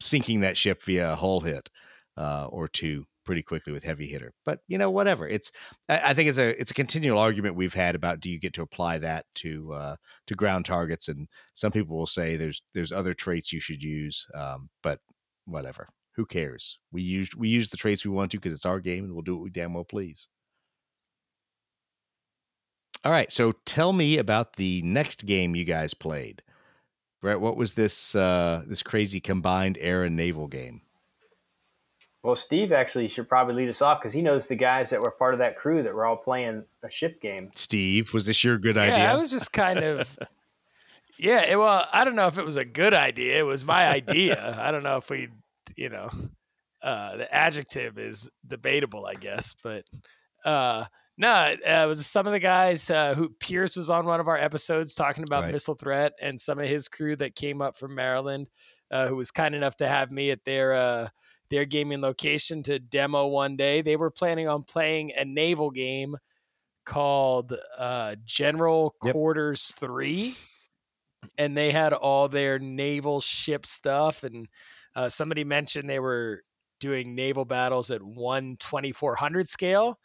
sinking 0.01 0.41
that 0.41 0.57
ship 0.57 0.81
via 0.83 1.13
a 1.13 1.15
hull 1.15 1.41
hit 1.41 1.69
uh, 2.17 2.45
or 2.45 2.67
two 2.67 3.05
pretty 3.25 3.43
quickly 3.43 3.71
with 3.71 3.83
heavy 3.83 4.07
hitter. 4.07 4.33
But 4.43 4.61
you 4.67 4.77
know, 4.77 4.89
whatever. 4.89 5.27
It's 5.27 5.51
I, 5.87 6.13
think 6.13 6.29
it's 6.29 6.37
a 6.37 6.59
it's 6.59 6.71
a 6.71 6.75
continual 6.75 7.19
argument 7.19 7.55
we've 7.55 7.73
had 7.73 7.95
about 7.95 8.19
do 8.19 8.29
you 8.29 8.39
get 8.39 8.53
to 8.55 8.63
apply 8.63 8.97
that 8.99 9.25
to 9.35 9.73
uh, 9.73 9.95
to 10.27 10.35
ground 10.35 10.65
targets, 10.65 11.07
and 11.07 11.27
some 11.53 11.71
people 11.71 11.95
will 11.95 12.07
say 12.07 12.35
there's 12.35 12.61
there's 12.73 12.91
other 12.91 13.13
traits 13.13 13.53
you 13.53 13.59
should 13.59 13.83
use, 13.83 14.25
um, 14.33 14.69
but 14.81 14.99
whatever. 15.45 15.89
Who 16.15 16.25
cares? 16.25 16.79
We 16.91 17.01
used 17.01 17.35
we 17.35 17.49
use 17.49 17.69
the 17.69 17.77
traits 17.77 18.03
we 18.03 18.11
want 18.11 18.31
to 18.31 18.37
because 18.37 18.53
it's 18.53 18.65
our 18.65 18.79
game, 18.79 19.05
and 19.05 19.13
we'll 19.13 19.21
do 19.21 19.35
what 19.35 19.43
we 19.43 19.49
damn 19.49 19.73
well 19.73 19.85
please. 19.85 20.27
All 23.05 23.11
right, 23.11 23.31
so 23.31 23.53
tell 23.65 23.93
me 23.93 24.17
about 24.17 24.57
the 24.57 24.81
next 24.81 25.25
game 25.25 25.55
you 25.55 25.63
guys 25.63 25.93
played. 25.93 26.41
Brett, 27.21 27.41
what 27.41 27.57
was 27.57 27.73
this 27.73 28.15
uh, 28.15 28.63
this 28.65 28.83
crazy 28.83 29.19
combined 29.19 29.77
air 29.79 30.03
and 30.03 30.15
naval 30.15 30.47
game? 30.47 30.81
Well, 32.23 32.35
Steve 32.35 32.73
actually 32.73 33.07
should 33.07 33.29
probably 33.29 33.55
lead 33.55 33.69
us 33.69 33.81
off 33.81 33.99
because 33.99 34.13
he 34.13 34.21
knows 34.21 34.47
the 34.47 34.55
guys 34.55 34.89
that 34.89 35.01
were 35.01 35.11
part 35.11 35.33
of 35.33 35.39
that 35.39 35.55
crew 35.55 35.83
that 35.83 35.93
were 35.93 36.05
all 36.05 36.17
playing 36.17 36.65
a 36.83 36.89
ship 36.89 37.21
game. 37.21 37.49
Steve, 37.55 38.13
was 38.13 38.25
this 38.25 38.43
your 38.43 38.57
good 38.57 38.75
yeah, 38.75 38.81
idea? 38.83 38.97
Yeah, 38.97 39.13
I 39.13 39.15
was 39.15 39.31
just 39.31 39.53
kind 39.53 39.79
of. 39.79 40.19
yeah, 41.17 41.43
it, 41.43 41.57
well, 41.57 41.87
I 41.91 42.03
don't 42.03 42.15
know 42.15 42.27
if 42.27 42.37
it 42.37 42.43
was 42.43 42.57
a 42.57 42.65
good 42.65 42.93
idea. 42.93 43.39
It 43.39 43.43
was 43.43 43.63
my 43.63 43.87
idea. 43.87 44.57
I 44.59 44.71
don't 44.71 44.83
know 44.83 44.97
if 44.97 45.09
we, 45.09 45.29
you 45.77 45.87
know, 45.87 46.09
uh, 46.81 47.17
the 47.17 47.33
adjective 47.33 47.97
is 47.97 48.29
debatable, 48.45 49.05
I 49.05 49.15
guess, 49.15 49.55
but 49.63 49.85
uh, 50.43 50.85
no, 51.19 51.53
it 51.53 51.85
was 51.85 52.07
some 52.07 52.27
of 52.27 52.31
the 52.31 52.39
guys 52.39 52.89
uh, 52.89 53.13
who 53.13 53.27
Pierce 53.41 53.75
was 53.75 53.89
on 53.89 54.05
one 54.05 54.21
of 54.21 54.29
our 54.29 54.37
episodes 54.37 54.95
talking 54.95 55.25
about 55.25 55.43
right. 55.43 55.51
missile 55.51 55.75
threat, 55.75 56.13
and 56.21 56.39
some 56.39 56.59
of 56.59 56.69
his 56.69 56.87
crew 56.87 57.17
that 57.17 57.35
came 57.35 57.61
up 57.61 57.75
from 57.75 57.93
Maryland, 57.93 58.49
uh, 58.89 59.05
who 59.05 59.17
was 59.17 59.29
kind 59.29 59.53
enough 59.53 59.75
to 59.75 59.87
have 59.89 60.11
me 60.11 60.31
at 60.31 60.45
their 60.45 60.71
uh, 60.71 61.09
their 61.49 61.65
gaming 61.65 61.99
location 61.99 62.63
to 62.63 62.79
demo 62.79 63.27
one 63.27 63.57
day. 63.57 63.81
They 63.81 63.97
were 63.97 64.09
planning 64.09 64.47
on 64.47 64.63
playing 64.63 65.11
a 65.17 65.25
naval 65.25 65.71
game 65.71 66.15
called 66.85 67.53
uh, 67.77 68.15
General 68.23 68.95
yep. 69.03 69.11
Quarters 69.11 69.73
Three, 69.77 70.37
and 71.37 71.55
they 71.55 71.71
had 71.71 71.91
all 71.91 72.29
their 72.29 72.59
naval 72.59 73.19
ship 73.19 73.65
stuff. 73.65 74.23
And 74.23 74.47
uh, 74.95 75.09
somebody 75.09 75.43
mentioned 75.43 75.89
they 75.89 75.99
were 75.99 76.43
doing 76.79 77.13
naval 77.13 77.43
battles 77.43 77.91
at 77.91 78.01
one 78.01 78.55
twenty 78.57 78.93
four 78.93 79.15
hundred 79.15 79.49
scale 79.49 79.99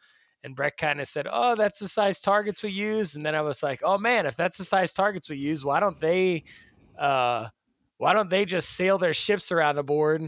and 0.44 0.54
Brett 0.54 0.76
kind 0.76 1.00
of 1.00 1.08
said, 1.08 1.26
"Oh, 1.30 1.56
that's 1.56 1.78
the 1.78 1.88
size 1.88 2.20
targets 2.20 2.62
we 2.62 2.70
use." 2.70 3.16
And 3.16 3.24
then 3.24 3.34
I 3.34 3.40
was 3.40 3.62
like, 3.62 3.80
"Oh 3.82 3.98
man, 3.98 4.26
if 4.26 4.36
that's 4.36 4.58
the 4.58 4.64
size 4.64 4.92
targets 4.92 5.28
we 5.28 5.38
use, 5.38 5.64
why 5.64 5.80
don't 5.80 6.00
they, 6.00 6.44
uh, 6.98 7.48
why 7.96 8.12
don't 8.12 8.30
they 8.30 8.44
just 8.44 8.70
sail 8.76 8.98
their 8.98 9.14
ships 9.14 9.50
around 9.50 9.76
the 9.76 9.82
board, 9.82 10.22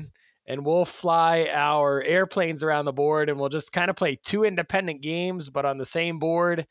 and 0.47 0.65
we'll 0.65 0.87
fly 0.87 1.49
our 1.53 2.03
airplanes 2.03 2.63
around 2.65 2.87
the 2.87 2.93
board, 2.93 3.29
and 3.29 3.39
we'll 3.39 3.51
just 3.51 3.73
kind 3.73 3.91
of 3.91 3.97
play 3.97 4.19
two 4.25 4.45
independent 4.45 5.03
games, 5.03 5.51
but 5.51 5.67
on 5.67 5.77
the 5.77 5.85
same 5.85 6.19
board. 6.19 6.67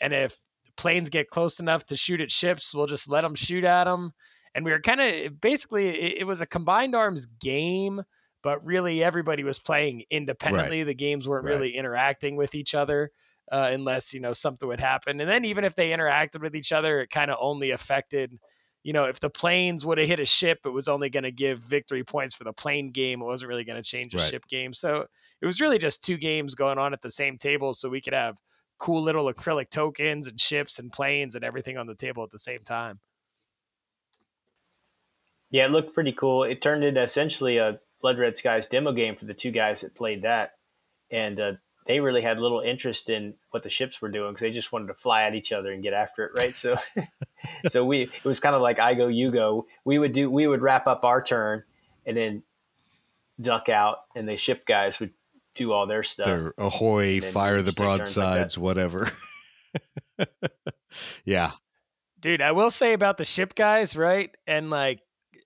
And 0.00 0.12
if 0.12 0.36
planes 0.76 1.08
get 1.08 1.28
close 1.28 1.60
enough 1.60 1.86
to 1.86 1.96
shoot 1.96 2.20
at 2.20 2.30
ships, 2.30 2.74
we'll 2.74 2.86
just 2.86 3.08
let 3.08 3.22
them 3.22 3.34
shoot 3.34 3.64
at 3.64 3.84
them." 3.84 4.12
And 4.54 4.64
we 4.64 4.72
were 4.72 4.80
kind 4.80 5.00
of 5.00 5.40
basically, 5.40 5.88
it, 5.88 6.22
it 6.22 6.24
was 6.24 6.40
a 6.40 6.46
combined 6.46 6.96
arms 6.96 7.26
game 7.26 8.02
but 8.42 8.64
really 8.64 9.02
everybody 9.02 9.44
was 9.44 9.58
playing 9.58 10.04
independently. 10.10 10.78
Right. 10.78 10.86
The 10.86 10.94
games 10.94 11.28
weren't 11.28 11.44
right. 11.44 11.52
really 11.52 11.76
interacting 11.76 12.36
with 12.36 12.54
each 12.54 12.74
other 12.74 13.10
uh, 13.50 13.70
unless 13.72 14.14
you 14.14 14.20
know 14.20 14.32
something 14.32 14.68
would 14.68 14.80
happen. 14.80 15.20
And 15.20 15.28
then 15.28 15.44
even 15.44 15.64
if 15.64 15.74
they 15.74 15.90
interacted 15.90 16.42
with 16.42 16.54
each 16.54 16.72
other, 16.72 17.00
it 17.00 17.10
kind 17.10 17.30
of 17.30 17.38
only 17.40 17.70
affected. 17.70 18.38
You 18.84 18.92
know, 18.92 19.04
if 19.04 19.20
the 19.20 19.28
planes 19.28 19.84
would 19.84 19.98
have 19.98 20.06
hit 20.06 20.20
a 20.20 20.24
ship, 20.24 20.60
it 20.64 20.70
was 20.70 20.88
only 20.88 21.10
going 21.10 21.24
to 21.24 21.32
give 21.32 21.58
victory 21.58 22.04
points 22.04 22.34
for 22.34 22.44
the 22.44 22.52
plane 22.52 22.90
game. 22.90 23.20
It 23.20 23.24
wasn't 23.24 23.48
really 23.48 23.64
going 23.64 23.82
to 23.82 23.88
change 23.88 24.12
the 24.12 24.18
right. 24.18 24.30
ship 24.30 24.46
game. 24.48 24.72
So 24.72 25.04
it 25.42 25.46
was 25.46 25.60
really 25.60 25.78
just 25.78 26.04
two 26.04 26.16
games 26.16 26.54
going 26.54 26.78
on 26.78 26.92
at 26.92 27.02
the 27.02 27.10
same 27.10 27.36
table, 27.36 27.74
so 27.74 27.88
we 27.88 28.00
could 28.00 28.14
have 28.14 28.38
cool 28.78 29.02
little 29.02 29.30
acrylic 29.32 29.70
tokens 29.70 30.28
and 30.28 30.38
ships 30.38 30.78
and 30.78 30.90
planes 30.90 31.34
and 31.34 31.44
everything 31.44 31.76
on 31.76 31.86
the 31.86 31.96
table 31.96 32.22
at 32.22 32.30
the 32.30 32.38
same 32.38 32.60
time. 32.60 33.00
Yeah, 35.50 35.66
it 35.66 35.70
looked 35.70 35.94
pretty 35.94 36.12
cool. 36.12 36.44
It 36.44 36.62
turned 36.62 36.84
into 36.84 37.02
essentially 37.02 37.58
a 37.58 37.80
Blood 38.00 38.18
Red 38.18 38.36
Skies 38.36 38.68
demo 38.68 38.92
game 38.92 39.16
for 39.16 39.24
the 39.24 39.34
two 39.34 39.50
guys 39.50 39.80
that 39.80 39.94
played 39.94 40.22
that, 40.22 40.54
and 41.10 41.38
uh, 41.40 41.52
they 41.88 42.00
really 42.00 42.20
had 42.20 42.38
little 42.38 42.60
interest 42.60 43.08
in 43.08 43.34
what 43.50 43.62
the 43.62 43.70
ships 43.70 44.00
were 44.00 44.10
doing 44.10 44.30
because 44.30 44.42
they 44.42 44.50
just 44.50 44.72
wanted 44.72 44.88
to 44.88 44.94
fly 44.94 45.22
at 45.22 45.34
each 45.34 45.52
other 45.52 45.72
and 45.72 45.82
get 45.82 45.94
after 45.94 46.26
it, 46.26 46.32
right? 46.36 46.54
So, 46.54 46.78
so 47.66 47.84
we 47.84 48.02
it 48.02 48.24
was 48.24 48.40
kind 48.40 48.54
of 48.54 48.60
like 48.62 48.78
I 48.78 48.94
go, 48.94 49.08
you 49.08 49.30
go. 49.30 49.66
We 49.84 49.98
would 49.98 50.12
do 50.12 50.30
we 50.30 50.46
would 50.46 50.60
wrap 50.60 50.86
up 50.86 51.02
our 51.04 51.22
turn 51.22 51.64
and 52.06 52.16
then 52.16 52.42
duck 53.40 53.68
out, 53.68 54.00
and 54.14 54.28
the 54.28 54.36
ship 54.36 54.66
guys 54.66 55.00
would 55.00 55.12
do 55.54 55.72
all 55.72 55.86
their 55.86 56.02
stuff. 56.02 56.26
Their 56.26 56.54
ahoy, 56.58 57.20
fire 57.20 57.62
the 57.62 57.72
broadsides, 57.72 58.56
like 58.56 58.62
whatever. 58.62 59.10
yeah, 61.24 61.52
dude. 62.20 62.42
I 62.42 62.52
will 62.52 62.70
say 62.70 62.92
about 62.92 63.16
the 63.16 63.24
ship 63.24 63.54
guys, 63.54 63.96
right? 63.96 64.30
And 64.46 64.68
like, 64.68 65.00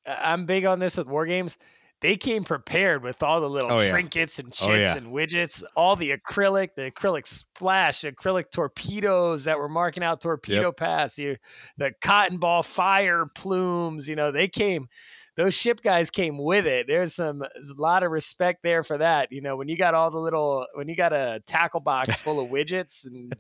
I'm 0.05 0.45
big 0.45 0.65
on 0.65 0.81
this 0.81 0.99
with 0.99 1.07
war 1.07 1.25
games 1.25 1.57
they 2.03 2.17
came 2.17 2.43
prepared 2.43 3.05
with 3.05 3.23
all 3.23 3.41
the 3.41 3.49
little 3.49 3.73
oh, 3.73 3.81
yeah. 3.81 3.91
trinkets 3.91 4.41
and 4.41 4.49
oh, 4.49 4.51
chits 4.51 4.69
oh, 4.69 4.75
yeah. 4.75 4.97
and 4.97 5.07
widgets, 5.07 5.63
all 5.77 5.95
the 5.95 6.11
acrylic, 6.11 6.71
the 6.77 6.91
acrylic 6.91 7.27
splash, 7.27 8.03
acrylic 8.03 8.51
torpedoes 8.53 9.45
that 9.45 9.59
were 9.59 9.69
marking 9.69 10.03
out 10.03 10.21
torpedo 10.21 10.67
yep. 10.67 10.77
pass, 10.77 11.17
you, 11.17 11.37
the 11.79 11.93
cotton 12.03 12.39
ball 12.39 12.65
fire 12.65 13.27
plumes. 13.35 14.09
You 14.09 14.17
know, 14.17 14.33
they 14.33 14.49
came. 14.49 14.89
Those 15.35 15.55
ship 15.55 15.81
guys 15.81 16.11
came 16.11 16.37
with 16.37 16.67
it. 16.67 16.87
There's 16.87 17.15
some 17.15 17.39
there's 17.39 17.71
a 17.71 17.81
lot 17.81 18.03
of 18.03 18.11
respect 18.11 18.59
there 18.63 18.83
for 18.83 18.99
that. 18.99 19.29
You 19.31 19.41
know, 19.41 19.57
when 19.57 19.69
you 19.69 19.79
got 19.79 19.95
all 19.95 20.11
the 20.11 20.19
little 20.19 20.67
when 20.75 20.89
you 20.89 20.97
got 20.97 21.15
a 21.15 21.41
tackle 21.47 21.81
box 21.81 22.17
full 22.21 22.39
of 22.39 22.51
widgets 22.51 23.07
and 23.07 23.33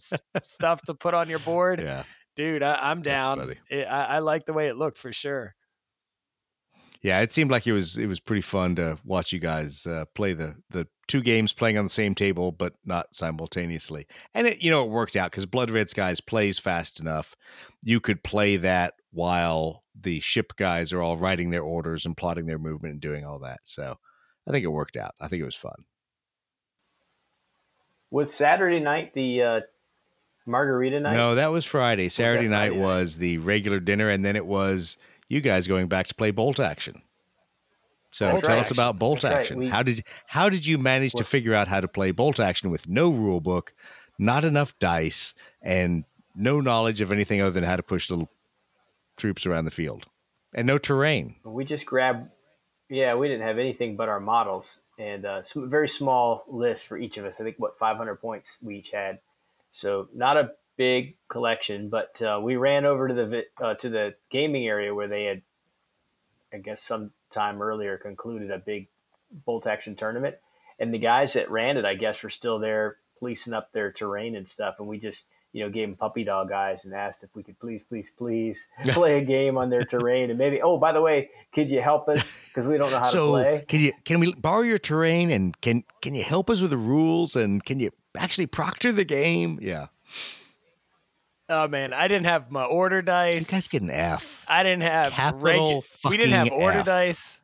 stuff 0.42 0.80
to 0.84 0.94
put 0.94 1.12
on 1.12 1.28
your 1.28 1.40
board, 1.40 1.80
yeah. 1.80 2.04
dude, 2.34 2.62
I, 2.62 2.90
am 2.90 3.02
down. 3.02 3.54
I, 3.70 3.84
I 3.84 4.18
like 4.20 4.46
the 4.46 4.54
way 4.54 4.68
it 4.68 4.76
looked 4.76 4.96
for 4.96 5.12
sure 5.12 5.54
yeah, 7.02 7.20
it 7.20 7.32
seemed 7.32 7.50
like 7.50 7.66
it 7.66 7.72
was 7.72 7.98
it 7.98 8.06
was 8.06 8.20
pretty 8.20 8.42
fun 8.42 8.76
to 8.76 8.96
watch 9.04 9.32
you 9.32 9.40
guys 9.40 9.86
uh, 9.86 10.04
play 10.14 10.32
the 10.34 10.54
the 10.70 10.86
two 11.08 11.20
games 11.20 11.52
playing 11.52 11.76
on 11.76 11.84
the 11.84 11.90
same 11.90 12.14
table 12.14 12.52
but 12.52 12.74
not 12.84 13.14
simultaneously. 13.14 14.06
And 14.34 14.46
it 14.46 14.62
you 14.62 14.70
know 14.70 14.84
it 14.84 14.90
worked 14.90 15.16
out 15.16 15.32
because 15.32 15.44
Blood 15.44 15.70
Red 15.70 15.90
Skies 15.90 16.20
plays 16.20 16.60
fast 16.60 17.00
enough. 17.00 17.36
You 17.82 17.98
could 17.98 18.22
play 18.22 18.56
that 18.56 18.94
while 19.10 19.82
the 20.00 20.20
ship 20.20 20.54
guys 20.56 20.92
are 20.92 21.02
all 21.02 21.16
writing 21.16 21.50
their 21.50 21.64
orders 21.64 22.06
and 22.06 22.16
plotting 22.16 22.46
their 22.46 22.58
movement 22.58 22.92
and 22.92 23.00
doing 23.00 23.24
all 23.24 23.40
that. 23.40 23.60
So 23.64 23.98
I 24.46 24.52
think 24.52 24.64
it 24.64 24.68
worked 24.68 24.96
out. 24.96 25.14
I 25.20 25.26
think 25.26 25.42
it 25.42 25.46
was 25.46 25.56
fun. 25.56 25.84
Was 28.10 28.32
Saturday 28.32 28.78
night 28.78 29.12
the 29.14 29.42
uh, 29.42 29.60
margarita 30.46 31.00
night? 31.00 31.14
No, 31.14 31.34
that 31.34 31.50
was 31.50 31.64
Friday. 31.64 32.08
Saturday 32.08 32.48
night 32.48 32.68
Friday 32.68 32.76
night? 32.76 32.84
was 32.84 33.18
the 33.18 33.38
regular 33.38 33.80
dinner, 33.80 34.08
and 34.08 34.24
then 34.24 34.36
it 34.36 34.46
was 34.46 34.98
you 35.28 35.40
guys 35.40 35.66
going 35.66 35.88
back 35.88 36.06
to 36.08 36.14
play 36.14 36.30
bolt 36.30 36.60
action. 36.60 37.02
So 38.10 38.26
That's 38.26 38.40
tell 38.42 38.50
right. 38.56 38.60
us 38.60 38.70
about 38.70 38.98
bolt 38.98 39.22
That's 39.22 39.32
right. 39.32 39.40
action. 39.40 39.58
We- 39.58 39.68
how 39.68 39.82
did 39.82 40.04
how 40.26 40.48
did 40.48 40.66
you 40.66 40.76
manage 40.78 41.12
to 41.14 41.24
figure 41.24 41.54
out 41.54 41.68
how 41.68 41.80
to 41.80 41.88
play 41.88 42.10
bolt 42.10 42.38
action 42.38 42.70
with 42.70 42.88
no 42.88 43.10
rule 43.10 43.40
book, 43.40 43.72
not 44.18 44.44
enough 44.44 44.78
dice, 44.78 45.34
and 45.62 46.04
no 46.34 46.60
knowledge 46.60 47.00
of 47.00 47.10
anything 47.12 47.40
other 47.40 47.50
than 47.50 47.64
how 47.64 47.76
to 47.76 47.82
push 47.82 48.10
little 48.10 48.28
troops 49.16 49.46
around 49.46 49.64
the 49.64 49.70
field, 49.70 50.06
and 50.54 50.66
no 50.66 50.76
terrain? 50.78 51.36
We 51.44 51.64
just 51.64 51.86
grabbed. 51.86 52.28
Yeah, 52.90 53.14
we 53.14 53.28
didn't 53.28 53.46
have 53.46 53.58
anything 53.58 53.96
but 53.96 54.10
our 54.10 54.20
models 54.20 54.80
and 54.98 55.24
uh, 55.24 55.40
some 55.40 55.70
very 55.70 55.88
small 55.88 56.44
list 56.48 56.86
for 56.86 56.98
each 56.98 57.16
of 57.16 57.24
us. 57.24 57.40
I 57.40 57.44
think 57.44 57.56
what 57.58 57.78
500 57.78 58.16
points 58.16 58.58
we 58.62 58.76
each 58.76 58.90
had. 58.90 59.20
So 59.70 60.08
not 60.14 60.36
a 60.36 60.50
big 60.82 61.14
collection, 61.28 61.88
but 61.88 62.20
uh, 62.20 62.40
we 62.42 62.56
ran 62.56 62.84
over 62.84 63.06
to 63.06 63.14
the 63.14 63.44
uh, 63.62 63.74
to 63.74 63.88
the 63.88 64.14
gaming 64.30 64.66
area 64.66 64.92
where 64.92 65.06
they 65.06 65.26
had, 65.26 65.42
I 66.52 66.56
guess, 66.56 66.82
some 66.82 67.12
time 67.30 67.62
earlier 67.62 67.96
concluded 67.96 68.50
a 68.50 68.58
big 68.58 68.88
bolt 69.30 69.64
action 69.64 69.94
tournament, 69.94 70.36
and 70.80 70.92
the 70.92 70.98
guys 70.98 71.34
that 71.34 71.48
ran 71.48 71.76
it, 71.76 71.84
I 71.84 71.94
guess, 71.94 72.24
were 72.24 72.30
still 72.30 72.58
there 72.58 72.96
policing 73.20 73.54
up 73.54 73.70
their 73.70 73.92
terrain 73.92 74.34
and 74.34 74.48
stuff, 74.48 74.80
and 74.80 74.88
we 74.88 74.98
just. 74.98 75.28
You 75.54 75.62
know, 75.62 75.68
gave 75.68 75.86
them 75.86 75.96
puppy 75.96 76.24
dog 76.24 76.50
eyes 76.50 76.86
and 76.86 76.94
asked 76.94 77.22
if 77.24 77.36
we 77.36 77.42
could 77.42 77.60
please, 77.60 77.84
please, 77.84 78.10
please 78.10 78.70
play 78.88 79.18
a 79.18 79.22
game 79.22 79.58
on 79.58 79.68
their 79.68 79.84
terrain, 79.84 80.30
and 80.30 80.38
maybe. 80.38 80.62
Oh, 80.62 80.78
by 80.78 80.92
the 80.92 81.02
way, 81.02 81.28
could 81.52 81.68
you 81.68 81.82
help 81.82 82.08
us 82.08 82.42
because 82.48 82.66
we 82.66 82.78
don't 82.78 82.90
know 82.90 83.00
how 83.00 83.04
to 83.04 83.10
so 83.10 83.30
play? 83.32 83.64
can 83.68 83.80
you 83.80 83.92
can 84.02 84.18
we 84.18 84.32
borrow 84.32 84.62
your 84.62 84.78
terrain 84.78 85.30
and 85.30 85.60
can 85.60 85.84
can 86.00 86.14
you 86.14 86.24
help 86.24 86.48
us 86.48 86.62
with 86.62 86.70
the 86.70 86.78
rules 86.78 87.36
and 87.36 87.62
can 87.66 87.80
you 87.80 87.90
actually 88.16 88.46
proctor 88.46 88.92
the 88.92 89.04
game? 89.04 89.58
Yeah, 89.60 89.88
Oh 91.48 91.68
man, 91.68 91.92
I 91.92 92.08
didn't 92.08 92.26
have 92.26 92.50
my 92.50 92.64
order 92.64 93.02
dice. 93.02 93.50
you 93.50 93.56
guys 93.56 93.68
get 93.68 93.82
an 93.82 93.90
F. 93.90 94.44
I 94.48 94.62
didn't 94.62 94.82
have 94.82 95.12
Capital 95.12 95.82
regu- 95.82 96.10
We 96.10 96.16
didn't 96.16 96.32
have 96.32 96.50
order 96.52 96.78
F. 96.78 96.86
dice. 96.86 97.40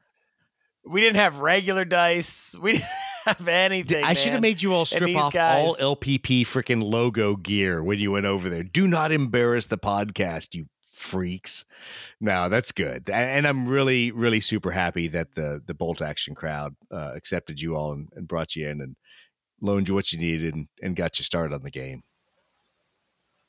We 0.86 1.00
didn't 1.00 1.16
have 1.16 1.38
regular 1.40 1.84
dice. 1.84 2.54
We 2.60 2.72
didn't 2.72 2.86
have 3.26 3.48
anything. 3.48 4.04
I 4.04 4.14
should 4.14 4.32
have 4.32 4.40
made 4.40 4.62
you 4.62 4.72
all 4.72 4.84
strip 4.86 5.14
off 5.16 5.34
all 5.36 5.74
LPP 5.76 6.42
freaking 6.42 6.82
logo 6.82 7.36
gear 7.36 7.82
when 7.82 7.98
you 7.98 8.12
went 8.12 8.24
over 8.26 8.48
there. 8.48 8.62
Do 8.62 8.86
not 8.86 9.12
embarrass 9.12 9.66
the 9.66 9.76
podcast, 9.76 10.54
you 10.54 10.66
freaks. 10.94 11.64
No, 12.20 12.48
that's 12.48 12.72
good, 12.72 13.10
and 13.10 13.46
I'm 13.46 13.68
really, 13.68 14.10
really 14.10 14.40
super 14.40 14.70
happy 14.70 15.08
that 15.08 15.34
the 15.34 15.62
the 15.64 15.74
Bolt 15.74 16.00
Action 16.00 16.34
crowd 16.34 16.74
uh, 16.90 17.12
accepted 17.14 17.60
you 17.60 17.76
all 17.76 17.92
and, 17.92 18.08
and 18.14 18.26
brought 18.26 18.56
you 18.56 18.68
in 18.68 18.80
and 18.80 18.96
loaned 19.60 19.88
you 19.88 19.94
what 19.94 20.12
you 20.12 20.18
needed 20.18 20.54
and, 20.54 20.68
and 20.82 20.96
got 20.96 21.18
you 21.18 21.24
started 21.24 21.54
on 21.54 21.62
the 21.62 21.70
game. 21.70 22.02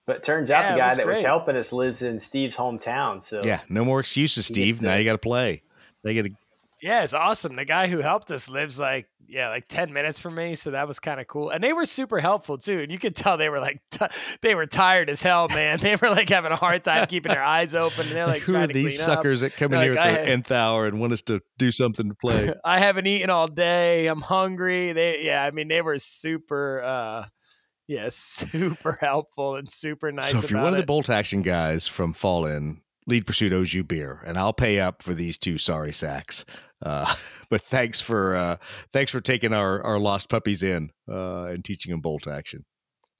But 0.10 0.24
turns 0.24 0.49
out 0.49 0.64
Yeah, 0.64 0.72
the 0.72 0.78
guy 0.80 0.88
was 0.88 0.97
that 0.97 1.05
was 1.05 1.22
helping 1.22 1.55
us 1.55 1.72
lives 1.72 2.01
in 2.01 2.20
Steve's 2.20 2.55
hometown. 2.57 3.22
So 3.22 3.41
Yeah, 3.43 3.60
no 3.70 3.86
more 3.86 3.99
excuses, 3.99 4.47
Steve. 4.47 4.82
Now 4.82 4.95
you 4.95 5.05
got 5.05 5.12
to 5.12 5.20
play. 5.20 5.62
They 6.03 6.16
got 6.16 6.24
to. 6.24 6.32
Yeah, 6.82 7.03
it's 7.03 7.14
awesome. 7.14 7.55
The 7.55 7.66
guy 7.66 7.86
who 7.88 7.99
helped 7.99 8.32
us 8.32 8.49
lives 8.49 8.80
like 8.80 9.05
yeah, 9.28 9.49
like 9.49 9.68
ten 9.68 9.93
minutes 9.93 10.18
from 10.18 10.34
me, 10.34 10.55
so 10.55 10.72
that 10.72 10.88
was 10.88 10.99
kind 10.99 11.20
of 11.20 11.28
cool. 11.28 11.51
And 11.51 11.64
they 11.64 11.72
were 11.74 11.86
super 11.86 12.18
helpful 12.20 12.57
too. 12.57 12.80
And 12.80 12.91
you 12.91 12.97
could 12.97 13.16
tell 13.16 13.38
they 13.38 13.49
were 13.49 13.60
like 13.60 13.80
t- 13.91 14.07
they 14.41 14.55
were 14.55 14.66
tired 14.66 15.12
as 15.12 15.22
hell, 15.22 15.47
man. 15.49 15.78
They 15.78 15.95
were 15.97 16.10
like 16.10 16.30
having 16.30 16.51
a 16.51 16.55
hard 16.55 16.84
time 16.84 17.05
keeping 17.05 17.32
their 17.32 17.43
eyes 17.43 17.76
open. 17.76 18.07
And 18.07 18.16
they're 18.16 18.26
like 18.26 18.41
Who 18.41 18.55
are 18.55 18.66
to 18.66 18.74
these 18.74 18.97
clean 18.97 19.05
suckers 19.05 19.41
that 19.41 19.55
come 19.55 19.72
in 19.74 19.80
They're 19.80 19.91
here 19.91 20.01
like, 20.01 20.16
at 20.18 20.26
the 20.26 20.32
I- 20.32 20.34
nth 20.34 20.51
hour 20.51 20.88
and 20.88 20.99
want 20.99 21.14
us 21.14 21.22
to 21.24 21.41
do 21.60 21.72
something 21.72 22.10
to 22.10 22.16
play? 22.16 22.51
I 22.66 22.80
haven't 22.80 23.05
eaten 23.05 23.30
all 23.30 23.47
day. 23.47 24.07
I'm 24.07 24.22
hungry. 24.22 24.93
They 24.93 25.22
yeah, 25.22 25.43
I 25.43 25.51
mean 25.51 25.68
they 25.68 25.84
were 25.84 25.99
super 25.99 26.82
uh 26.82 27.26
yeah, 27.90 28.08
super 28.10 28.98
helpful 29.02 29.56
and 29.56 29.68
super 29.68 30.12
nice. 30.12 30.32
so 30.32 30.38
if 30.38 30.52
you're 30.52 30.62
one 30.62 30.74
of 30.74 30.80
the 30.80 30.86
bolt 30.86 31.10
action 31.10 31.42
guys 31.42 31.88
from 31.88 32.14
Fall 32.14 32.46
In, 32.46 32.82
Lead 33.08 33.26
Pursuit 33.26 33.52
owes 33.52 33.74
you 33.74 33.84
beer, 33.84 34.22
and 34.26 34.38
I'll 34.38 34.54
pay 34.54 34.80
up 34.80 35.02
for 35.02 35.16
these 35.16 35.40
two 35.40 35.58
sorry 35.58 35.92
sacks. 35.92 36.46
Uh, 36.86 37.16
but 37.50 37.62
thanks 37.62 38.00
for 38.00 38.36
uh, 38.36 38.58
thanks 38.94 39.12
for 39.12 39.20
taking 39.20 39.54
our 39.54 39.82
our 39.82 39.98
lost 39.98 40.30
puppies 40.30 40.62
in 40.62 40.92
uh, 41.12 41.46
and 41.46 41.66
teaching 41.66 41.90
them 41.90 42.00
bolt 42.00 42.28
action. 42.28 42.64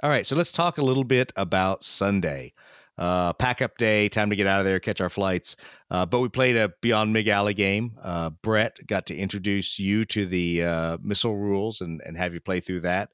All 0.04 0.10
right, 0.10 0.26
so 0.26 0.36
let's 0.36 0.52
talk 0.52 0.78
a 0.78 0.84
little 0.84 1.04
bit 1.04 1.34
about 1.36 1.84
Sunday. 1.84 2.54
Uh, 2.96 3.34
pack 3.34 3.62
up 3.62 3.78
day, 3.78 4.08
time 4.08 4.30
to 4.30 4.36
get 4.36 4.46
out 4.46 4.60
of 4.60 4.66
there, 4.66 4.80
catch 4.80 5.02
our 5.02 5.10
flights. 5.10 5.56
Uh, 5.90 6.06
but 6.06 6.20
we 6.20 6.30
played 6.30 6.56
a 6.56 6.72
Beyond 6.82 7.12
Mig 7.12 7.28
Alley 7.28 7.54
game. 7.54 7.94
Uh, 8.02 8.30
Brett 8.30 8.78
got 8.86 9.08
to 9.08 9.16
introduce 9.16 9.80
you 9.80 10.06
to 10.06 10.26
the 10.26 10.64
uh, 10.64 10.98
missile 11.02 11.36
rules 11.36 11.82
and, 11.82 12.02
and 12.06 12.18
have 12.18 12.34
you 12.34 12.40
play 12.40 12.60
through 12.60 12.82
that. 12.82 13.10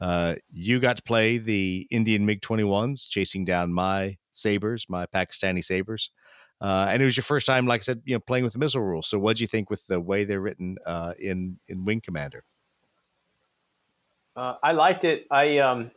Uh, 0.00 0.34
you 0.50 0.80
got 0.80 0.96
to 0.96 1.02
play 1.02 1.38
the 1.38 1.86
Indian 1.90 2.26
MiG 2.26 2.40
21s, 2.40 3.08
chasing 3.08 3.44
down 3.44 3.72
my 3.72 4.16
sabers, 4.32 4.86
my 4.88 5.06
Pakistani 5.06 5.64
sabers. 5.64 6.10
Uh, 6.60 6.86
and 6.88 7.02
it 7.02 7.04
was 7.04 7.16
your 7.16 7.24
first 7.24 7.46
time, 7.46 7.66
like 7.66 7.80
I 7.80 7.84
said, 7.84 8.02
you 8.04 8.14
know, 8.14 8.20
playing 8.20 8.44
with 8.44 8.52
the 8.52 8.58
missile 8.58 8.80
rules. 8.80 9.08
So, 9.08 9.18
what'd 9.18 9.40
you 9.40 9.46
think 9.46 9.70
with 9.70 9.86
the 9.86 10.00
way 10.00 10.24
they're 10.24 10.40
written 10.40 10.76
uh, 10.86 11.14
in 11.18 11.58
in 11.68 11.84
Wing 11.84 12.00
Commander? 12.00 12.44
uh, 14.36 14.54
I 14.62 14.72
liked 14.72 15.04
it. 15.04 15.26
I 15.30 15.58
um, 15.58 15.90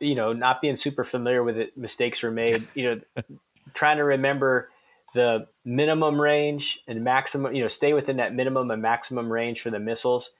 you 0.00 0.14
know, 0.14 0.32
not 0.32 0.60
being 0.60 0.76
super 0.76 1.04
familiar 1.04 1.42
with 1.42 1.56
it, 1.58 1.76
mistakes 1.76 2.22
were 2.22 2.30
made. 2.30 2.66
You 2.74 2.96
know, 3.16 3.24
trying 3.72 3.98
to 3.98 4.04
remember 4.04 4.70
the 5.14 5.48
minimum 5.64 6.20
range 6.20 6.80
and 6.86 7.04
maximum. 7.04 7.54
You 7.54 7.62
know, 7.62 7.68
stay 7.68 7.92
within 7.92 8.16
that 8.16 8.34
minimum 8.34 8.70
and 8.70 8.82
maximum 8.82 9.32
range 9.32 9.60
for 9.60 9.70
the 9.70 9.80
missiles, 9.80 10.32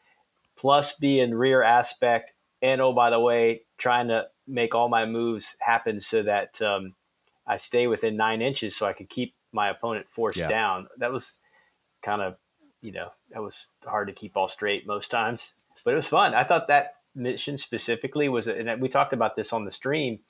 plus 0.65 0.95
be 0.97 1.21
in 1.21 1.35
rear 1.35 1.63
aspect. 1.63 2.33
And 2.63 2.81
oh, 2.81 2.95
by 2.95 3.11
the 3.11 3.21
way, 3.21 3.65
trying 3.77 4.09
to 4.09 4.29
make 4.49 4.75
all 4.75 4.89
my 4.89 5.05
moves 5.05 5.59
happen 5.61 6.01
so 6.01 6.23
that 6.23 6.63
um, 6.63 6.95
I 7.47 7.59
stay 7.59 7.87
within 7.87 8.17
nine 8.17 8.41
inches, 8.41 8.75
so 8.75 8.87
I 8.87 8.95
could 8.95 9.11
keep 9.11 9.35
my 9.53 9.69
opponent 9.69 10.07
forced 10.09 10.39
Yeah. 10.39 10.49
down. 10.49 10.89
That 10.97 11.13
was 11.13 11.39
kind 12.03 12.23
of, 12.23 12.37
you 12.81 12.93
know, 12.93 13.11
that 13.33 13.43
was 13.43 13.75
hard 13.85 14.09
to 14.09 14.15
keep 14.15 14.39
all 14.39 14.49
straight 14.49 14.87
most 14.87 15.11
times, 15.11 15.53
but 15.85 15.93
it 15.93 15.97
was 15.97 16.09
fun. 16.09 16.33
I 16.33 16.45
thought 16.45 16.69
that 16.69 16.95
mission 17.15 17.59
specifically 17.59 18.31
was, 18.31 18.49
and 18.49 18.81
we 18.81 18.89
talked 18.89 19.13
about 19.13 19.37
this 19.37 19.53
on 19.53 19.67
the 19.67 19.71
stream. 19.71 20.21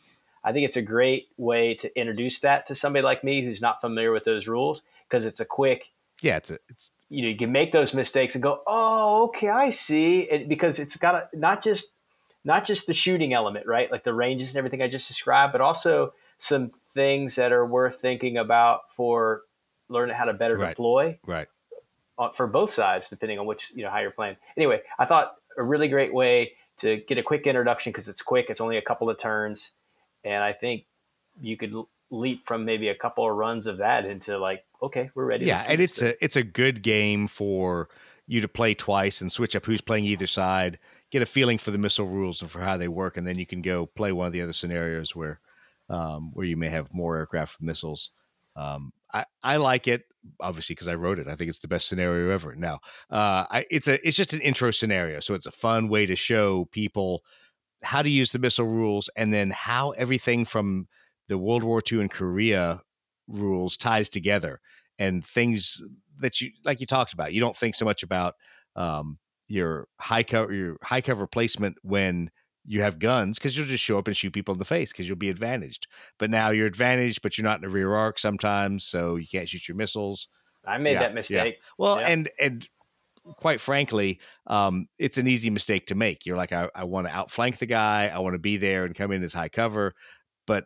I 0.43 0.51
think 0.53 0.67
it's 0.67 0.77
a 0.77 0.83
great 0.83 1.29
way 1.37 1.75
to 1.77 1.97
introduce 1.97 2.41
that 2.41 2.67
to 2.67 2.75
somebody 2.75 3.05
like 3.05 3.23
me 3.23 3.45
who's 3.45 3.63
not 3.63 3.81
familiar 3.81 4.11
with 4.11 4.25
those 4.25 4.49
rules 4.49 4.83
because 5.09 5.27
it's 5.27 5.39
a 5.39 5.47
quick 5.47 5.93
Yeah, 6.21 6.39
it's 6.39 6.51
a, 6.51 6.59
it's 6.69 6.91
you 7.11 7.23
know 7.23 7.29
you 7.29 7.37
can 7.37 7.53
make 7.53 7.71
those 7.73 7.95
mistakes 7.95 8.35
and 8.35 8.43
go 8.43 8.63
oh 8.67 9.25
okay 9.25 9.49
i 9.49 9.71
see 9.71 10.21
it 10.23 10.49
because 10.49 10.79
it's 10.79 10.97
got 10.97 11.15
a, 11.15 11.29
not 11.37 11.63
just 11.63 11.87
not 12.45 12.65
just 12.65 12.87
the 12.87 12.95
shooting 12.95 13.33
element 13.33 13.67
right 13.67 13.91
like 13.91 14.05
the 14.05 14.13
ranges 14.15 14.51
and 14.51 14.59
everything 14.59 14.83
i 14.83 14.89
just 14.89 15.09
described 15.09 15.53
but 15.53 15.61
also 15.61 16.13
some 16.39 16.71
things 16.93 17.37
that 17.37 17.53
are 17.53 17.65
worth 17.67 17.97
thinking 17.97 18.37
about 18.37 18.93
for 18.93 19.43
learning 19.89 20.17
how 20.17 20.25
to 20.25 20.33
better 20.33 20.57
Right. 20.57 20.71
deploy 20.71 21.19
right. 21.27 21.49
uh, 22.19 22.31
for 22.31 22.47
both 22.47 22.71
sides 22.71 23.09
depending 23.09 23.39
on 23.39 23.47
which 23.47 23.71
you 23.75 23.83
know 23.85 23.91
how 23.91 24.01
you're 24.01 24.11
playing 24.11 24.37
anyway 24.57 24.81
i 24.99 25.05
thought 25.05 25.35
a 25.57 25.63
really 25.63 25.89
great 25.89 26.13
way 26.13 26.53
to 26.79 26.97
get 27.07 27.19
a 27.19 27.23
quick 27.23 27.47
introduction 27.47 27.93
because 27.93 28.09
it's 28.09 28.23
quick 28.23 28.47
it's 28.49 28.61
only 28.61 28.77
a 28.77 28.83
couple 28.83 29.09
of 29.11 29.19
turns 29.19 29.73
and 30.25 30.43
i 30.43 30.53
think 30.53 30.87
you 31.41 31.57
could 31.57 31.75
leap 32.11 32.47
from 32.47 32.65
maybe 32.65 32.89
a 32.89 32.95
couple 32.95 33.29
of 33.29 33.37
runs 33.37 33.67
of 33.67 33.79
that 33.79 34.05
into 34.05 34.39
like 34.39 34.65
okay 34.85 35.11
we're 35.15 35.25
ready 35.25 35.47
Yeah, 35.47 35.65
and 35.67 35.81
it's 35.81 36.01
a 36.03 36.23
it's 36.25 36.37
a 36.37 36.43
good 36.43 36.83
game 36.83 37.27
for 37.27 37.89
you 38.27 38.41
to 38.41 38.49
play 38.49 38.75
twice 38.75 39.21
and 39.21 39.31
switch 39.31 39.55
up 39.55 39.67
who's 39.67 39.81
playing 39.81 40.05
either 40.05 40.27
side, 40.27 40.79
get 41.11 41.23
a 41.23 41.27
feeling 41.27 41.59
for 41.59 41.71
the 41.71 41.79
missile 41.79 42.07
rules 42.07 42.41
and 42.41 42.51
for 42.51 42.61
how 42.61 42.77
they 42.77 42.89
work, 42.89 43.17
and 43.17 43.27
then 43.27 43.39
you 43.39 43.47
can 43.47 43.63
go 43.63 43.87
play 43.87 44.13
one 44.13 44.27
of 44.27 44.33
the 44.33 44.41
other 44.41 44.53
scenarios 44.53 45.15
where 45.15 45.41
um, 45.89 46.31
where 46.33 46.47
you 46.47 46.57
may 46.57 46.69
have 46.69 46.93
more 46.93 47.17
aircraft 47.17 47.59
with 47.59 47.67
missiles. 47.67 48.11
Um, 48.57 48.93
I 49.13 49.25
I 49.43 49.57
like 49.57 49.89
it 49.89 50.05
obviously 50.41 50.75
because 50.75 50.89
I 50.89 50.95
wrote 50.95 51.19
it. 51.19 51.29
I 51.29 51.35
think 51.35 51.49
it's 51.49 51.59
the 51.59 51.69
best 51.69 51.89
scenario 51.89 52.31
ever. 52.31 52.55
Now, 52.55 52.81
uh, 53.11 53.45
I, 53.51 53.67
it's 53.71 53.89
a 53.89 54.07
it's 54.07 54.17
just 54.17 54.33
an 54.33 54.41
intro 54.41 54.71
scenario, 54.71 55.21
so 55.21 55.35
it's 55.35 55.47
a 55.47 55.53
fun 55.53 55.89
way 55.89 56.07
to 56.07 56.17
show 56.17 56.67
people 56.67 57.23
how 57.83 58.03
to 58.03 58.09
use 58.09 58.33
the 58.33 58.39
missile 58.39 58.67
rules 58.67 59.11
and 59.17 59.33
then 59.33 59.51
how 59.51 59.91
everything 59.93 60.45
from 60.45 60.89
the 61.29 61.37
World 61.39 61.63
War 61.63 61.83
II 61.91 62.01
and 62.01 62.11
Korea 62.11 62.83
rules 63.29 63.77
ties 63.77 64.09
together 64.09 64.61
and 64.99 65.25
things 65.25 65.83
that 66.21 66.41
you 66.41 66.51
like 66.65 66.81
you 66.81 66.87
talked 66.87 67.13
about. 67.13 67.33
You 67.33 67.41
don't 67.41 67.57
think 67.57 67.75
so 67.75 67.85
much 67.85 68.03
about 68.03 68.35
um, 68.77 69.19
your 69.49 69.89
high 70.01 70.23
cover 70.23 70.53
your 70.53 70.77
high 70.83 71.01
cover 71.01 71.27
placement 71.27 71.77
when 71.83 72.31
you 72.67 72.81
have 72.83 72.99
guns 72.99 73.39
because 73.39 73.57
you'll 73.57 73.67
just 73.67 73.85
show 73.85 73.99
up 73.99 74.07
and 74.09 74.17
shoot 74.17 74.33
people 74.33 74.55
in 74.55 74.59
the 74.59 74.65
face 74.65 74.91
because 74.91 75.07
you'll 75.07 75.17
be 75.19 75.29
advantaged. 75.31 75.87
But 76.19 76.31
now 76.31 76.51
you're 76.51 76.67
advantaged, 76.67 77.21
but 77.23 77.37
you're 77.37 77.45
not 77.45 77.57
in 77.63 77.69
the 77.69 77.75
rear 77.75 77.95
arc 77.95 78.19
sometimes, 78.19 78.85
so 78.85 79.17
you 79.17 79.27
can't 79.27 79.49
shoot 79.49 79.69
your 79.69 79.77
missiles. 79.77 80.29
i 80.67 80.79
made 80.79 80.93
yeah, 80.93 81.01
that 81.01 81.11
yeah. 81.11 81.15
mistake 81.15 81.57
Well, 81.79 82.01
Yeah. 82.01 82.07
and 82.09 82.31
and 82.41 82.69
quite 83.37 83.61
frankly, 83.61 84.21
um, 84.47 84.87
it's 84.99 85.19
an 85.19 85.27
easy 85.27 85.51
mistake 85.51 85.87
to 85.87 85.95
make. 85.95 86.27
You're 86.27 86.37
like, 86.37 86.53
I, 86.53 86.69
I 86.75 86.85
want 86.85 87.07
to 87.07 87.13
outflank 87.13 87.59
the 87.59 87.67
guy, 87.67 88.09
I 88.09 88.19
want 88.19 88.35
to 88.35 88.39
be 88.39 88.57
there 88.57 88.85
and 88.85 88.95
come 88.95 89.13
in 89.13 89.23
as 89.23 89.33
high 89.33 89.49
cover, 89.49 89.95
but 90.47 90.65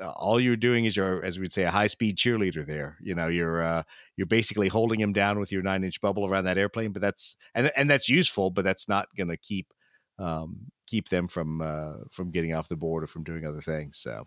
uh, 0.00 0.08
all 0.10 0.40
you're 0.40 0.56
doing 0.56 0.84
is 0.84 0.96
you're, 0.96 1.24
as 1.24 1.38
we'd 1.38 1.52
say, 1.52 1.62
a 1.62 1.70
high 1.70 1.86
speed 1.86 2.16
cheerleader. 2.16 2.66
There, 2.66 2.96
you 3.00 3.14
know, 3.14 3.28
you're 3.28 3.62
uh, 3.62 3.82
you're 4.16 4.26
basically 4.26 4.68
holding 4.68 5.00
him 5.00 5.12
down 5.12 5.38
with 5.38 5.52
your 5.52 5.62
nine 5.62 5.84
inch 5.84 6.00
bubble 6.00 6.26
around 6.26 6.44
that 6.44 6.58
airplane. 6.58 6.92
But 6.92 7.02
that's 7.02 7.36
and 7.54 7.70
and 7.76 7.88
that's 7.88 8.08
useful, 8.08 8.50
but 8.50 8.64
that's 8.64 8.88
not 8.88 9.08
going 9.16 9.28
to 9.28 9.36
keep 9.36 9.72
um, 10.18 10.70
keep 10.86 11.08
them 11.08 11.28
from 11.28 11.60
uh, 11.60 11.94
from 12.10 12.30
getting 12.30 12.54
off 12.54 12.68
the 12.68 12.76
board 12.76 13.04
or 13.04 13.06
from 13.06 13.24
doing 13.24 13.46
other 13.46 13.60
things. 13.60 13.98
So 13.98 14.26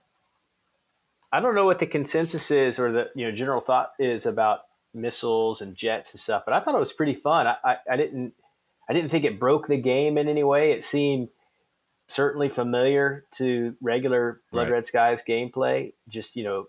I 1.32 1.39
don't 1.39 1.55
know 1.55 1.65
what 1.65 1.80
the 1.80 1.88
consensus 1.88 2.51
is 2.51 2.80
or 2.80 2.91
the 2.91 3.09
you 3.15 3.26
know 3.26 3.32
general 3.32 3.59
thought 3.59 3.91
is 3.99 4.26
about 4.26 4.61
missiles 4.93 5.61
and 5.61 5.76
jets 5.76 6.13
and 6.13 6.20
stuff, 6.20 6.43
but 6.45 6.53
I 6.53 6.59
thought 6.59 6.76
it 6.76 6.80
was 6.80 6.93
pretty 6.93 7.13
fun. 7.13 7.47
I, 7.47 7.57
I, 7.63 7.78
I 7.91 7.97
didn't 7.97 8.34
I 8.89 8.93
didn't 8.93 9.09
think 9.09 9.26
it 9.26 9.39
broke 9.39 9.68
the 9.68 9.78
game 9.78 10.18
in 10.18 10.28
any 10.28 10.43
way. 10.43 10.72
It 10.72 10.84
seemed 10.84 11.30
certainly 12.08 12.49
familiar 12.49 13.26
to 13.32 13.76
regular 13.82 14.39
Blood 14.51 14.64
Right. 14.64 14.72
Red 14.74 14.86
Skies 14.86 15.24
gameplay. 15.28 15.93
Just 16.08 16.36
you 16.36 16.43
know, 16.43 16.68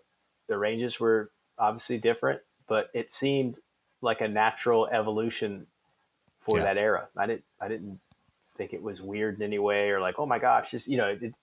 the 0.49 0.59
ranges 0.59 0.99
were 1.01 1.31
obviously 1.59 1.99
different, 1.99 2.41
but 2.67 2.91
it 2.95 3.11
seemed 3.11 3.59
like 4.01 4.21
a 4.21 4.29
natural 4.29 4.87
evolution 4.89 5.67
for 6.41 6.59
Yeah. 6.59 6.65
that 6.65 6.79
era. 6.79 7.09
I 7.17 7.27
didn't 7.27 7.45
I 7.61 7.69
didn't 7.69 8.01
think 8.57 8.73
it 8.73 8.83
was 8.83 9.01
weird 9.03 9.37
in 9.37 9.43
any 9.43 9.59
way 9.59 9.91
or 9.91 10.01
like 10.01 10.19
oh 10.19 10.27
my 10.27 10.39
gosh, 10.39 10.71
just 10.71 10.89
you 10.89 10.97
know 10.97 11.09
it. 11.09 11.35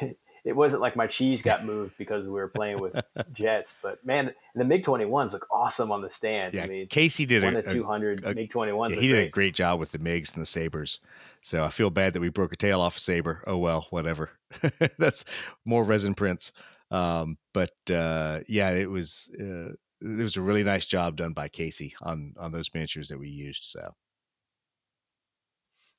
It 0.00 0.18
wasn't 0.44 0.82
like 0.82 0.96
my 0.96 1.06
cheese 1.06 1.42
got 1.42 1.64
moved 1.64 1.96
because 1.98 2.26
we 2.26 2.32
were 2.32 2.48
playing 2.48 2.80
with 2.80 2.94
jets, 3.32 3.78
but 3.82 4.04
man, 4.04 4.34
the 4.54 4.64
MiG 4.64 4.82
21s 4.84 5.32
look 5.32 5.46
awesome 5.50 5.92
on 5.92 6.00
the 6.02 6.08
stands. 6.10 6.56
yeah, 6.56 6.64
I 6.64 6.66
mean, 6.66 6.86
Casey 6.88 7.26
did 7.26 7.42
one 7.44 7.56
a, 7.56 7.62
to 7.62 7.70
a- 7.70 7.74
200 7.74 8.24
a- 8.24 8.34
MiG 8.34 8.50
21s. 8.50 8.94
yeah, 8.94 9.00
he 9.00 9.08
did 9.08 9.26
a 9.26 9.28
great 9.28 9.54
job 9.54 9.78
with 9.78 9.92
the 9.92 9.98
MiGs 9.98 10.32
and 10.34 10.42
the 10.42 10.46
Sabers. 10.46 11.00
So 11.42 11.64
I 11.64 11.68
feel 11.70 11.90
bad 11.90 12.12
that 12.14 12.20
we 12.20 12.28
broke 12.28 12.52
a 12.52 12.56
tail 12.56 12.80
off 12.80 12.96
a 12.96 13.00
Saber. 13.00 13.42
Oh 13.46 13.56
well, 13.58 13.86
whatever. 13.90 14.30
That's 14.98 15.24
more 15.64 15.84
resin 15.84 16.14
prints. 16.14 16.52
Um, 16.90 17.38
but 17.54 17.70
uh, 17.90 18.40
yeah, 18.48 18.70
it 18.70 18.90
was 18.90 19.30
uh, 19.40 19.72
it 20.02 20.22
was 20.22 20.36
a 20.36 20.42
really 20.42 20.64
nice 20.64 20.84
job 20.86 21.16
done 21.16 21.32
by 21.32 21.48
Casey 21.48 21.94
on 22.02 22.34
on 22.38 22.52
those 22.52 22.68
miniatures 22.74 23.08
that 23.08 23.18
we 23.18 23.28
used. 23.28 23.64
So 23.64 23.94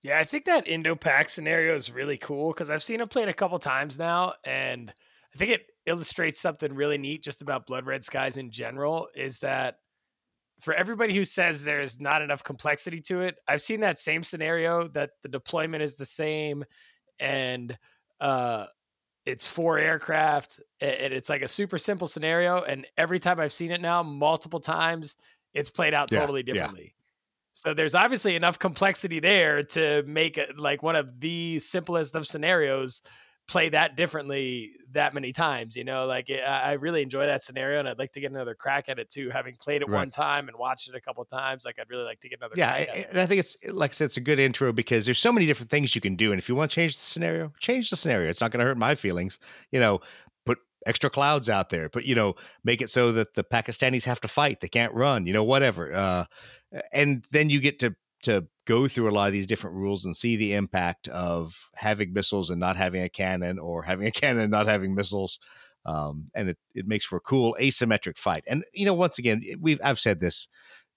Yeah, 0.04 0.18
I 0.18 0.24
think 0.24 0.45
that 0.45 0.68
Indo-Pak 0.68 1.30
scenario 1.30 1.76
is 1.76 1.91
really 1.91 2.18
cool 2.18 2.52
because 2.52 2.70
I've 2.70 2.82
seen 2.82 3.02
it 3.02 3.10
played 3.10 3.30
a 3.30 3.34
couple 3.34 3.60
times 3.60 3.99
now, 3.99 4.34
and 4.43 4.91
I 5.34 5.38
think 5.38 5.52
it 5.52 5.68
illustrates 5.86 6.39
something 6.39 6.74
really 6.74 6.97
neat 6.97 7.24
just 7.24 7.41
about 7.41 7.68
Blood 7.68 7.86
Red 7.86 8.04
Skies 8.04 8.38
in 8.38 8.49
general. 8.49 9.10
Is 9.16 9.39
that 9.41 9.76
for 10.60 10.74
everybody 10.74 11.14
who 11.14 11.24
says 11.24 11.64
there's 11.64 12.02
not 12.02 12.22
enough 12.22 12.43
complexity 12.43 12.99
to 12.99 13.22
it, 13.22 13.36
I've 13.47 13.62
seen 13.62 13.80
that 13.82 13.99
same 13.99 14.24
scenario 14.24 14.88
that 14.89 15.12
the 15.22 15.30
deployment 15.30 15.84
is 15.84 15.97
the 15.97 16.06
same, 16.06 16.66
and 17.20 17.78
uh, 18.20 18.66
it's 19.28 19.45
four 19.45 19.78
aircraft, 19.78 20.60
and 20.80 21.14
it's 21.14 21.30
like 21.30 21.43
a 21.43 21.47
super 21.47 21.78
simple 21.78 22.08
scenario. 22.08 22.64
And 22.64 22.88
every 22.97 23.20
time 23.20 23.39
I've 23.39 23.54
seen 23.54 23.72
it 23.72 23.82
now, 23.82 24.02
multiple 24.02 24.60
times, 24.60 25.16
it's 25.54 25.70
played 25.70 25.93
out 25.93 26.10
Yeah, 26.12 26.22
totally 26.22 26.41
differently. 26.41 26.95
So 27.54 27.74
there's 27.74 27.95
obviously 27.95 28.36
enough 28.36 28.60
complexity 28.60 29.20
there 29.20 29.64
to 29.64 30.04
make 30.04 30.38
it 30.38 30.58
like 30.58 30.84
one 30.84 30.95
of 30.95 31.20
the 31.20 31.60
simplest 31.60 32.16
of 32.16 32.26
scenarios 32.26 33.02
play 33.47 33.70
that 33.70 33.97
differently 33.97 34.72
that 34.93 35.14
many 35.14 35.32
times. 35.32 35.76
You 35.76 35.84
know, 35.84 36.06
like 36.06 36.30
it, 36.30 36.41
I 36.41 36.62
I 36.62 36.72
really 36.74 37.02
enjoy 37.02 37.26
that 37.26 37.43
scenario, 37.43 37.80
and 37.80 37.89
I'd 37.89 37.99
like 37.99 38.14
to 38.14 38.22
get 38.22 38.32
another 38.32 38.56
crack 38.56 38.88
at 38.88 38.97
it 38.97 39.10
too. 39.10 39.30
Having 39.30 39.56
played 39.60 39.82
it 39.82 39.89
one 39.89 40.10
time 40.10 40.47
and 40.47 40.58
watched 40.58 40.88
it 40.88 40.95
a 40.95 41.02
couple 41.02 41.24
times, 41.26 41.66
like 41.66 41.76
I'd 41.80 41.89
really 41.89 42.06
like 42.06 42.22
to 42.22 42.30
get 42.30 42.39
another. 42.39 42.54
yeah, 42.56 42.74
crack 42.74 42.89
at 42.89 42.97
it. 42.97 43.08
and 43.12 43.20
I 43.20 43.26
think 43.26 43.39
it's 43.41 43.58
like 43.68 43.91
I 43.91 43.93
said, 43.93 44.06
it's 44.06 44.18
a 44.18 44.22
good 44.22 44.39
intro 44.39 44.72
because 44.72 45.06
there's 45.06 45.20
so 45.20 45.32
many 45.32 45.45
different 45.45 45.70
things 45.70 45.93
you 45.93 46.02
can 46.02 46.16
do, 46.16 46.32
and 46.32 46.39
if 46.39 46.47
you 46.47 46.56
want 46.56 46.72
to 46.72 46.76
change 46.76 46.97
the 46.97 47.04
scenario, 47.04 47.52
change 47.60 47.89
the 47.89 47.97
scenario. 47.97 48.30
It's 48.30 48.41
not 48.41 48.52
going 48.52 48.60
to 48.60 48.66
hurt 48.66 48.78
my 48.78 48.95
feelings. 48.95 49.38
You 49.72 49.80
know, 49.82 49.99
put 50.45 50.60
extra 50.86 51.10
clouds 51.10 51.49
out 51.49 51.70
there, 51.70 51.89
but 51.89 52.06
you 52.06 52.16
know, 52.16 52.36
make 52.64 52.82
it 52.82 52.89
so 52.89 53.12
that 53.12 53.34
the 53.34 53.43
Pakistanis 53.43 54.06
have 54.06 54.22
to 54.22 54.28
fight; 54.28 54.62
they 54.62 54.70
can't 54.70 54.93
run. 54.93 55.28
You 55.28 55.34
know, 55.34 55.43
whatever. 55.43 55.93
Uh, 55.93 56.26
and 56.92 57.26
then 57.32 57.50
you 57.50 57.60
get 57.60 57.80
to 57.80 57.96
to 58.24 58.46
go 58.66 58.88
through 58.88 59.10
a 59.10 59.12
lot 59.12 59.28
of 59.28 59.34
these 59.34 59.48
different 59.48 59.76
rules 59.76 60.06
and 60.06 60.16
see 60.16 60.36
the 60.36 60.54
impact 60.54 61.08
of 61.08 61.70
having 61.76 62.14
missiles 62.14 62.52
and 62.52 62.60
not 62.60 62.76
having 62.76 63.02
a 63.02 63.10
cannon, 63.10 63.58
or 63.58 63.82
having 63.84 64.06
a 64.06 64.12
cannon 64.12 64.44
and 64.44 64.52
not 64.52 64.68
having 64.68 64.94
missiles. 64.94 65.40
Um, 65.86 66.30
and 66.36 66.50
it, 66.50 66.58
it 66.76 66.88
makes 66.88 67.06
for 67.06 67.16
a 67.18 67.22
cool 67.22 67.56
asymmetric 67.60 68.18
fight. 68.18 68.44
And 68.48 68.64
you 68.74 68.86
know, 68.86 68.94
once 68.94 69.18
again, 69.18 69.44
we've 69.60 69.82
I've 69.84 70.00
said 70.00 70.20
this 70.20 70.48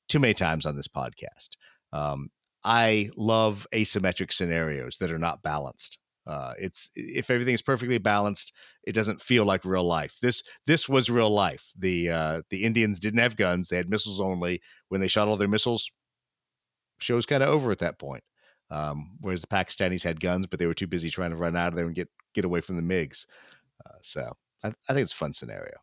too 0.08 0.18
many 0.18 0.34
times 0.34 0.66
on 0.66 0.76
this 0.76 0.88
podcast. 0.88 1.50
Um, 1.92 2.30
I 2.64 3.10
love 3.16 3.66
asymmetric 3.72 4.32
scenarios 4.32 4.98
that 4.98 5.12
are 5.12 5.18
not 5.18 5.42
balanced. 5.42 5.98
Uh, 6.26 6.54
it's 6.58 6.90
if 6.94 7.30
everything's 7.30 7.62
perfectly 7.62 7.98
balanced, 7.98 8.52
it 8.84 8.92
doesn't 8.92 9.20
feel 9.20 9.44
like 9.44 9.64
real 9.64 9.84
life. 9.84 10.18
This 10.22 10.42
this 10.66 10.88
was 10.88 11.10
real 11.10 11.30
life. 11.30 11.72
The 11.78 12.10
uh, 12.10 12.42
the 12.50 12.64
Indians 12.64 12.98
didn't 12.98 13.20
have 13.20 13.36
guns; 13.36 13.68
they 13.68 13.76
had 13.76 13.90
missiles 13.90 14.20
only. 14.20 14.62
When 14.88 15.00
they 15.00 15.08
shot 15.08 15.28
all 15.28 15.36
their 15.36 15.48
missiles, 15.48 15.90
show's 16.98 17.26
kind 17.26 17.42
of 17.42 17.50
over 17.50 17.70
at 17.70 17.78
that 17.80 17.98
point. 17.98 18.24
Um, 18.70 19.18
whereas 19.20 19.42
the 19.42 19.46
Pakistanis 19.46 20.02
had 20.02 20.20
guns, 20.20 20.46
but 20.46 20.58
they 20.58 20.66
were 20.66 20.74
too 20.74 20.86
busy 20.86 21.10
trying 21.10 21.30
to 21.30 21.36
run 21.36 21.56
out 21.56 21.68
of 21.68 21.76
there 21.76 21.86
and 21.86 21.94
get 21.94 22.08
get 22.34 22.44
away 22.44 22.60
from 22.60 22.76
the 22.76 22.82
MiGs. 22.82 23.26
Uh, 23.84 23.98
so 24.00 24.32
I, 24.62 24.68
I 24.68 24.94
think 24.94 25.04
it's 25.04 25.12
a 25.12 25.16
fun 25.16 25.32
scenario. 25.32 25.76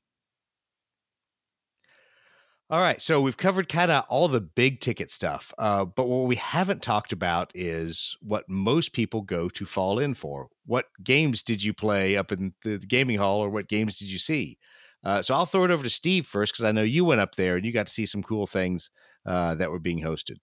All 2.72 2.80
right, 2.80 3.01
so 3.01 3.19
we've 3.19 3.36
covered 3.36 3.67
kind 3.67 3.91
of 3.91 4.05
all 4.07 4.30
the 4.30 4.39
big 4.39 4.80
ticket 4.80 5.11
stuff, 5.11 5.53
uh, 5.57 5.84
but 5.84 6.07
what 6.07 6.26
we 6.26 6.38
haven't 6.38 6.82
talked 6.82 7.11
about 7.11 7.51
is 7.53 8.15
what 8.22 8.47
most 8.47 8.93
people 8.93 9.24
go 9.24 9.49
to 9.49 9.65
fall 9.65 9.99
in 9.99 10.13
for. 10.13 10.47
What 10.65 10.86
games 11.03 11.43
did 11.43 11.61
you 11.61 11.74
play 11.74 12.15
up 12.15 12.32
in 12.32 12.53
the, 12.63 12.78
the 12.78 12.88
gaming 12.88 13.17
hall, 13.17 13.43
or 13.43 13.49
what 13.49 13.67
games 13.67 13.97
did 13.97 14.09
you 14.09 14.19
see? 14.19 14.57
Uh, 15.03 15.22
so 15.22 15.34
I'll 15.34 15.45
throw 15.45 15.65
it 15.65 15.72
over 15.72 15.84
to 15.84 15.89
Steve 15.89 16.26
first 16.26 16.53
because 16.53 16.63
I 16.63 16.72
know 16.72 16.82
you 16.82 17.03
went 17.03 17.19
up 17.19 17.36
there 17.36 17.57
and 17.57 17.65
you 17.65 17.74
got 17.74 17.88
to 17.88 17.93
see 17.93 18.05
some 18.05 18.24
cool 18.24 18.47
things 18.47 18.89
uh, 19.26 19.53
that 19.55 19.69
were 19.69 19.80
being 19.80 20.01
hosted. 20.01 20.38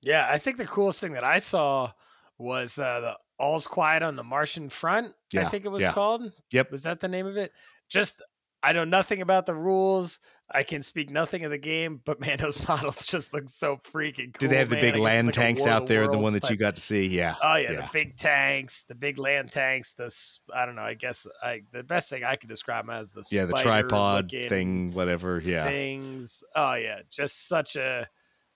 Yeah, 0.00 0.26
I 0.30 0.38
think 0.38 0.56
the 0.56 0.66
coolest 0.66 1.02
thing 1.02 1.12
that 1.12 1.26
I 1.26 1.36
saw 1.36 1.92
was 2.38 2.78
uh, 2.78 3.00
the 3.00 3.16
All's 3.38 3.66
Quiet 3.66 4.02
on 4.02 4.16
the 4.16 4.24
Martian 4.24 4.70
Front. 4.70 5.12
I 5.36 5.44
think 5.44 5.66
it 5.66 5.70
was 5.70 5.82
yeah. 5.82 5.92
called. 5.92 6.22
Yep. 6.52 6.72
Was 6.72 6.84
that 6.84 7.00
the 7.00 7.08
name 7.08 7.26
of 7.26 7.36
it? 7.36 7.52
Just 7.90 8.22
I 8.62 8.72
know 8.72 8.84
nothing 8.84 9.22
about 9.22 9.46
the 9.46 9.54
rules. 9.54 10.20
I 10.52 10.64
can 10.64 10.82
speak 10.82 11.10
nothing 11.10 11.44
of 11.44 11.50
the 11.50 11.58
game, 11.58 12.00
but 12.04 12.20
man, 12.20 12.38
those 12.38 12.66
models 12.68 13.06
just 13.06 13.32
look 13.32 13.48
so 13.48 13.76
freaking 13.76 14.34
cool. 14.34 14.40
Did 14.40 14.50
they 14.50 14.56
have 14.56 14.68
the 14.68 14.76
man. 14.76 14.82
big 14.82 14.94
I 14.94 14.98
guess 14.98 15.06
it's 15.06 15.14
land 15.14 15.26
like 15.28 15.34
tanks 15.34 15.66
out 15.66 15.86
there? 15.86 16.08
The 16.08 16.18
one 16.18 16.32
that 16.32 16.50
you 16.50 16.56
got 16.56 16.74
to 16.74 16.80
see? 16.80 17.06
Yeah. 17.06 17.36
Oh 17.42 17.54
yeah, 17.54 17.72
yeah. 17.72 17.80
the 17.82 17.88
big 17.92 18.16
tanks, 18.16 18.84
the 18.84 18.94
big 18.94 19.18
land 19.18 19.50
tanks. 19.50 19.94
The 19.94 20.14
I 20.54 20.66
don't 20.66 20.74
know. 20.74 20.82
I 20.82 20.94
guess 20.94 21.26
I 21.42 21.62
the 21.72 21.84
best 21.84 22.10
thing 22.10 22.24
I 22.24 22.36
could 22.36 22.48
describe 22.48 22.86
them 22.86 22.96
as 22.96 23.12
the 23.12 23.24
Yeah, 23.30 23.44
the 23.44 23.54
tripod 23.54 24.30
thing, 24.30 24.92
whatever. 24.92 25.40
Yeah. 25.44 25.64
things. 25.64 26.42
Oh 26.56 26.74
yeah, 26.74 27.00
just 27.10 27.48
such 27.48 27.76
a 27.76 28.08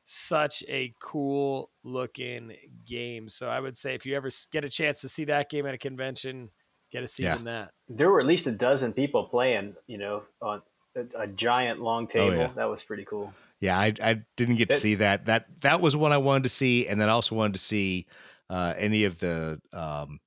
such 0.03 0.63
a 0.69 0.95
cool 1.01 1.71
looking 1.83 2.53
game. 2.85 3.29
So 3.29 3.49
I 3.49 3.61
would 3.61 3.77
say 3.77 3.95
if 3.95 4.05
you 4.05 4.17
ever 4.17 4.29
get 4.53 4.65
a 4.65 4.69
chance 4.69 5.01
to 5.01 5.09
see 5.09 5.25
that 5.25 5.49
game 5.49 5.67
at 5.67 5.75
a 5.75 5.79
convention, 5.79 6.51
get 6.95 7.03
a 7.03 7.07
seat 7.07 7.25
Yeah. 7.25 7.37
in 7.37 7.45
that. 7.45 7.73
There 7.89 8.09
were 8.11 8.21
at 8.21 8.27
least 8.27 8.47
a 8.47 8.53
dozen 8.53 8.93
people 8.93 9.25
playing, 9.25 9.75
you 9.87 9.99
know, 9.99 10.23
on 10.41 10.63
a, 10.97 11.23
a 11.23 11.27
giant 11.27 11.81
long 11.81 12.07
table. 12.07 12.37
Oh, 12.37 12.41
yeah. 12.41 12.51
That 12.55 12.71
was 12.71 12.83
pretty 12.83 13.05
cool. 13.05 13.35
Yeah, 13.61 13.79
I, 13.79 13.93
I 14.01 14.23
didn't 14.37 14.57
get 14.57 14.71
to 14.71 14.79
see 14.79 14.95
that. 14.97 15.27
That 15.27 15.47
that 15.61 15.81
was 15.81 15.97
one 15.97 16.13
I 16.13 16.19
wanted 16.19 16.45
to 16.45 16.49
see, 16.51 16.87
and 16.87 17.01
then 17.01 17.09
I 17.09 17.13
also 17.13 17.35
wanted 17.35 17.55
to 17.55 17.59
see 17.59 18.07
uh, 18.49 18.75
any 18.77 19.05
of 19.05 19.19
the 19.19 19.61
um, 19.73 20.21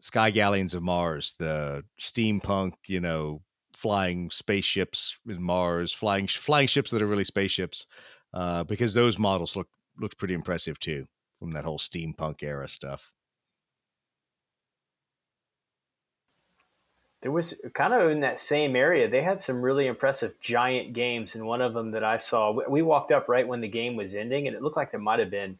Sky 0.00 0.30
Galleons 0.30 0.74
of 0.74 0.82
Mars, 0.82 1.34
the 1.38 1.84
steampunk, 2.00 2.74
you 2.86 3.00
know, 3.00 3.42
flying 3.74 4.30
spaceships 4.30 5.18
in 5.28 5.42
Mars, 5.42 5.92
flying 5.92 6.26
flying 6.28 6.66
ships 6.68 6.90
that 6.92 7.02
are 7.02 7.06
really 7.06 7.24
spaceships, 7.24 7.86
uh, 8.34 8.64
because 8.64 8.94
those 8.94 9.18
models 9.18 9.56
look 9.56 9.68
looked 9.98 10.18
pretty 10.18 10.34
impressive 10.34 10.78
too 10.78 11.06
from 11.38 11.50
that 11.52 11.64
whole 11.64 11.78
steampunk 11.78 12.42
era 12.42 12.68
stuff. 12.68 13.12
There 17.22 17.30
was 17.32 17.60
kind 17.74 17.92
of 17.92 18.10
in 18.10 18.20
that 18.20 18.38
same 18.38 18.74
area. 18.74 19.08
They 19.08 19.22
had 19.22 19.40
some 19.42 19.60
really 19.60 19.86
impressive 19.86 20.40
giant 20.40 20.94
games, 20.94 21.34
and 21.34 21.46
one 21.46 21.60
of 21.60 21.74
them 21.74 21.90
that 21.90 22.02
I 22.04 22.16
saw, 22.16 22.50
we- 22.50 22.80
walked 22.82 23.12
up 23.12 23.28
right 23.28 23.46
when 23.46 23.60
the 23.60 23.68
game 23.68 23.94
was 23.96 24.14
ending, 24.14 24.46
and 24.46 24.56
it 24.56 24.62
looked 24.62 24.76
like 24.76 24.90
there 24.90 25.00
might 25.00 25.18
have 25.18 25.30
been, 25.30 25.58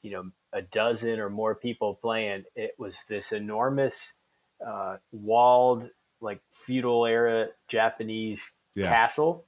you 0.00 0.10
know, 0.12 0.30
a 0.52 0.62
dozen 0.62 1.20
or 1.20 1.28
more 1.28 1.54
people 1.54 1.94
playing. 1.94 2.44
It 2.54 2.74
was 2.78 3.04
this 3.04 3.32
enormous, 3.32 4.14
uh, 4.64 4.96
walled, 5.12 5.90
like 6.20 6.40
feudal 6.52 7.04
era 7.04 7.48
Japanese 7.68 8.52
Yeah. 8.74 8.88
castle 8.88 9.44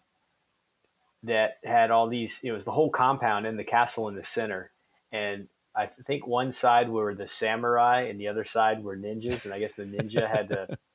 that 1.23 1.59
had 1.65 1.91
all 1.91 2.07
these. 2.09 2.43
It 2.45 2.53
was 2.53 2.65
the 2.67 2.73
whole 2.73 2.91
compound 2.91 3.47
and 3.47 3.59
the 3.59 3.65
castle 3.65 4.09
in 4.09 4.15
the 4.15 4.23
center, 4.23 4.73
and 5.11 5.49
I 5.75 5.87
think 5.87 6.27
one 6.27 6.53
side 6.53 6.89
were 6.91 7.15
the 7.15 7.27
samurai 7.27 8.03
and 8.03 8.21
the 8.21 8.29
other 8.29 8.45
side 8.45 8.85
were 8.85 8.97
ninjas, 8.97 9.45
and 9.47 9.55
I 9.55 9.59
guess 9.59 9.75
the 9.75 9.85
ninja 9.85 10.29
had 10.29 10.49
to, 10.51 10.79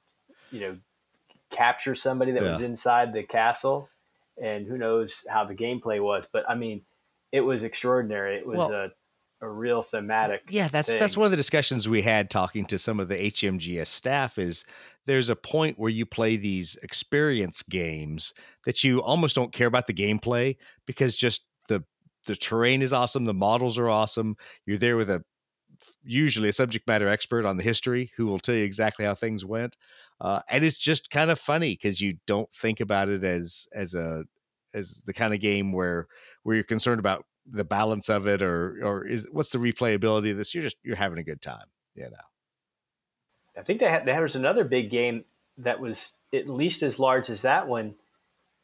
you 0.51 0.59
know, 0.59 0.77
capture 1.49 1.95
somebody 1.95 2.31
that 2.33 2.43
was 2.43 2.61
inside 2.61 3.13
the 3.13 3.23
castle, 3.23 3.89
and 4.41 4.67
who 4.67 4.77
knows 4.77 5.25
how 5.29 5.45
the 5.45 5.55
gameplay 5.55 6.01
was, 6.01 6.27
but 6.31 6.49
I 6.49 6.55
mean, 6.55 6.83
it 7.31 7.41
was 7.41 7.63
extraordinary. 7.63 8.37
It 8.37 8.47
was 8.47 8.59
Well- 8.59 8.73
a 8.73 8.89
a 9.41 9.49
real 9.49 9.81
thematic. 9.81 10.43
Yeah, 10.49 10.67
that's 10.67 10.93
that's 10.95 11.15
one 11.15 11.25
of 11.25 11.31
the 11.31 11.37
discussions 11.37 11.87
we 11.87 12.01
had 12.01 12.29
talking 12.29 12.65
to 12.65 12.77
some 12.77 12.99
of 12.99 13.07
the 13.07 13.15
HMGS 13.15 13.87
staff 13.87 14.37
is 14.37 14.65
there's 15.05 15.29
a 15.29 15.35
point 15.35 15.79
where 15.79 15.89
you 15.89 16.05
play 16.05 16.35
these 16.35 16.75
experience 16.83 17.63
games 17.63 18.33
that 18.65 18.83
you 18.83 19.01
almost 19.01 19.35
don't 19.35 19.53
care 19.53 19.67
about 19.67 19.87
the 19.87 19.93
gameplay 19.93 20.57
because 20.85 21.15
just 21.15 21.43
the 21.69 21.83
the 22.25 22.35
terrain 22.35 22.81
is 22.81 22.91
awesome. 22.91 23.25
The 23.25 23.33
models 23.33 23.77
are 23.77 23.89
awesome. 23.89 24.35
You're 24.65 24.77
there 24.77 24.97
with 24.97 25.09
a 25.09 25.23
usually 26.03 26.49
a 26.49 26.53
subject 26.53 26.85
matter 26.85 27.07
expert 27.07 27.45
on 27.45 27.55
the 27.55 27.63
history 27.63 28.11
who 28.17 28.25
will 28.25 28.39
tell 28.39 28.55
you 28.55 28.65
exactly 28.65 29.05
how 29.05 29.13
things 29.15 29.45
went. 29.45 29.77
Uh, 30.21 30.41
and 30.49 30.63
it's 30.63 30.77
just 30.77 31.09
kind 31.09 31.31
of 31.31 31.39
funny 31.39 31.73
because 31.73 32.01
you 32.01 32.17
don't 32.27 32.51
think 32.53 32.79
about 32.79 33.09
it 33.09 33.23
as 33.23 33.67
as 33.73 33.93
a 33.93 34.23
as 34.73 35.01
the 35.05 35.13
kind 35.13 35.33
of 35.33 35.39
game 35.39 35.71
where 35.71 36.07
where 36.43 36.55
you're 36.55 36.63
concerned 36.63 36.99
about 36.99 37.25
the 37.45 37.63
balance 37.63 38.09
of 38.09 38.27
it 38.27 38.41
or 38.41 38.79
or 38.83 39.05
is 39.05 39.27
what's 39.31 39.49
the 39.49 39.57
replayability 39.57 40.31
of 40.31 40.37
this. 40.37 40.53
You're 40.53 40.63
just 40.63 40.77
you're 40.83 40.95
having 40.95 41.19
a 41.19 41.23
good 41.23 41.41
time, 41.41 41.65
you 41.95 42.03
know. 42.03 42.17
I 43.57 43.63
think 43.63 43.81
had, 43.81 44.05
there 44.05 44.21
was 44.21 44.35
another 44.35 44.63
big 44.63 44.89
game 44.89 45.25
that 45.57 45.79
was 45.79 46.15
at 46.33 46.47
least 46.47 46.83
as 46.83 46.99
large 46.99 47.29
as 47.29 47.41
that 47.41 47.67
one 47.67 47.95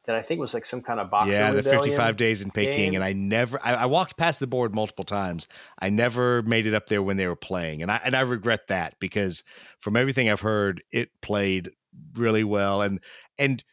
that 0.06 0.16
I 0.16 0.22
think 0.22 0.40
was 0.40 0.54
like 0.54 0.66
some 0.66 0.82
kind 0.82 1.00
of 1.00 1.10
boxer. 1.10 1.34
Yeah, 1.34 1.52
the 1.52 1.64
55 1.64 2.18
days 2.18 2.42
in 2.42 2.52
Peking, 2.52 2.92
game. 2.92 2.96
and 2.96 3.04
I 3.04 3.14
never, 3.14 3.60
I, 3.64 3.74
I 3.74 3.86
walked 3.86 4.18
past 4.18 4.40
the 4.40 4.48
board 4.48 4.74
multiple 4.74 5.06
times. 5.06 5.48
I 5.80 5.90
never 5.90 6.42
made 6.44 6.66
it 6.66 6.74
up 6.74 6.88
there 6.88 7.02
when 7.02 7.18
they 7.18 7.28
were 7.28 7.36
playing, 7.36 7.82
and 7.82 7.92
I 7.92 8.00
and 8.04 8.16
I 8.16 8.22
regret 8.22 8.68
that 8.68 9.00
because 9.00 9.44
from 9.80 9.96
everything 9.96 10.30
I've 10.30 10.42
heard, 10.42 10.84
it 10.92 11.10
played 11.22 11.72
really 12.14 12.44
well, 12.44 12.82
and 12.82 13.00
and 13.38 13.64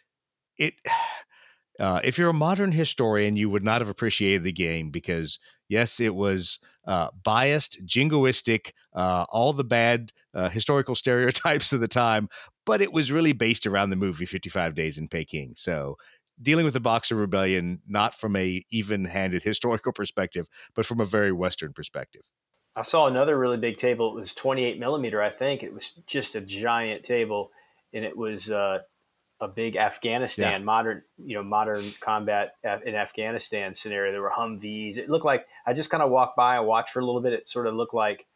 it. 0.56 0.74
Uh, 1.80 2.00
if 2.04 2.18
you're 2.18 2.28
a 2.28 2.34
modern 2.34 2.70
historian, 2.70 3.34
you 3.34 3.48
would 3.48 3.64
not 3.64 3.80
have 3.80 3.88
appreciated 3.88 4.44
the 4.44 4.52
game 4.52 4.90
because 4.90 5.38
yes, 5.68 6.00
it 6.00 6.14
was 6.14 6.60
uh, 6.86 7.08
biased, 7.24 7.84
jingoistic, 7.86 8.72
uh, 8.94 9.24
all 9.30 9.54
the 9.54 9.64
bad 9.64 10.12
uh, 10.34 10.50
historical 10.50 10.94
stereotypes 11.04 11.72
of 11.72 11.80
the 11.80 11.88
time, 11.88 12.28
but 12.66 12.82
it 12.82 12.92
was 12.92 13.10
really 13.10 13.32
based 13.32 13.66
around 13.66 13.90
the 13.90 13.96
movie 13.96 14.26
55 14.26 14.74
Days 14.74 14.98
in 14.98 15.08
Peking. 15.08 15.54
So 15.56 15.96
dealing 16.42 16.64
with 16.64 16.74
the 16.74 16.80
Boxer 16.80 17.14
Rebellion 17.14 17.80
not 17.86 18.14
from 18.14 18.36
a 18.36 18.64
even-handed 18.70 19.42
historical 19.44 19.92
perspective, 19.92 20.48
but 20.74 20.84
from 20.86 21.00
a 21.00 21.04
very 21.04 21.32
Western 21.32 21.72
perspective. 21.72 22.22
I 22.74 22.82
saw 22.82 23.06
another 23.06 23.38
really 23.38 23.58
big 23.58 23.76
table. 23.76 24.16
It 24.16 24.20
was 24.20 24.34
28 24.34 24.78
millimeter, 24.78 25.20
I 25.22 25.28
think. 25.30 25.62
It 25.62 25.74
was 25.74 25.92
just 26.06 26.34
a 26.34 26.40
giant 26.40 27.02
table, 27.04 27.50
and 27.92 28.02
it 28.04 28.16
was 28.16 28.50
uh, 28.50 28.78
a 29.40 29.48
big 29.48 29.76
Afghanistan 29.76 30.60
Yeah. 30.60 30.64
modern, 30.64 31.02
you 31.18 31.36
know, 31.36 31.42
modern 31.42 31.84
combat 32.00 32.54
in 32.64 32.94
Afghanistan 32.94 33.74
scenario. 33.74 34.10
There 34.12 34.22
were 34.22 34.30
Humvees. 34.30 34.96
It 34.96 35.10
looked 35.10 35.24
like 35.26 35.46
I 35.66 35.74
just 35.74 35.90
kind 35.90 36.02
of 36.02 36.10
walked 36.10 36.36
by 36.36 36.56
and 36.56 36.66
watched 36.66 36.90
for 36.90 37.00
a 37.00 37.04
little 37.04 37.20
bit. 37.20 37.32
It 37.34 37.46
sort 37.48 37.66
of 37.66 37.74
looked 37.74 37.92
like 37.94 38.26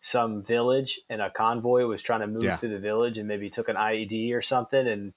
some 0.00 0.44
village 0.44 1.00
and 1.10 1.20
a 1.20 1.28
convoy 1.30 1.84
was 1.86 2.02
trying 2.02 2.20
to 2.20 2.26
move 2.28 2.44
Yeah. 2.44 2.56
through 2.56 2.68
the 2.68 2.78
village 2.78 3.18
and 3.18 3.26
maybe 3.26 3.50
took 3.50 3.68
an 3.68 3.76
IED 3.76 4.32
or 4.32 4.40
something. 4.42 4.86
And 4.86 5.14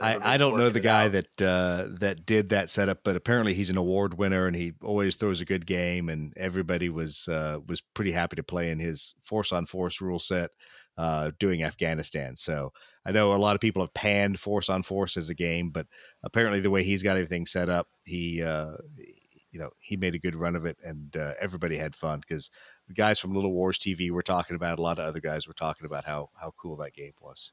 I, 0.00 0.34
I 0.34 0.36
don't 0.36 0.56
know 0.56 0.70
the 0.70 0.80
guy 0.80 1.06
out. 1.06 1.12
that 1.12 1.42
uh, 1.42 1.86
that 2.00 2.26
did 2.26 2.50
that 2.50 2.70
setup, 2.70 3.00
but 3.04 3.16
apparently 3.16 3.54
he's 3.54 3.70
an 3.70 3.76
award 3.76 4.14
winner 4.14 4.46
and 4.46 4.56
he 4.56 4.72
always 4.82 5.16
throws 5.16 5.40
a 5.40 5.44
good 5.44 5.66
game, 5.66 6.08
and 6.08 6.32
everybody 6.36 6.88
was 6.88 7.28
uh, 7.28 7.58
was 7.66 7.80
pretty 7.80 8.12
happy 8.12 8.36
to 8.36 8.42
play 8.42 8.70
in 8.70 8.78
his 8.78 9.14
force 9.22 9.52
on 9.52 9.66
force 9.66 10.00
rule 10.00 10.18
set 10.18 10.50
uh, 10.98 11.30
doing 11.38 11.62
Afghanistan. 11.62 12.36
So 12.36 12.72
I 13.04 13.12
know 13.12 13.34
a 13.34 13.36
lot 13.36 13.54
of 13.54 13.60
people 13.60 13.82
have 13.82 13.94
panned 13.94 14.40
force 14.40 14.68
on 14.68 14.82
force 14.82 15.16
as 15.16 15.30
a 15.30 15.34
game, 15.34 15.70
but 15.70 15.86
apparently 16.22 16.60
the 16.60 16.70
way 16.70 16.82
he's 16.82 17.02
got 17.02 17.16
everything 17.16 17.46
set 17.46 17.68
up, 17.68 17.88
he 18.04 18.42
uh, 18.42 18.72
you 19.50 19.58
know 19.58 19.70
he 19.78 19.96
made 19.96 20.14
a 20.14 20.18
good 20.20 20.34
run 20.34 20.56
of 20.56 20.66
it, 20.66 20.78
and 20.84 21.16
uh, 21.16 21.34
everybody 21.40 21.76
had 21.76 21.94
fun 21.94 22.20
because 22.20 22.50
the 22.88 22.94
guys 22.94 23.18
from 23.18 23.34
Little 23.34 23.52
Wars 23.52 23.78
TV 23.78 24.10
were 24.10 24.22
talking 24.22 24.56
about. 24.56 24.74
it. 24.74 24.78
A 24.78 24.82
lot 24.82 24.98
of 24.98 25.06
other 25.06 25.20
guys 25.20 25.46
were 25.46 25.54
talking 25.54 25.86
about 25.86 26.04
how 26.04 26.30
how 26.40 26.52
cool 26.60 26.76
that 26.76 26.94
game 26.94 27.14
was. 27.20 27.52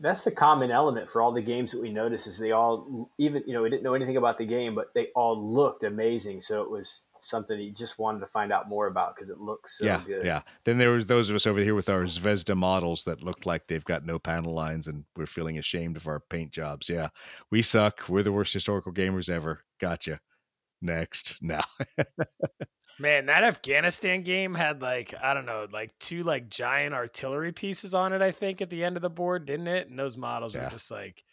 That's 0.00 0.22
the 0.22 0.30
common 0.30 0.70
element 0.70 1.08
for 1.08 1.22
all 1.22 1.32
the 1.32 1.42
games 1.42 1.72
that 1.72 1.80
we 1.80 1.90
noticed 1.90 2.26
is 2.26 2.38
they 2.38 2.52
all 2.52 3.10
even 3.18 3.42
you 3.46 3.52
know 3.52 3.62
we 3.62 3.70
didn't 3.70 3.82
know 3.82 3.94
anything 3.94 4.16
about 4.16 4.38
the 4.38 4.44
game 4.44 4.74
but 4.74 4.92
they 4.94 5.08
all 5.14 5.42
looked 5.42 5.82
amazing 5.82 6.40
so 6.40 6.62
it 6.62 6.70
was 6.70 7.06
something 7.24 7.58
you 7.58 7.70
just 7.70 7.98
wanted 7.98 8.20
to 8.20 8.26
find 8.26 8.52
out 8.52 8.68
more 8.68 8.86
about 8.86 9.14
because 9.14 9.30
it 9.30 9.38
looks 9.38 9.78
so 9.78 9.86
yeah, 9.86 10.02
good 10.06 10.26
yeah. 10.26 10.42
Then 10.64 10.78
there 10.78 10.90
was 10.90 11.06
those 11.06 11.30
of 11.30 11.36
us 11.36 11.46
over 11.46 11.60
here 11.60 11.74
with 11.74 11.88
our 11.88 12.04
Zvezda 12.04 12.56
models 12.56 13.04
that 13.04 13.22
looked 13.22 13.46
like 13.46 13.66
they've 13.66 13.84
got 13.84 14.04
no 14.04 14.18
panel 14.18 14.52
lines, 14.52 14.86
and 14.86 15.04
we're 15.16 15.26
feeling 15.26 15.58
ashamed 15.58 15.96
of 15.96 16.06
our 16.06 16.20
paint 16.20 16.50
jobs. 16.50 16.88
Yeah, 16.88 17.08
we 17.50 17.62
suck. 17.62 18.08
We're 18.08 18.22
the 18.22 18.32
worst 18.32 18.52
historical 18.52 18.92
gamers 18.92 19.28
ever. 19.28 19.64
Gotcha. 19.80 20.20
Next, 20.80 21.36
now. 21.40 21.64
Man, 23.02 23.26
that 23.26 23.42
Afghanistan 23.42 24.22
game 24.22 24.54
had 24.54 24.80
like 24.80 25.12
I 25.20 25.34
don't 25.34 25.44
know, 25.44 25.66
like 25.72 25.90
two 25.98 26.22
like 26.22 26.48
giant 26.48 26.94
artillery 26.94 27.50
pieces 27.52 27.94
on 27.94 28.12
it. 28.12 28.22
I 28.22 28.30
think 28.30 28.62
at 28.62 28.70
the 28.70 28.84
end 28.84 28.96
of 28.96 29.02
the 29.02 29.10
board, 29.10 29.44
didn't 29.44 29.66
it? 29.66 29.88
And 29.90 29.98
those 29.98 30.16
models 30.16 30.54
Yeah. 30.54 30.64
were 30.64 30.70
just 30.70 30.90
like 30.90 31.24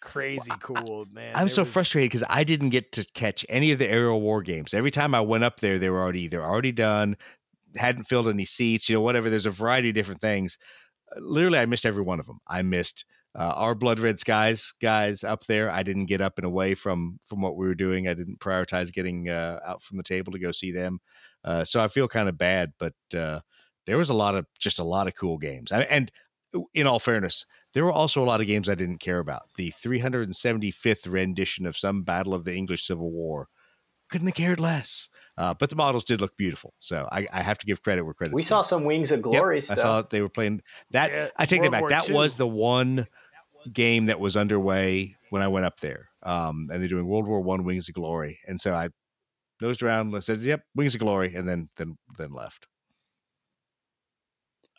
crazy 0.00 0.50
cool, 0.60 1.06
man. 1.12 1.36
I'm 1.36 1.46
It 1.46 1.50
so 1.50 1.62
was- 1.62 1.72
frustrated 1.72 2.10
because 2.10 2.26
I 2.28 2.42
didn't 2.44 2.70
get 2.70 2.90
to 2.92 3.06
catch 3.14 3.46
any 3.48 3.70
of 3.70 3.78
the 3.78 3.88
aerial 3.88 4.20
war 4.20 4.42
games. 4.42 4.74
Every 4.74 4.90
time 4.90 5.14
I 5.14 5.20
went 5.20 5.44
up 5.44 5.60
there, 5.60 5.78
they 5.78 5.88
were 5.88 6.02
already 6.02 6.26
they're 6.28 6.44
already 6.44 6.72
done. 6.72 7.16
Hadn't 7.76 8.04
filled 8.04 8.28
any 8.28 8.44
seats, 8.44 8.88
you 8.88 8.94
know, 8.96 9.00
whatever. 9.00 9.30
There's 9.30 9.46
a 9.46 9.50
variety 9.50 9.90
of 9.90 9.94
different 9.94 10.20
things. 10.20 10.58
Uh, 11.14 11.20
Literally, 11.20 11.58
I 11.60 11.66
missed 11.66 11.86
every 11.86 12.02
one 12.02 12.18
of 12.20 12.26
them. 12.26 12.40
I 12.48 12.62
missed 12.62 13.04
uh, 13.36 13.52
our 13.56 13.74
blood 13.74 13.98
red 13.98 14.18
skies 14.18 14.72
guys 14.80 15.24
up 15.24 15.46
there. 15.46 15.70
I 15.70 15.82
didn't 15.82 16.06
get 16.06 16.20
up 16.20 16.38
and 16.38 16.46
away 16.46 16.74
from 16.74 17.18
from 17.24 17.40
what 17.40 17.56
we 17.56 17.66
were 17.66 17.74
doing. 17.74 18.08
I 18.08 18.14
didn't 18.14 18.40
prioritize 18.40 18.92
getting 18.92 19.28
uh, 19.28 19.60
out 19.64 19.82
from 19.82 19.96
the 19.96 20.02
table 20.04 20.32
to 20.32 20.38
go 20.38 20.52
see 20.52 20.72
them. 20.72 21.00
Uh, 21.42 21.64
so 21.64 21.82
I 21.82 21.88
feel 21.88 22.08
kind 22.08 22.28
of 22.28 22.38
bad, 22.38 22.72
but 22.78 22.94
uh, 23.14 23.40
there 23.86 23.98
was 23.98 24.10
a 24.10 24.14
lot 24.14 24.34
of 24.34 24.46
just 24.58 24.78
a 24.78 24.84
lot 24.84 25.08
of 25.08 25.14
cool 25.14 25.38
games. 25.38 25.72
I, 25.72 25.82
and 25.82 26.10
in 26.72 26.86
all 26.86 27.00
fairness, 27.00 27.46
there 27.72 27.84
were 27.84 27.92
also 27.92 28.22
a 28.22 28.24
lot 28.24 28.40
of 28.40 28.46
games 28.46 28.68
I 28.68 28.76
didn't 28.76 28.98
care 28.98 29.18
about. 29.18 29.48
The 29.56 29.72
375th 29.72 31.10
rendition 31.10 31.66
of 31.66 31.76
some 31.76 32.02
battle 32.02 32.34
of 32.34 32.44
the 32.44 32.54
English 32.54 32.86
Civil 32.86 33.10
War 33.10 33.48
couldn't 34.10 34.28
have 34.28 34.36
cared 34.36 34.60
less. 34.60 35.08
Uh, 35.36 35.54
but 35.54 35.70
the 35.70 35.76
models 35.76 36.04
did 36.04 36.20
look 36.20 36.36
beautiful, 36.36 36.74
so 36.78 37.08
I, 37.10 37.26
I 37.32 37.42
have 37.42 37.58
to 37.58 37.66
give 37.66 37.82
credit 37.82 38.04
where 38.04 38.14
credit. 38.14 38.32
Is. 38.32 38.36
We 38.36 38.42
saw 38.44 38.62
some 38.62 38.84
wings 38.84 39.10
of 39.10 39.22
glory 39.22 39.58
I 39.58 39.60
stuff 39.60 39.78
saw 39.78 40.02
they 40.02 40.20
were 40.20 40.28
playing 40.28 40.62
that. 40.92 41.10
Yeah, 41.10 41.28
I 41.36 41.46
take 41.46 41.62
that 41.62 41.72
back. 41.72 41.80
War 41.80 41.90
that 41.90 42.08
II. 42.08 42.14
was 42.14 42.36
the 42.36 42.46
one 42.46 43.08
game 43.72 44.06
that 44.06 44.20
was 44.20 44.36
underway 44.36 45.16
when 45.30 45.42
I 45.42 45.48
went 45.48 45.66
up 45.66 45.80
there. 45.80 46.08
Um, 46.22 46.68
and 46.72 46.80
they're 46.80 46.88
doing 46.88 47.06
World 47.06 47.26
War 47.26 47.40
One 47.40 47.64
Wings 47.64 47.88
of 47.88 47.94
Glory, 47.94 48.38
and 48.46 48.60
so 48.60 48.74
I 48.74 48.88
nosed 49.60 49.82
around, 49.82 50.22
said, 50.24 50.40
"Yep, 50.40 50.62
Wings 50.74 50.94
of 50.94 51.00
Glory," 51.00 51.34
and 51.34 51.48
then 51.48 51.68
then 51.76 51.96
then 52.16 52.32
left. 52.32 52.66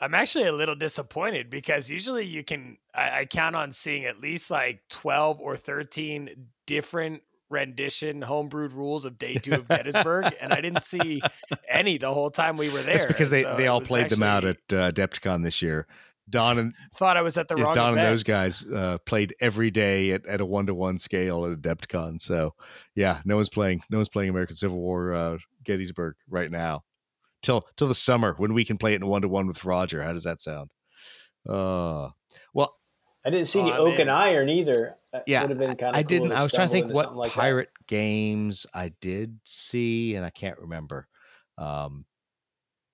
I'm 0.01 0.13
actually 0.13 0.45
a 0.45 0.53
little 0.53 0.75
disappointed 0.75 1.49
because 1.49 1.89
usually 1.89 2.25
you 2.25 2.43
can 2.43 2.77
I, 2.93 3.19
I 3.19 3.25
count 3.25 3.55
on 3.55 3.71
seeing 3.71 4.05
at 4.05 4.19
least 4.19 4.51
like 4.51 4.81
12 4.89 5.39
or 5.39 5.55
13 5.55 6.47
different 6.67 7.23
rendition 7.49 8.21
homebrewed 8.21 8.73
rules 8.73 9.05
of 9.05 9.17
day 9.17 9.35
two 9.35 9.53
of 9.53 9.67
Gettysburg, 9.67 10.33
and 10.41 10.51
I 10.51 10.61
didn't 10.61 10.83
see 10.83 11.21
any 11.69 11.97
the 11.97 12.13
whole 12.13 12.29
time 12.29 12.57
we 12.57 12.69
were 12.69 12.81
there. 12.81 12.97
That's 12.97 13.05
because 13.05 13.29
they 13.29 13.43
So 13.43 13.55
they 13.55 13.67
all 13.67 13.81
played 13.81 14.09
them 14.09 14.23
out 14.23 14.43
at 14.43 14.57
uh, 14.71 14.91
Adepticon 14.91 15.43
this 15.43 15.61
year. 15.61 15.87
Don 16.29 16.57
and 16.57 16.73
thought 16.95 17.17
I 17.17 17.21
was 17.21 17.37
at 17.37 17.47
the 17.47 17.55
yeah, 17.55 17.63
wrong 17.65 17.73
Don 17.75 17.97
and 17.97 18.07
those 18.07 18.23
guys 18.23 18.65
uh, 18.65 18.97
played 19.05 19.35
every 19.39 19.71
day 19.71 20.11
at, 20.11 20.25
at 20.25 20.41
a 20.41 20.45
one 20.45 20.65
to 20.67 20.73
one 20.73 20.97
scale 20.97 21.45
at 21.45 21.59
Adepticon. 21.61 22.19
So 22.19 22.53
yeah, 22.95 23.21
no 23.25 23.35
one's 23.35 23.49
playing 23.49 23.81
no 23.89 23.97
one's 23.97 24.09
playing 24.09 24.29
American 24.29 24.55
Civil 24.55 24.77
War 24.77 25.13
uh, 25.13 25.37
Gettysburg 25.63 26.15
right 26.29 26.49
now. 26.51 26.83
Till 27.41 27.61
till 27.77 27.87
the 27.87 27.93
summer 27.95 28.33
when 28.37 28.53
we 28.53 28.65
can 28.65 28.77
play 28.77 28.93
it 28.93 29.01
in 29.01 29.07
one 29.07 29.21
to 29.21 29.27
one 29.27 29.45
with 29.47 29.63
Roger. 29.65 30.01
How 30.03 30.13
does 30.13 30.23
that 30.23 30.41
sound? 30.41 30.71
Uh 31.47 32.09
well 32.53 32.75
i 33.23 33.29
didn't 33.29 33.45
see 33.47 33.59
Oh, 33.59 33.63
any 33.63 33.71
I'm 33.73 33.79
oak 33.81 33.95
in. 33.95 34.01
and 34.01 34.11
iron 34.11 34.49
either 34.49 34.95
That 35.13 35.23
yeah, 35.27 35.41
would 35.41 35.51
have 35.51 35.59
been 35.59 35.75
kind 35.75 35.95
of 35.95 35.99
I 35.99 36.01
didn't. 36.03 36.31
I 36.31 36.41
was 36.41 36.51
trying 36.51 36.67
to 36.69 36.71
think 36.71 36.85
what 36.87 36.91
into 36.91 37.03
something 37.03 37.17
like 37.19 37.31
that. 37.33 37.39
pirate 37.39 37.69
games 37.87 38.65
I 38.73 38.93
did 38.99 39.39
see, 39.45 40.15
and 40.15 40.25
I 40.25 40.31
can't 40.31 40.57
remember. 40.59 41.07
Um, 41.57 42.05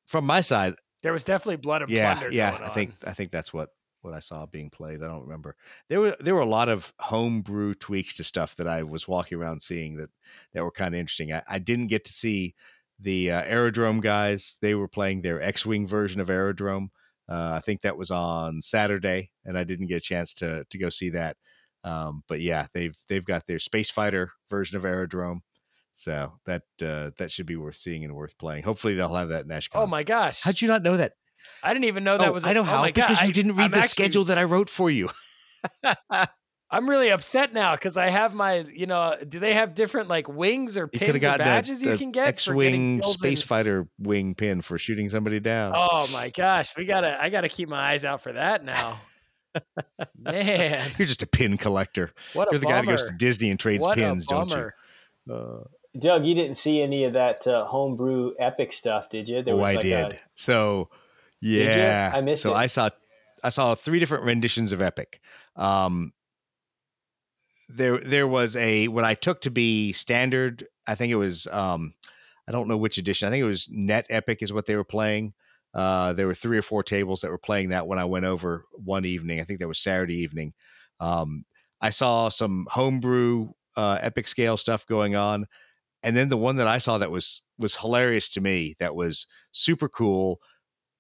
from 0.08 0.26
my 0.26 0.42
side, 0.42 0.74
There 1.04 1.14
was 1.14 1.24
definitely 1.24 1.58
blood 1.58 1.82
and 1.82 1.92
yeah, 1.92 2.14
plunder. 2.16 2.34
yeah. 2.34 2.58
I 2.62 2.70
think. 2.70 2.94
I 3.06 3.14
think 3.14 3.32
that's 3.32 3.54
what 3.54 3.70
what 4.02 4.14
I 4.14 4.20
saw 4.20 4.46
being 4.46 4.70
played. 4.70 5.04
I 5.04 5.08
don't 5.08 5.24
remember. 5.24 5.56
There 5.90 6.00
were 6.00 6.16
there 6.20 6.36
were 6.36 6.42
a 6.42 6.46
lot 6.46 6.70
of 6.70 6.94
homebrew 7.00 7.76
tweaks 7.76 8.16
to 8.16 8.24
stuff 8.24 8.56
that 8.58 8.68
I 8.68 8.84
was 8.84 9.08
walking 9.08 9.38
around 9.38 9.62
seeing 9.62 9.98
that 9.98 10.10
that 10.54 10.64
were 10.64 10.72
kind 10.72 10.94
of 10.94 11.00
interesting. 11.00 11.34
I, 11.34 11.44
I 11.48 11.60
didn't 11.60 11.88
get 11.88 12.06
to 12.06 12.14
see 12.14 12.56
the 13.00 13.32
uh, 13.32 13.44
aerodrome 13.44 14.02
guys. 14.02 14.58
They 14.62 14.76
were 14.76 14.88
playing 14.88 15.22
their 15.22 15.42
X-wing 15.42 15.88
version 15.88 16.22
of 16.22 16.30
aerodrome. 16.30 16.92
Uh, 17.30 17.54
I 17.56 17.60
think 17.60 17.82
that 17.82 17.98
was 17.98 18.12
on 18.12 18.62
Saturday, 18.62 19.32
and 19.46 19.58
I 19.58 19.64
didn't 19.64 19.88
get 19.88 19.98
a 19.98 20.02
chance 20.02 20.34
to 20.36 20.66
to 20.70 20.78
go 20.78 20.90
see 20.90 21.10
that. 21.12 21.38
Um, 21.84 22.24
but 22.28 22.42
yeah, 22.42 22.68
they've 22.74 22.96
they've 23.08 23.26
got 23.26 23.48
their 23.48 23.60
space 23.60 23.90
fighter 23.90 24.32
version 24.50 24.78
of 24.78 24.86
aerodrome. 24.86 25.42
So 25.94 26.34
that 26.46 26.64
uh, 26.84 27.12
that 27.18 27.32
should 27.32 27.46
be 27.46 27.56
worth 27.58 27.76
seeing 27.76 28.04
and 28.04 28.16
worth 28.16 28.38
playing. 28.38 28.64
Hopefully 28.64 28.96
they'll 28.96 29.14
have 29.14 29.30
that 29.30 29.46
Nash. 29.48 29.70
Oh 29.74 29.86
my 29.88 30.04
gosh! 30.04 30.42
How'd 30.42 30.62
you 30.62 30.68
not 30.68 30.84
know 30.84 30.98
that? 30.98 31.14
I 31.64 31.74
didn't 31.74 31.86
even 31.86 32.04
know 32.04 32.18
that 32.18 32.30
Oh, 32.30 32.34
was. 32.34 32.46
I 32.46 32.54
know 32.54 32.62
oh 32.62 32.64
how 32.64 32.84
God, 32.84 32.94
because 32.94 33.22
you 33.22 33.28
I- 33.28 33.32
didn't 33.32 33.56
read 33.56 33.66
I'm 33.66 33.72
the 33.72 33.78
actually- 33.78 33.90
schedule 33.90 34.24
that 34.26 34.38
I 34.38 34.44
wrote 34.44 34.70
for 34.70 34.90
you. 34.90 35.10
I'm 36.74 36.90
really 36.90 37.10
upset 37.12 37.54
now 37.54 37.74
because 37.76 37.98
I 37.98 38.10
have 38.10 38.34
my, 38.34 38.60
you 38.74 38.86
know, 38.86 39.18
do 39.28 39.40
they 39.40 39.54
have 39.56 39.74
different 39.74 40.08
like 40.08 40.30
wings 40.30 40.78
or 40.78 40.90
You 40.94 41.00
pins 41.00 41.26
or 41.26 41.38
badges 41.38 41.84
a, 41.84 41.88
you 41.88 41.92
a 41.94 41.98
can 41.98 42.12
get 42.12 42.40
for 42.40 42.54
getting 42.56 43.00
X-wing 43.00 43.14
space 43.14 43.42
in- 43.42 43.48
fighter 43.48 43.88
wing 44.00 44.36
pin 44.36 44.62
for 44.62 44.78
shooting 44.78 45.10
somebody 45.10 45.42
down. 45.42 45.74
Oh 45.76 46.08
my 46.14 46.30
gosh, 46.30 46.78
we 46.78 46.86
gotta, 46.86 47.22
I 47.22 47.30
gotta 47.30 47.50
keep 47.50 47.68
my 47.68 47.78
eyes 47.92 48.06
out 48.06 48.22
for 48.22 48.32
that 48.32 48.64
now. 48.64 49.00
Man, 50.18 50.90
You're 50.98 51.08
just 51.08 51.24
a 51.24 51.28
pin 51.28 51.58
collector. 51.58 52.12
what 52.34 52.48
a 52.48 52.52
You're 52.52 52.60
the 52.62 52.66
guy 52.68 52.82
that 52.82 52.88
goes 52.88 53.04
to. 53.04 53.16
Disney 53.18 53.50
and 53.50 53.60
trades 53.60 53.84
what 53.86 53.98
pins, 53.98 54.24
a 54.24 54.30
don't 54.30 54.50
you? 54.52 55.34
Uh, 55.34 55.64
Doug, 55.98 56.26
you 56.26 56.34
didn't 56.34 56.56
see 56.56 56.82
any 56.82 57.04
of 57.04 57.14
that 57.14 57.46
uh, 57.46 57.66
homebrew 57.66 58.34
epic 58.40 58.72
stuff, 58.72 59.10
did 59.10 59.28
you? 59.28 59.42
There 59.42 59.56
oh, 59.56 59.60
I 59.60 59.74
like 59.74 59.82
did. 59.82 60.14
A, 60.14 60.20
so, 60.36 60.90
yeah, 61.42 62.12
I 62.14 62.22
missed 62.22 62.44
so 62.44 62.54
it. 62.54 62.58
I 62.58 62.68
saw 62.68 62.90
I 63.44 63.50
saw 63.50 63.76
three 63.76 64.00
different 64.00 64.24
renditions 64.24 64.72
of 64.72 64.82
Epic. 64.82 65.20
Um, 65.56 66.14
there 67.70 67.98
there 67.98 68.28
was 68.28 68.56
a 68.56 68.88
what 68.88 69.04
I 69.04 69.16
took 69.16 69.42
to 69.42 69.52
be 69.52 69.94
standard. 69.94 70.66
I 70.88 70.96
think 70.96 71.12
it 71.12 71.16
was 71.16 71.48
um, 71.48 71.94
I 72.48 72.52
don't 72.52 72.68
know 72.68 72.78
which 72.78 72.98
edition. 72.98 73.28
I 73.28 73.32
think 73.32 73.42
it 73.42 73.48
was 73.48 73.70
Net 73.72 74.06
Epic 74.10 74.40
is 74.42 74.54
what 74.54 74.66
they 74.66 74.76
were 74.76 74.84
playing. 74.84 75.34
Uh, 75.74 76.14
there 76.14 76.28
were 76.28 76.34
three 76.34 76.58
or 76.58 76.62
four 76.62 76.84
tables 76.84 77.22
that 77.22 77.32
were 77.32 77.38
playing 77.38 77.70
that 77.70 77.88
when 77.88 77.98
I 77.98 78.06
went 78.06 78.26
over 78.26 78.66
one 78.74 79.06
evening. 79.06 79.40
I 79.40 79.44
think 79.44 79.60
that 79.60 79.68
was 79.68 79.80
Saturday 79.80 80.18
evening. 80.18 80.54
Um, 81.00 81.46
I 81.80 81.92
saw 81.92 82.30
some 82.30 82.68
homebrew 82.70 83.52
uh, 83.78 83.98
epic 84.02 84.28
scale 84.28 84.58
stuff 84.58 84.86
going 84.86 85.16
on, 85.16 85.48
and 86.04 86.16
then 86.16 86.30
the 86.30 86.38
one 86.38 86.56
that 86.58 86.68
I 86.68 86.78
saw 86.78 86.98
that 86.98 87.12
was 87.12 87.42
was 87.58 87.76
hilarious 87.76 88.30
to 88.30 88.42
me. 88.42 88.76
That 88.80 88.96
was 88.96 89.28
super 89.52 89.88
cool. 89.90 90.40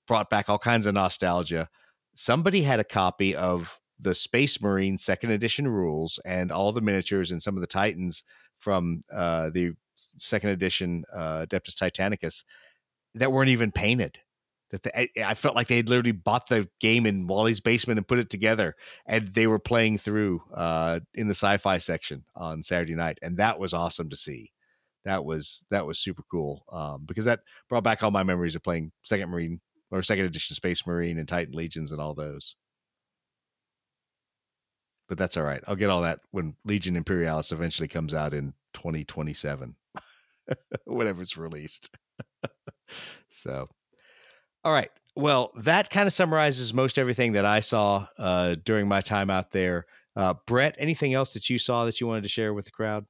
Brought 0.07 0.29
back 0.29 0.49
all 0.49 0.59
kinds 0.59 0.85
of 0.85 0.93
nostalgia. 0.93 1.69
Somebody 2.13 2.63
had 2.63 2.79
a 2.79 2.83
copy 2.83 3.35
of 3.35 3.79
the 3.99 4.15
Space 4.15 4.61
Marine 4.61 4.97
second 4.97 5.31
edition 5.31 5.67
rules 5.67 6.19
and 6.25 6.51
all 6.51 6.71
the 6.71 6.81
miniatures 6.81 7.31
and 7.31 7.41
some 7.41 7.55
of 7.55 7.61
the 7.61 7.67
Titans 7.67 8.23
from 8.57 9.01
uh, 9.11 9.49
the 9.51 9.73
second 10.17 10.49
edition 10.49 11.03
uh, 11.13 11.45
Adeptus 11.45 11.75
Titanicus 11.75 12.43
that 13.15 13.31
weren't 13.31 13.49
even 13.49 13.71
painted. 13.71 14.19
That 14.71 14.83
the, 14.83 15.27
I 15.27 15.33
felt 15.33 15.55
like 15.55 15.67
they 15.67 15.77
had 15.77 15.89
literally 15.89 16.13
bought 16.13 16.47
the 16.47 16.69
game 16.79 17.05
in 17.05 17.27
Wally's 17.27 17.59
basement 17.59 17.97
and 17.97 18.07
put 18.07 18.19
it 18.19 18.29
together, 18.29 18.75
and 19.05 19.33
they 19.33 19.45
were 19.45 19.59
playing 19.59 19.97
through 19.97 20.41
uh, 20.53 21.01
in 21.13 21.27
the 21.27 21.35
sci-fi 21.35 21.77
section 21.77 22.23
on 22.35 22.63
Saturday 22.63 22.95
night, 22.95 23.19
and 23.21 23.37
that 23.37 23.59
was 23.59 23.73
awesome 23.73 24.09
to 24.09 24.15
see. 24.15 24.51
That 25.05 25.25
was 25.25 25.65
that 25.71 25.85
was 25.85 25.99
super 25.99 26.23
cool 26.29 26.63
um, 26.71 27.03
because 27.05 27.25
that 27.25 27.41
brought 27.69 27.83
back 27.83 28.03
all 28.03 28.11
my 28.11 28.23
memories 28.23 28.55
of 28.55 28.63
playing 28.63 28.91
Second 29.03 29.29
Marine 29.29 29.61
or 29.89 30.03
Second 30.03 30.25
Edition 30.25 30.55
Space 30.55 30.85
Marine 30.85 31.17
and 31.17 31.27
Titan 31.27 31.53
Legions 31.53 31.91
and 31.91 31.99
all 31.99 32.13
those 32.13 32.55
but 35.11 35.17
that's 35.17 35.35
all 35.35 35.43
right. 35.43 35.61
I'll 35.67 35.75
get 35.75 35.89
all 35.89 36.03
that 36.03 36.21
when 36.31 36.55
Legion 36.63 36.95
Imperialis 36.95 37.51
eventually 37.51 37.89
comes 37.89 38.13
out 38.13 38.33
in 38.33 38.53
2027, 38.75 39.75
whenever 40.85 41.21
it's 41.21 41.35
released. 41.35 41.89
so, 43.29 43.67
all 44.63 44.71
right. 44.71 44.89
Well, 45.17 45.51
that 45.57 45.89
kind 45.89 46.07
of 46.07 46.13
summarizes 46.13 46.73
most 46.73 46.97
everything 46.97 47.33
that 47.33 47.43
I 47.43 47.59
saw 47.59 48.07
uh, 48.17 48.55
during 48.63 48.87
my 48.87 49.01
time 49.01 49.29
out 49.29 49.51
there. 49.51 49.85
Uh, 50.15 50.35
Brett, 50.47 50.77
anything 50.79 51.13
else 51.13 51.33
that 51.33 51.49
you 51.49 51.59
saw 51.59 51.83
that 51.83 51.99
you 51.99 52.07
wanted 52.07 52.23
to 52.23 52.29
share 52.29 52.53
with 52.53 52.63
the 52.63 52.71
crowd? 52.71 53.05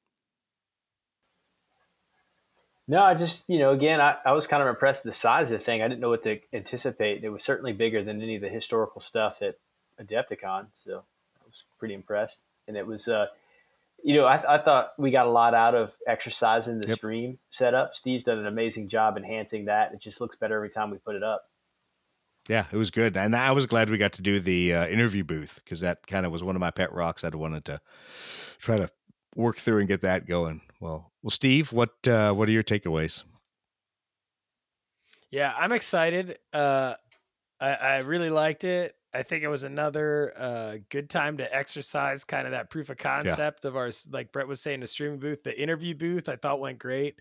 No, 2.87 3.01
I 3.01 3.13
just, 3.13 3.49
you 3.49 3.59
know, 3.59 3.71
again, 3.71 4.01
I, 4.01 4.17
I 4.25 4.33
was 4.33 4.47
kind 4.47 4.61
of 4.61 4.67
impressed 4.67 5.05
with 5.05 5.13
the 5.13 5.17
size 5.19 5.51
of 5.51 5.59
the 5.59 5.63
thing. 5.63 5.81
I 5.81 5.87
didn't 5.87 6.01
know 6.01 6.09
what 6.09 6.23
to 6.23 6.39
anticipate. 6.51 7.23
It 7.23 7.29
was 7.29 7.43
certainly 7.43 7.73
bigger 7.73 8.03
than 8.03 8.21
any 8.21 8.35
of 8.35 8.41
the 8.41 8.49
historical 8.49 9.01
stuff 9.01 9.41
at 9.41 9.57
Adepticon. 10.01 10.67
So 10.73 11.03
I 11.39 11.45
was 11.45 11.63
pretty 11.79 11.93
impressed. 11.93 12.41
And 12.67 12.75
it 12.75 12.85
was, 12.85 13.07
uh, 13.07 13.27
you 14.03 14.15
know, 14.15 14.25
I, 14.25 14.55
I, 14.55 14.57
thought 14.57 14.93
we 14.97 15.11
got 15.11 15.27
a 15.27 15.31
lot 15.31 15.53
out 15.53 15.75
of 15.75 15.95
exercising 16.07 16.79
the 16.79 16.87
yep. 16.87 16.97
stream 16.97 17.37
setup. 17.49 17.93
Steve's 17.93 18.23
done 18.23 18.39
an 18.39 18.47
amazing 18.47 18.87
job 18.87 19.15
enhancing 19.15 19.65
that. 19.65 19.93
It 19.93 20.01
just 20.01 20.19
looks 20.19 20.35
better 20.35 20.55
every 20.55 20.69
time 20.69 20.89
we 20.89 20.97
put 20.97 21.15
it 21.15 21.23
up. 21.23 21.45
Yeah, 22.49 22.65
it 22.71 22.77
was 22.77 22.89
good, 22.89 23.15
and 23.15 23.35
I 23.35 23.51
was 23.51 23.67
glad 23.67 23.91
we 23.91 23.99
got 23.99 24.13
to 24.13 24.23
do 24.23 24.39
the 24.39 24.73
uh, 24.73 24.87
interview 24.87 25.23
booth 25.23 25.61
because 25.63 25.81
that 25.81 26.07
kind 26.07 26.25
of 26.25 26.31
was 26.31 26.43
one 26.43 26.55
of 26.55 26.59
my 26.59 26.71
pet 26.71 26.91
rocks. 26.91 27.23
I'd 27.23 27.35
wanted 27.35 27.65
to 27.65 27.79
try 28.57 28.77
to 28.77 28.89
work 29.35 29.57
through 29.57 29.77
and 29.77 29.87
get 29.87 30.01
that 30.01 30.25
going. 30.25 30.61
Well, 30.81 31.11
well, 31.21 31.29
Steve, 31.29 31.71
what 31.71 31.91
uh, 32.07 32.33
what 32.33 32.49
are 32.49 32.51
your 32.51 32.63
takeaways? 32.63 33.23
Yeah, 35.29 35.53
I'm 35.57 35.71
excited. 35.71 36.39
Uh, 36.51 36.95
I, 37.61 37.73
I 37.73 37.97
really 37.99 38.31
liked 38.31 38.63
it. 38.63 38.95
I 39.13 39.23
think 39.23 39.43
it 39.43 39.47
was 39.47 39.63
another 39.63 40.33
uh, 40.37 40.77
good 40.89 41.09
time 41.09 41.37
to 41.37 41.55
exercise 41.55 42.23
kind 42.23 42.47
of 42.47 42.51
that 42.51 42.69
proof 42.69 42.89
of 42.89 42.97
concept 42.97 43.63
yeah. 43.63 43.69
of 43.69 43.75
our, 43.75 43.91
like 44.11 44.31
Brett 44.31 44.47
was 44.47 44.61
saying, 44.61 44.79
the 44.79 44.87
streaming 44.87 45.19
booth, 45.19 45.43
the 45.43 45.59
interview 45.61 45.93
booth. 45.93 46.29
I 46.29 46.35
thought 46.35 46.59
went 46.59 46.79
great, 46.79 47.19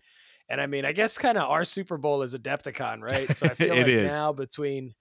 and 0.49 0.59
I 0.59 0.65
mean, 0.65 0.83
I 0.83 0.91
guess 0.91 1.17
kind 1.19 1.37
of 1.37 1.49
our 1.49 1.63
Super 1.63 1.97
Bowl 1.97 2.23
is 2.23 2.35
Adepticon, 2.35 3.01
right? 3.01 3.35
So 3.35 3.45
I 3.45 3.49
feel 3.53 3.75
like 3.75 3.87
is. 3.87 4.11
now 4.11 4.33
between 4.33 4.95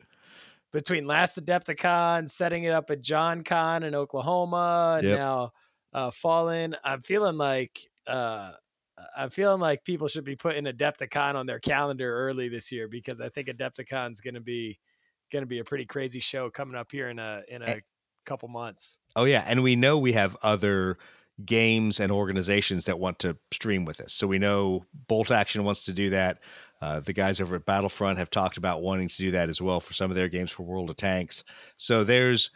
between 0.70 1.06
last 1.06 1.42
Adepticon, 1.42 2.28
setting 2.28 2.64
it 2.64 2.72
up 2.72 2.90
at 2.90 3.00
John 3.00 3.42
Con 3.42 3.84
in 3.84 3.94
Oklahoma, 3.94 4.96
and 4.98 5.08
yep. 5.08 5.18
now 5.18 5.52
uh, 5.94 6.11
Fall 6.11 6.50
In, 6.50 6.76
I'm 6.84 7.00
feeling 7.00 7.38
like. 7.38 7.80
Uh, 8.11 8.52
I'm 9.16 9.30
feeling 9.30 9.61
like 9.61 9.84
people 9.84 10.08
should 10.08 10.24
be 10.24 10.36
putting 10.36 10.64
Adepticon 10.64 11.34
on 11.34 11.46
their 11.46 11.58
calendar 11.58 12.14
early 12.14 12.48
this 12.48 12.70
year 12.70 12.88
because 12.88 13.20
I 13.20 13.28
think 13.28 13.48
Adepticon's 13.48 14.20
going 14.20 14.34
to 14.34 14.40
be 14.40 14.78
going 15.32 15.42
to 15.42 15.46
be 15.46 15.61
a 15.61 15.64
pretty 15.64 15.86
crazy 15.86 16.20
show 16.20 16.50
coming 16.50 16.74
up 16.76 16.90
here 16.92 17.08
in 17.08 17.18
a 17.18 17.42
in 17.48 17.62
a 17.62 17.66
and, 17.66 17.82
couple 18.26 18.48
months. 18.48 18.98
Oh 19.16 19.24
yeah, 19.24 19.44
and 19.46 19.62
we 19.62 19.76
know 19.76 19.98
we 19.98 20.12
have 20.12 20.36
other 20.42 20.98
games 21.44 22.00
and 22.00 22.12
organizations 22.12 22.84
that 22.84 22.98
want 22.98 23.18
to 23.20 23.36
stream 23.52 23.84
with 23.84 24.00
us. 24.00 24.12
So 24.12 24.26
we 24.26 24.38
know 24.38 24.84
Bolt 25.08 25.30
Action 25.30 25.64
wants 25.64 25.84
to 25.84 25.92
do 25.92 26.11
that. 26.11 26.38
Uh, 26.82 27.00
the 27.00 27.12
guys 27.12 27.40
over 27.40 27.56
at 27.56 27.64
Battlefront 27.64 28.18
have 28.18 28.30
talked 28.30 28.56
about 28.56 28.82
wanting 28.82 29.08
to 29.08 29.16
do 29.16 29.30
that 29.30 29.48
as 29.48 29.61
well 29.61 29.80
for 29.80 29.94
some 29.94 30.11
of 30.11 30.16
their 30.16 30.28
games 30.28 30.50
for 30.50 30.62
World 30.64 30.90
of 30.90 30.96
Tanks. 30.96 31.44
So 31.76 32.04
there's 32.04 32.50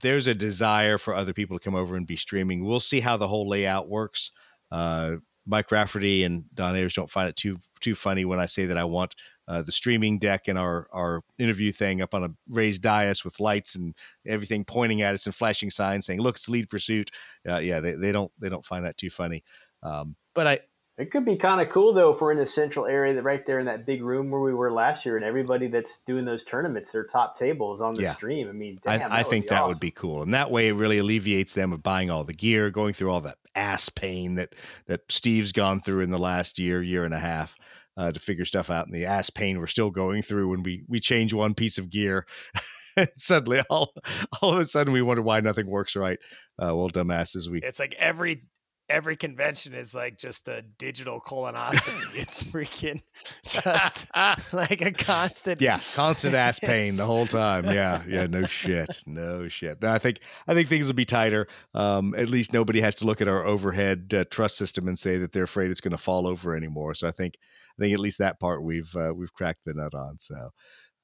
there's 0.00 0.26
a 0.26 0.34
desire 0.34 0.96
for 0.96 1.14
other 1.14 1.34
people 1.34 1.58
to 1.58 1.64
come 1.64 1.74
over 1.74 1.94
and 1.94 2.06
be 2.06 2.16
streaming. 2.16 2.64
We'll 2.64 2.80
see 2.80 3.00
how 3.00 3.16
the 3.16 3.28
whole 3.28 3.48
layout 3.48 3.88
works. 3.88 4.32
Uh, 4.74 5.16
Mike 5.46 5.70
Rafferty 5.70 6.24
and 6.24 6.44
Don 6.54 6.74
Ayers 6.74 6.94
don't 6.94 7.10
find 7.10 7.28
it 7.28 7.36
too 7.36 7.58
too 7.80 7.94
funny 7.94 8.24
when 8.24 8.40
I 8.40 8.46
say 8.46 8.66
that 8.66 8.78
I 8.78 8.84
want 8.84 9.14
uh, 9.46 9.62
the 9.62 9.70
streaming 9.70 10.18
deck 10.18 10.48
and 10.48 10.58
our 10.58 10.88
our 10.90 11.22
interview 11.38 11.70
thing 11.70 12.02
up 12.02 12.12
on 12.12 12.24
a 12.24 12.30
raised 12.48 12.82
dais 12.82 13.24
with 13.24 13.38
lights 13.38 13.76
and 13.76 13.94
everything 14.26 14.64
pointing 14.64 15.02
at 15.02 15.14
us 15.14 15.26
and 15.26 15.34
flashing 15.34 15.70
signs 15.70 16.06
saying, 16.06 16.20
"Look, 16.20 16.36
it's 16.36 16.48
lead 16.48 16.68
pursuit." 16.70 17.10
Uh, 17.48 17.58
yeah, 17.58 17.78
they, 17.78 17.92
they 17.94 18.10
don't 18.10 18.32
they 18.40 18.48
don't 18.48 18.64
find 18.64 18.84
that 18.84 18.96
too 18.96 19.10
funny. 19.10 19.44
Um, 19.82 20.16
but 20.34 20.46
I 20.46 20.60
it 20.96 21.10
could 21.10 21.24
be 21.24 21.36
kind 21.36 21.60
of 21.60 21.70
cool 21.70 21.92
though 21.92 22.10
if 22.10 22.20
we're 22.20 22.30
in 22.30 22.38
a 22.38 22.46
central 22.46 22.86
area 22.86 23.14
that 23.14 23.22
right 23.22 23.44
there 23.44 23.58
in 23.58 23.66
that 23.66 23.84
big 23.84 24.02
room 24.02 24.30
where 24.30 24.40
we 24.40 24.54
were 24.54 24.70
last 24.70 25.04
year, 25.04 25.16
and 25.16 25.24
everybody 25.24 25.66
that's 25.66 26.00
doing 26.00 26.24
those 26.24 26.44
tournaments, 26.44 26.92
their 26.92 27.04
top 27.04 27.36
table 27.36 27.72
is 27.72 27.80
on 27.80 27.94
the 27.94 28.04
yeah. 28.04 28.10
stream. 28.10 28.48
I 28.48 28.52
mean, 28.52 28.78
damn, 28.82 29.10
I, 29.10 29.20
I 29.20 29.22
think 29.24 29.48
that 29.48 29.62
awesome. 29.62 29.68
would 29.70 29.80
be 29.80 29.90
cool, 29.90 30.22
and 30.22 30.32
that 30.34 30.50
way 30.50 30.68
it 30.68 30.74
really 30.74 30.98
alleviates 30.98 31.54
them 31.54 31.72
of 31.72 31.82
buying 31.82 32.10
all 32.10 32.22
the 32.22 32.32
gear, 32.32 32.70
going 32.70 32.94
through 32.94 33.10
all 33.10 33.20
that 33.22 33.38
ass 33.56 33.88
pain 33.88 34.36
that 34.36 34.54
that 34.86 35.00
Steve's 35.10 35.52
gone 35.52 35.80
through 35.80 36.00
in 36.00 36.10
the 36.10 36.18
last 36.18 36.58
year, 36.58 36.80
year 36.82 37.04
and 37.04 37.14
a 37.14 37.18
half 37.18 37.56
uh, 37.96 38.12
to 38.12 38.20
figure 38.20 38.44
stuff 38.44 38.70
out, 38.70 38.86
and 38.86 38.94
the 38.94 39.06
ass 39.06 39.30
pain 39.30 39.58
we're 39.58 39.66
still 39.66 39.90
going 39.90 40.22
through 40.22 40.48
when 40.48 40.62
we 40.62 40.84
we 40.88 41.00
change 41.00 41.32
one 41.32 41.54
piece 41.54 41.76
of 41.76 41.90
gear. 41.90 42.26
and 42.96 43.08
suddenly, 43.16 43.62
all 43.68 43.92
all 44.40 44.52
of 44.52 44.60
a 44.60 44.64
sudden, 44.64 44.92
we 44.92 45.02
wonder 45.02 45.22
why 45.22 45.40
nothing 45.40 45.66
works 45.66 45.96
right. 45.96 46.18
Uh, 46.56 46.74
well, 46.74 46.88
dumbasses, 46.88 47.48
we. 47.48 47.60
It's 47.62 47.80
like 47.80 47.94
every 47.98 48.44
every 48.88 49.16
convention 49.16 49.74
is 49.74 49.94
like 49.94 50.18
just 50.18 50.48
a 50.48 50.62
digital 50.78 51.20
colonoscopy. 51.20 52.02
it's 52.14 52.42
freaking 52.42 53.02
just 53.44 54.10
like 54.52 54.80
a 54.80 54.92
constant. 54.92 55.60
Yeah, 55.60 55.80
constant 55.94 56.34
ass 56.34 56.58
pain 56.58 56.96
the 56.96 57.06
whole 57.06 57.26
time. 57.26 57.66
Yeah, 57.66 58.02
yeah, 58.08 58.26
no 58.26 58.44
shit, 58.44 59.02
no 59.06 59.48
shit. 59.48 59.80
No, 59.82 59.90
I 59.90 59.98
think 59.98 60.20
I 60.46 60.54
think 60.54 60.68
things 60.68 60.86
will 60.86 60.94
be 60.94 61.04
tighter. 61.04 61.46
Um, 61.74 62.14
at 62.16 62.28
least 62.28 62.52
nobody 62.52 62.80
has 62.80 62.94
to 62.96 63.06
look 63.06 63.20
at 63.20 63.28
our 63.28 63.44
overhead 63.44 64.12
uh, 64.14 64.24
truss 64.30 64.54
system 64.54 64.88
and 64.88 64.98
say 64.98 65.18
that 65.18 65.32
they're 65.32 65.44
afraid 65.44 65.70
it's 65.70 65.80
going 65.80 65.92
to 65.92 65.98
fall 65.98 66.26
over 66.26 66.56
anymore. 66.56 66.94
So 66.94 67.08
I 67.08 67.12
think 67.12 67.36
I 67.78 67.82
think 67.82 67.94
at 67.94 68.00
least 68.00 68.18
that 68.18 68.38
part 68.38 68.62
we've 68.62 68.94
uh, 68.96 69.12
we've 69.14 69.32
cracked 69.32 69.64
the 69.64 69.74
nut 69.74 69.94
on. 69.94 70.18
So. 70.18 70.50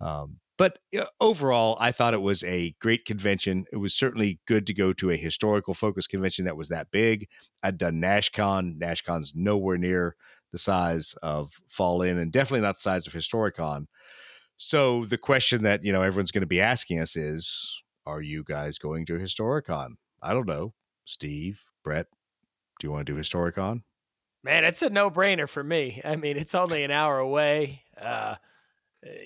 Um, 0.02 0.38
but 0.60 0.78
overall, 1.22 1.78
I 1.80 1.90
thought 1.90 2.12
it 2.12 2.20
was 2.20 2.44
a 2.44 2.74
great 2.82 3.06
convention. 3.06 3.64
It 3.72 3.78
was 3.78 3.94
certainly 3.94 4.40
good 4.46 4.66
to 4.66 4.74
go 4.74 4.92
to 4.92 5.10
a 5.10 5.16
historical 5.16 5.72
focus 5.72 6.06
convention 6.06 6.44
that 6.44 6.56
was 6.58 6.68
that 6.68 6.90
big. 6.90 7.28
I'd 7.62 7.78
done 7.78 7.98
NashCon. 7.98 8.78
NashCon's 8.78 9.32
nowhere 9.34 9.78
near 9.78 10.16
the 10.52 10.58
size 10.58 11.14
of 11.22 11.62
Fall 11.66 12.02
In 12.02 12.18
and 12.18 12.30
definitely 12.30 12.60
not 12.60 12.76
the 12.76 12.82
size 12.82 13.06
of 13.06 13.14
Historicon. 13.14 13.86
So 14.58 15.06
the 15.06 15.16
question 15.16 15.62
that, 15.62 15.82
you 15.82 15.94
know, 15.94 16.02
everyone's 16.02 16.30
going 16.30 16.42
to 16.42 16.46
be 16.46 16.60
asking 16.60 17.00
us 17.00 17.16
is, 17.16 17.82
are 18.04 18.20
you 18.20 18.44
guys 18.44 18.76
going 18.76 19.06
to 19.06 19.14
Historicon? 19.14 19.92
I 20.22 20.34
don't 20.34 20.46
know. 20.46 20.74
Steve, 21.06 21.64
Brett, 21.82 22.08
do 22.78 22.86
you 22.86 22.92
want 22.92 23.06
to 23.06 23.14
do 23.14 23.18
Historicon? 23.18 23.80
Man, 24.44 24.64
it's 24.64 24.82
a 24.82 24.90
no-brainer 24.90 25.48
for 25.48 25.64
me. 25.64 26.02
I 26.04 26.16
mean, 26.16 26.36
it's 26.36 26.54
only 26.54 26.84
an 26.84 26.90
hour 26.90 27.18
away. 27.18 27.84
Uh, 27.98 28.34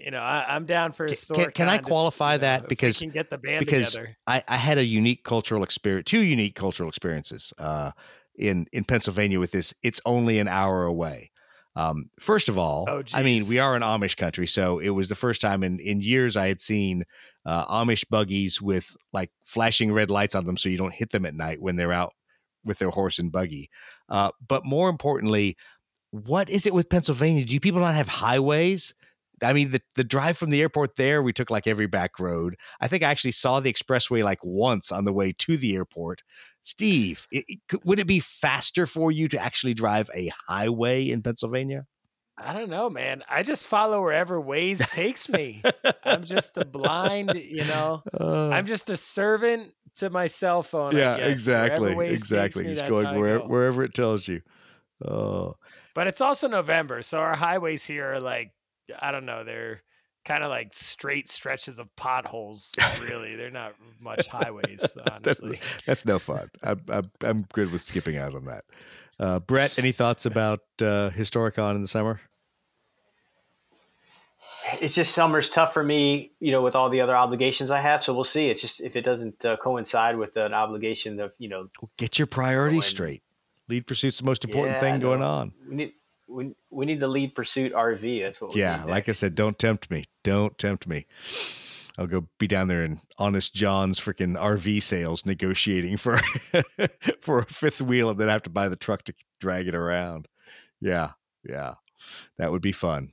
you 0.04 0.10
know, 0.10 0.20
I, 0.20 0.54
am 0.54 0.66
down 0.66 0.92
for 0.92 1.06
a 1.06 1.14
Can, 1.14 1.50
can 1.50 1.68
I 1.68 1.78
qualify 1.78 2.36
if, 2.36 2.42
that 2.42 2.62
know, 2.62 2.68
because 2.68 2.98
can 2.98 3.10
get 3.10 3.30
the 3.30 3.38
band 3.38 3.58
because 3.58 3.92
together. 3.92 4.16
I, 4.26 4.42
I 4.46 4.56
had 4.56 4.78
a 4.78 4.84
unique 4.84 5.24
cultural 5.24 5.62
experience, 5.64 6.08
two 6.08 6.20
unique 6.20 6.54
cultural 6.54 6.88
experiences 6.88 7.52
uh, 7.58 7.90
in 8.36 8.66
in 8.72 8.84
Pennsylvania 8.84 9.40
with 9.40 9.50
this. 9.50 9.74
It's 9.82 10.00
only 10.04 10.38
an 10.38 10.48
hour 10.48 10.84
away. 10.84 11.30
Um, 11.76 12.10
first 12.20 12.48
of 12.48 12.56
all, 12.56 12.86
oh, 12.88 13.02
I 13.14 13.24
mean, 13.24 13.48
we 13.48 13.58
are 13.58 13.74
an 13.74 13.82
Amish 13.82 14.16
country, 14.16 14.46
so 14.46 14.78
it 14.78 14.90
was 14.90 15.08
the 15.08 15.16
first 15.16 15.40
time 15.40 15.64
in 15.64 15.80
in 15.80 16.00
years 16.00 16.36
I 16.36 16.46
had 16.46 16.60
seen 16.60 17.04
uh, 17.44 17.66
Amish 17.66 18.04
buggies 18.08 18.62
with 18.62 18.96
like 19.12 19.30
flashing 19.44 19.92
red 19.92 20.08
lights 20.08 20.36
on 20.36 20.44
them, 20.44 20.56
so 20.56 20.68
you 20.68 20.78
don't 20.78 20.94
hit 20.94 21.10
them 21.10 21.26
at 21.26 21.34
night 21.34 21.60
when 21.60 21.74
they're 21.74 21.92
out 21.92 22.14
with 22.64 22.78
their 22.78 22.90
horse 22.90 23.18
and 23.18 23.32
buggy. 23.32 23.70
Uh, 24.08 24.30
but 24.46 24.64
more 24.64 24.88
importantly, 24.88 25.56
what 26.12 26.48
is 26.48 26.64
it 26.64 26.72
with 26.72 26.88
Pennsylvania? 26.88 27.44
Do 27.44 27.58
people 27.58 27.80
not 27.80 27.96
have 27.96 28.08
highways? 28.08 28.94
I 29.42 29.52
mean, 29.52 29.72
the, 29.72 29.80
the 29.96 30.04
drive 30.04 30.38
from 30.38 30.50
the 30.50 30.60
airport 30.60 30.96
there, 30.96 31.22
we 31.22 31.32
took 31.32 31.50
like 31.50 31.66
every 31.66 31.86
back 31.86 32.18
road. 32.18 32.56
I 32.80 32.88
think 32.88 33.02
I 33.02 33.10
actually 33.10 33.32
saw 33.32 33.60
the 33.60 33.72
expressway 33.72 34.22
like 34.22 34.38
once 34.42 34.92
on 34.92 35.04
the 35.04 35.12
way 35.12 35.32
to 35.38 35.56
the 35.56 35.74
airport. 35.74 36.22
Steve, 36.62 37.26
it, 37.30 37.44
it, 37.48 37.84
would 37.84 37.98
it 37.98 38.06
be 38.06 38.20
faster 38.20 38.86
for 38.86 39.10
you 39.10 39.28
to 39.28 39.38
actually 39.38 39.74
drive 39.74 40.08
a 40.14 40.30
highway 40.46 41.08
in 41.08 41.22
Pennsylvania? 41.22 41.86
I 42.36 42.52
don't 42.52 42.68
know, 42.68 42.90
man. 42.90 43.22
I 43.28 43.42
just 43.42 43.66
follow 43.66 44.00
wherever 44.00 44.40
Waze 44.40 44.90
takes 44.90 45.28
me. 45.28 45.62
I'm 46.04 46.24
just 46.24 46.58
a 46.58 46.64
blind, 46.64 47.34
you 47.34 47.64
know. 47.64 48.02
Uh, 48.18 48.48
I'm 48.48 48.66
just 48.66 48.90
a 48.90 48.96
servant 48.96 49.72
to 49.96 50.10
my 50.10 50.26
cell 50.26 50.62
phone. 50.62 50.96
Yeah, 50.96 51.16
exactly, 51.16 51.96
exactly. 52.08 52.64
Me, 52.64 52.74
just 52.74 52.88
going 52.88 53.18
where, 53.18 53.38
go. 53.38 53.46
wherever 53.46 53.84
it 53.84 53.94
tells 53.94 54.26
you. 54.26 54.40
Oh, 55.06 55.56
but 55.94 56.06
it's 56.06 56.20
also 56.20 56.48
November, 56.48 57.02
so 57.02 57.18
our 57.18 57.36
highways 57.36 57.86
here 57.86 58.14
are 58.14 58.20
like 58.20 58.52
I 59.00 59.12
don't 59.12 59.26
know. 59.26 59.44
They're 59.44 59.82
kind 60.24 60.42
of 60.42 60.50
like 60.50 60.72
straight 60.72 61.28
stretches 61.28 61.78
of 61.78 61.94
potholes. 61.96 62.74
Really, 63.00 63.36
they're 63.36 63.50
not 63.50 63.74
much 64.00 64.26
highways. 64.26 64.96
Honestly, 65.10 65.58
that's, 65.60 65.84
that's, 65.84 66.04
no 66.04 66.18
fun. 66.18 66.48
I'm, 66.62 66.80
I'm, 66.88 67.10
I'm 67.20 67.42
good 67.52 67.72
with 67.72 67.82
skipping 67.82 68.16
out 68.16 68.34
on 68.34 68.46
that. 68.46 68.64
Uh, 69.18 69.40
Brett, 69.40 69.78
any 69.78 69.92
thoughts 69.92 70.26
about 70.26 70.60
uh, 70.80 71.10
Historicon 71.10 71.76
in 71.76 71.82
the 71.82 71.88
summer? 71.88 72.20
It's 74.80 74.94
just 74.94 75.14
summer's 75.14 75.50
tough 75.50 75.74
for 75.74 75.82
me, 75.82 76.32
you 76.40 76.50
know, 76.50 76.62
with 76.62 76.74
all 76.74 76.88
the 76.88 77.02
other 77.02 77.14
obligations 77.14 77.70
I 77.70 77.80
have. 77.80 78.02
So 78.02 78.14
we'll 78.14 78.24
see. 78.24 78.48
It's 78.48 78.62
just 78.62 78.80
if 78.80 78.96
it 78.96 79.02
doesn't 79.02 79.44
uh, 79.44 79.58
coincide 79.58 80.16
with 80.16 80.36
an 80.36 80.54
obligation 80.54 81.20
of, 81.20 81.34
you 81.38 81.48
know, 81.48 81.68
get 81.98 82.18
your 82.18 82.26
priorities 82.26 82.84
going, 82.84 82.90
straight. 82.90 83.22
Lead 83.68 83.86
pursuit's 83.86 84.18
the 84.18 84.24
most 84.24 84.44
important 84.44 84.76
yeah, 84.76 84.80
thing 84.80 85.00
going 85.00 85.22
on. 85.22 85.52
We 85.68 85.76
need 85.76 85.92
we, 86.28 86.54
we 86.70 86.86
need 86.86 87.00
the 87.00 87.08
lead 87.08 87.34
pursuit 87.34 87.72
RV. 87.72 88.22
That's 88.22 88.40
what. 88.40 88.56
yeah, 88.56 88.84
like 88.84 89.08
I 89.08 89.12
said, 89.12 89.34
don't 89.34 89.58
tempt 89.58 89.90
me. 89.90 90.04
Don't 90.22 90.56
tempt 90.58 90.86
me. 90.86 91.06
I'll 91.96 92.06
go 92.06 92.26
be 92.38 92.48
down 92.48 92.68
there 92.68 92.82
in 92.82 93.00
Honest 93.18 93.54
John's 93.54 94.00
freaking 94.00 94.36
RV 94.36 94.82
sales 94.82 95.24
negotiating 95.24 95.96
for 95.96 96.20
for 97.20 97.38
a 97.38 97.46
fifth 97.46 97.80
wheel 97.80 98.10
and 98.10 98.18
then 98.18 98.28
have 98.28 98.42
to 98.44 98.50
buy 98.50 98.68
the 98.68 98.76
truck 98.76 99.04
to 99.04 99.14
drag 99.40 99.68
it 99.68 99.74
around. 99.74 100.26
Yeah, 100.80 101.12
yeah, 101.48 101.74
that 102.38 102.50
would 102.50 102.62
be 102.62 102.72
fun. 102.72 103.12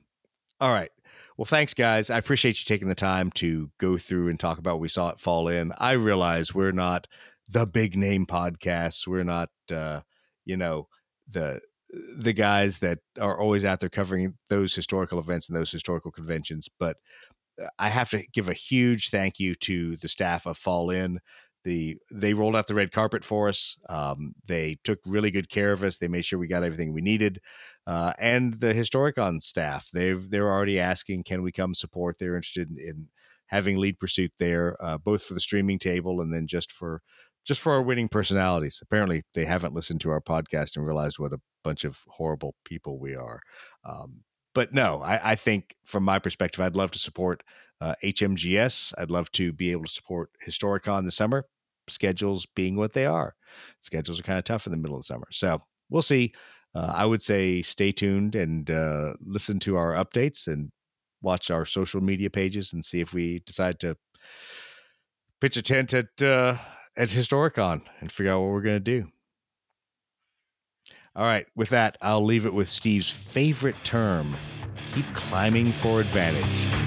All 0.60 0.70
right. 0.70 0.90
Well, 1.36 1.46
thanks, 1.46 1.74
guys. 1.74 2.10
I 2.10 2.18
appreciate 2.18 2.58
you 2.58 2.64
taking 2.64 2.88
the 2.88 2.94
time 2.94 3.30
to 3.32 3.70
go 3.78 3.96
through 3.98 4.28
and 4.28 4.38
talk 4.38 4.58
about 4.58 4.74
what 4.74 4.80
we 4.80 4.88
saw 4.88 5.10
it 5.10 5.18
fall 5.18 5.48
in. 5.48 5.72
I 5.78 5.92
realize 5.92 6.54
we're 6.54 6.72
not 6.72 7.06
the 7.48 7.66
big 7.66 7.96
name 7.96 8.26
podcasts. 8.26 9.06
We're 9.06 9.24
not, 9.24 9.48
uh, 9.70 10.02
you 10.44 10.56
know, 10.56 10.88
the 11.28 11.60
the 11.92 12.32
guys 12.32 12.78
that 12.78 13.00
are 13.20 13.38
always 13.38 13.64
out 13.64 13.80
there 13.80 13.88
covering 13.88 14.34
those 14.48 14.74
historical 14.74 15.18
events 15.18 15.48
and 15.48 15.56
those 15.56 15.70
historical 15.70 16.10
conventions. 16.10 16.68
But 16.78 16.96
uh, 17.62 17.66
I 17.78 17.88
have 17.88 18.10
to 18.10 18.24
give 18.32 18.48
a 18.48 18.54
huge 18.54 19.10
thank 19.10 19.38
you 19.38 19.54
to 19.56 19.96
the 19.96 20.08
staff 20.08 20.46
of 20.46 20.56
Fall 20.56 20.90
In. 20.90 21.20
The 21.64 21.98
they 22.10 22.34
rolled 22.34 22.56
out 22.56 22.66
the 22.66 22.74
red 22.74 22.90
carpet 22.90 23.24
for 23.24 23.48
us. 23.48 23.76
Um, 23.88 24.34
they 24.46 24.78
took 24.82 24.98
really 25.06 25.30
good 25.30 25.48
care 25.48 25.70
of 25.70 25.84
us. 25.84 25.98
They 25.98 26.08
made 26.08 26.24
sure 26.24 26.38
we 26.38 26.48
got 26.48 26.64
everything 26.64 26.92
we 26.92 27.02
needed. 27.02 27.40
Uh, 27.86 28.14
and 28.18 28.54
the 28.54 28.74
Historicon 28.74 29.40
staff, 29.40 29.88
they've 29.92 30.28
they're 30.28 30.50
already 30.50 30.80
asking, 30.80 31.22
can 31.22 31.42
we 31.42 31.52
come 31.52 31.74
support? 31.74 32.18
They're 32.18 32.36
interested 32.36 32.68
in, 32.70 32.78
in 32.78 33.08
having 33.46 33.76
lead 33.76 34.00
pursuit 34.00 34.32
there, 34.38 34.76
uh, 34.82 34.98
both 34.98 35.22
for 35.22 35.34
the 35.34 35.40
streaming 35.40 35.78
table 35.78 36.20
and 36.20 36.32
then 36.32 36.46
just 36.46 36.72
for 36.72 37.02
just 37.44 37.60
for 37.60 37.72
our 37.72 37.82
winning 37.82 38.08
personalities. 38.08 38.80
Apparently, 38.82 39.22
they 39.34 39.44
haven't 39.44 39.74
listened 39.74 40.00
to 40.02 40.10
our 40.10 40.20
podcast 40.20 40.76
and 40.76 40.86
realized 40.86 41.18
what 41.18 41.32
a 41.32 41.40
bunch 41.64 41.84
of 41.84 42.00
horrible 42.08 42.54
people 42.64 42.98
we 42.98 43.14
are. 43.14 43.40
Um, 43.84 44.22
but 44.54 44.72
no, 44.72 45.02
I, 45.02 45.32
I, 45.32 45.34
think 45.34 45.76
from 45.84 46.04
my 46.04 46.18
perspective, 46.18 46.60
I'd 46.60 46.76
love 46.76 46.90
to 46.92 46.98
support 46.98 47.42
uh, 47.80 47.94
HMGS. 48.04 48.92
I'd 48.98 49.10
love 49.10 49.30
to 49.32 49.52
be 49.52 49.72
able 49.72 49.84
to 49.84 49.90
support 49.90 50.30
Historicon 50.46 51.04
this 51.04 51.16
summer. 51.16 51.46
Schedules 51.88 52.46
being 52.54 52.76
what 52.76 52.92
they 52.92 53.06
are, 53.06 53.34
schedules 53.80 54.20
are 54.20 54.22
kind 54.22 54.38
of 54.38 54.44
tough 54.44 54.66
in 54.66 54.70
the 54.70 54.76
middle 54.76 54.96
of 54.96 55.02
the 55.02 55.06
summer. 55.06 55.26
So 55.30 55.58
we'll 55.90 56.02
see. 56.02 56.32
Uh, 56.74 56.92
I 56.94 57.06
would 57.06 57.22
say 57.22 57.60
stay 57.60 57.92
tuned 57.92 58.34
and 58.34 58.70
uh, 58.70 59.14
listen 59.24 59.58
to 59.60 59.76
our 59.76 59.92
updates 59.92 60.46
and 60.46 60.70
watch 61.20 61.50
our 61.50 61.64
social 61.64 62.00
media 62.00 62.30
pages 62.30 62.72
and 62.72 62.84
see 62.84 63.00
if 63.00 63.12
we 63.12 63.40
decide 63.40 63.80
to 63.80 63.96
pitch 65.40 65.56
a 65.56 65.62
tent 65.62 65.92
at 65.92 66.22
uh, 66.22 66.56
at 66.96 67.10
Historicon 67.10 67.82
and 68.00 68.10
figure 68.10 68.32
out 68.32 68.40
what 68.40 68.50
we're 68.50 68.62
going 68.62 68.76
to 68.76 68.80
do. 68.80 69.10
All 71.14 71.24
right, 71.24 71.46
with 71.54 71.68
that, 71.70 71.98
I'll 72.00 72.24
leave 72.24 72.46
it 72.46 72.54
with 72.54 72.68
Steve's 72.68 73.10
favorite 73.10 73.76
term 73.84 74.34
keep 74.94 75.06
climbing 75.14 75.72
for 75.72 76.00
advantage. 76.00 76.81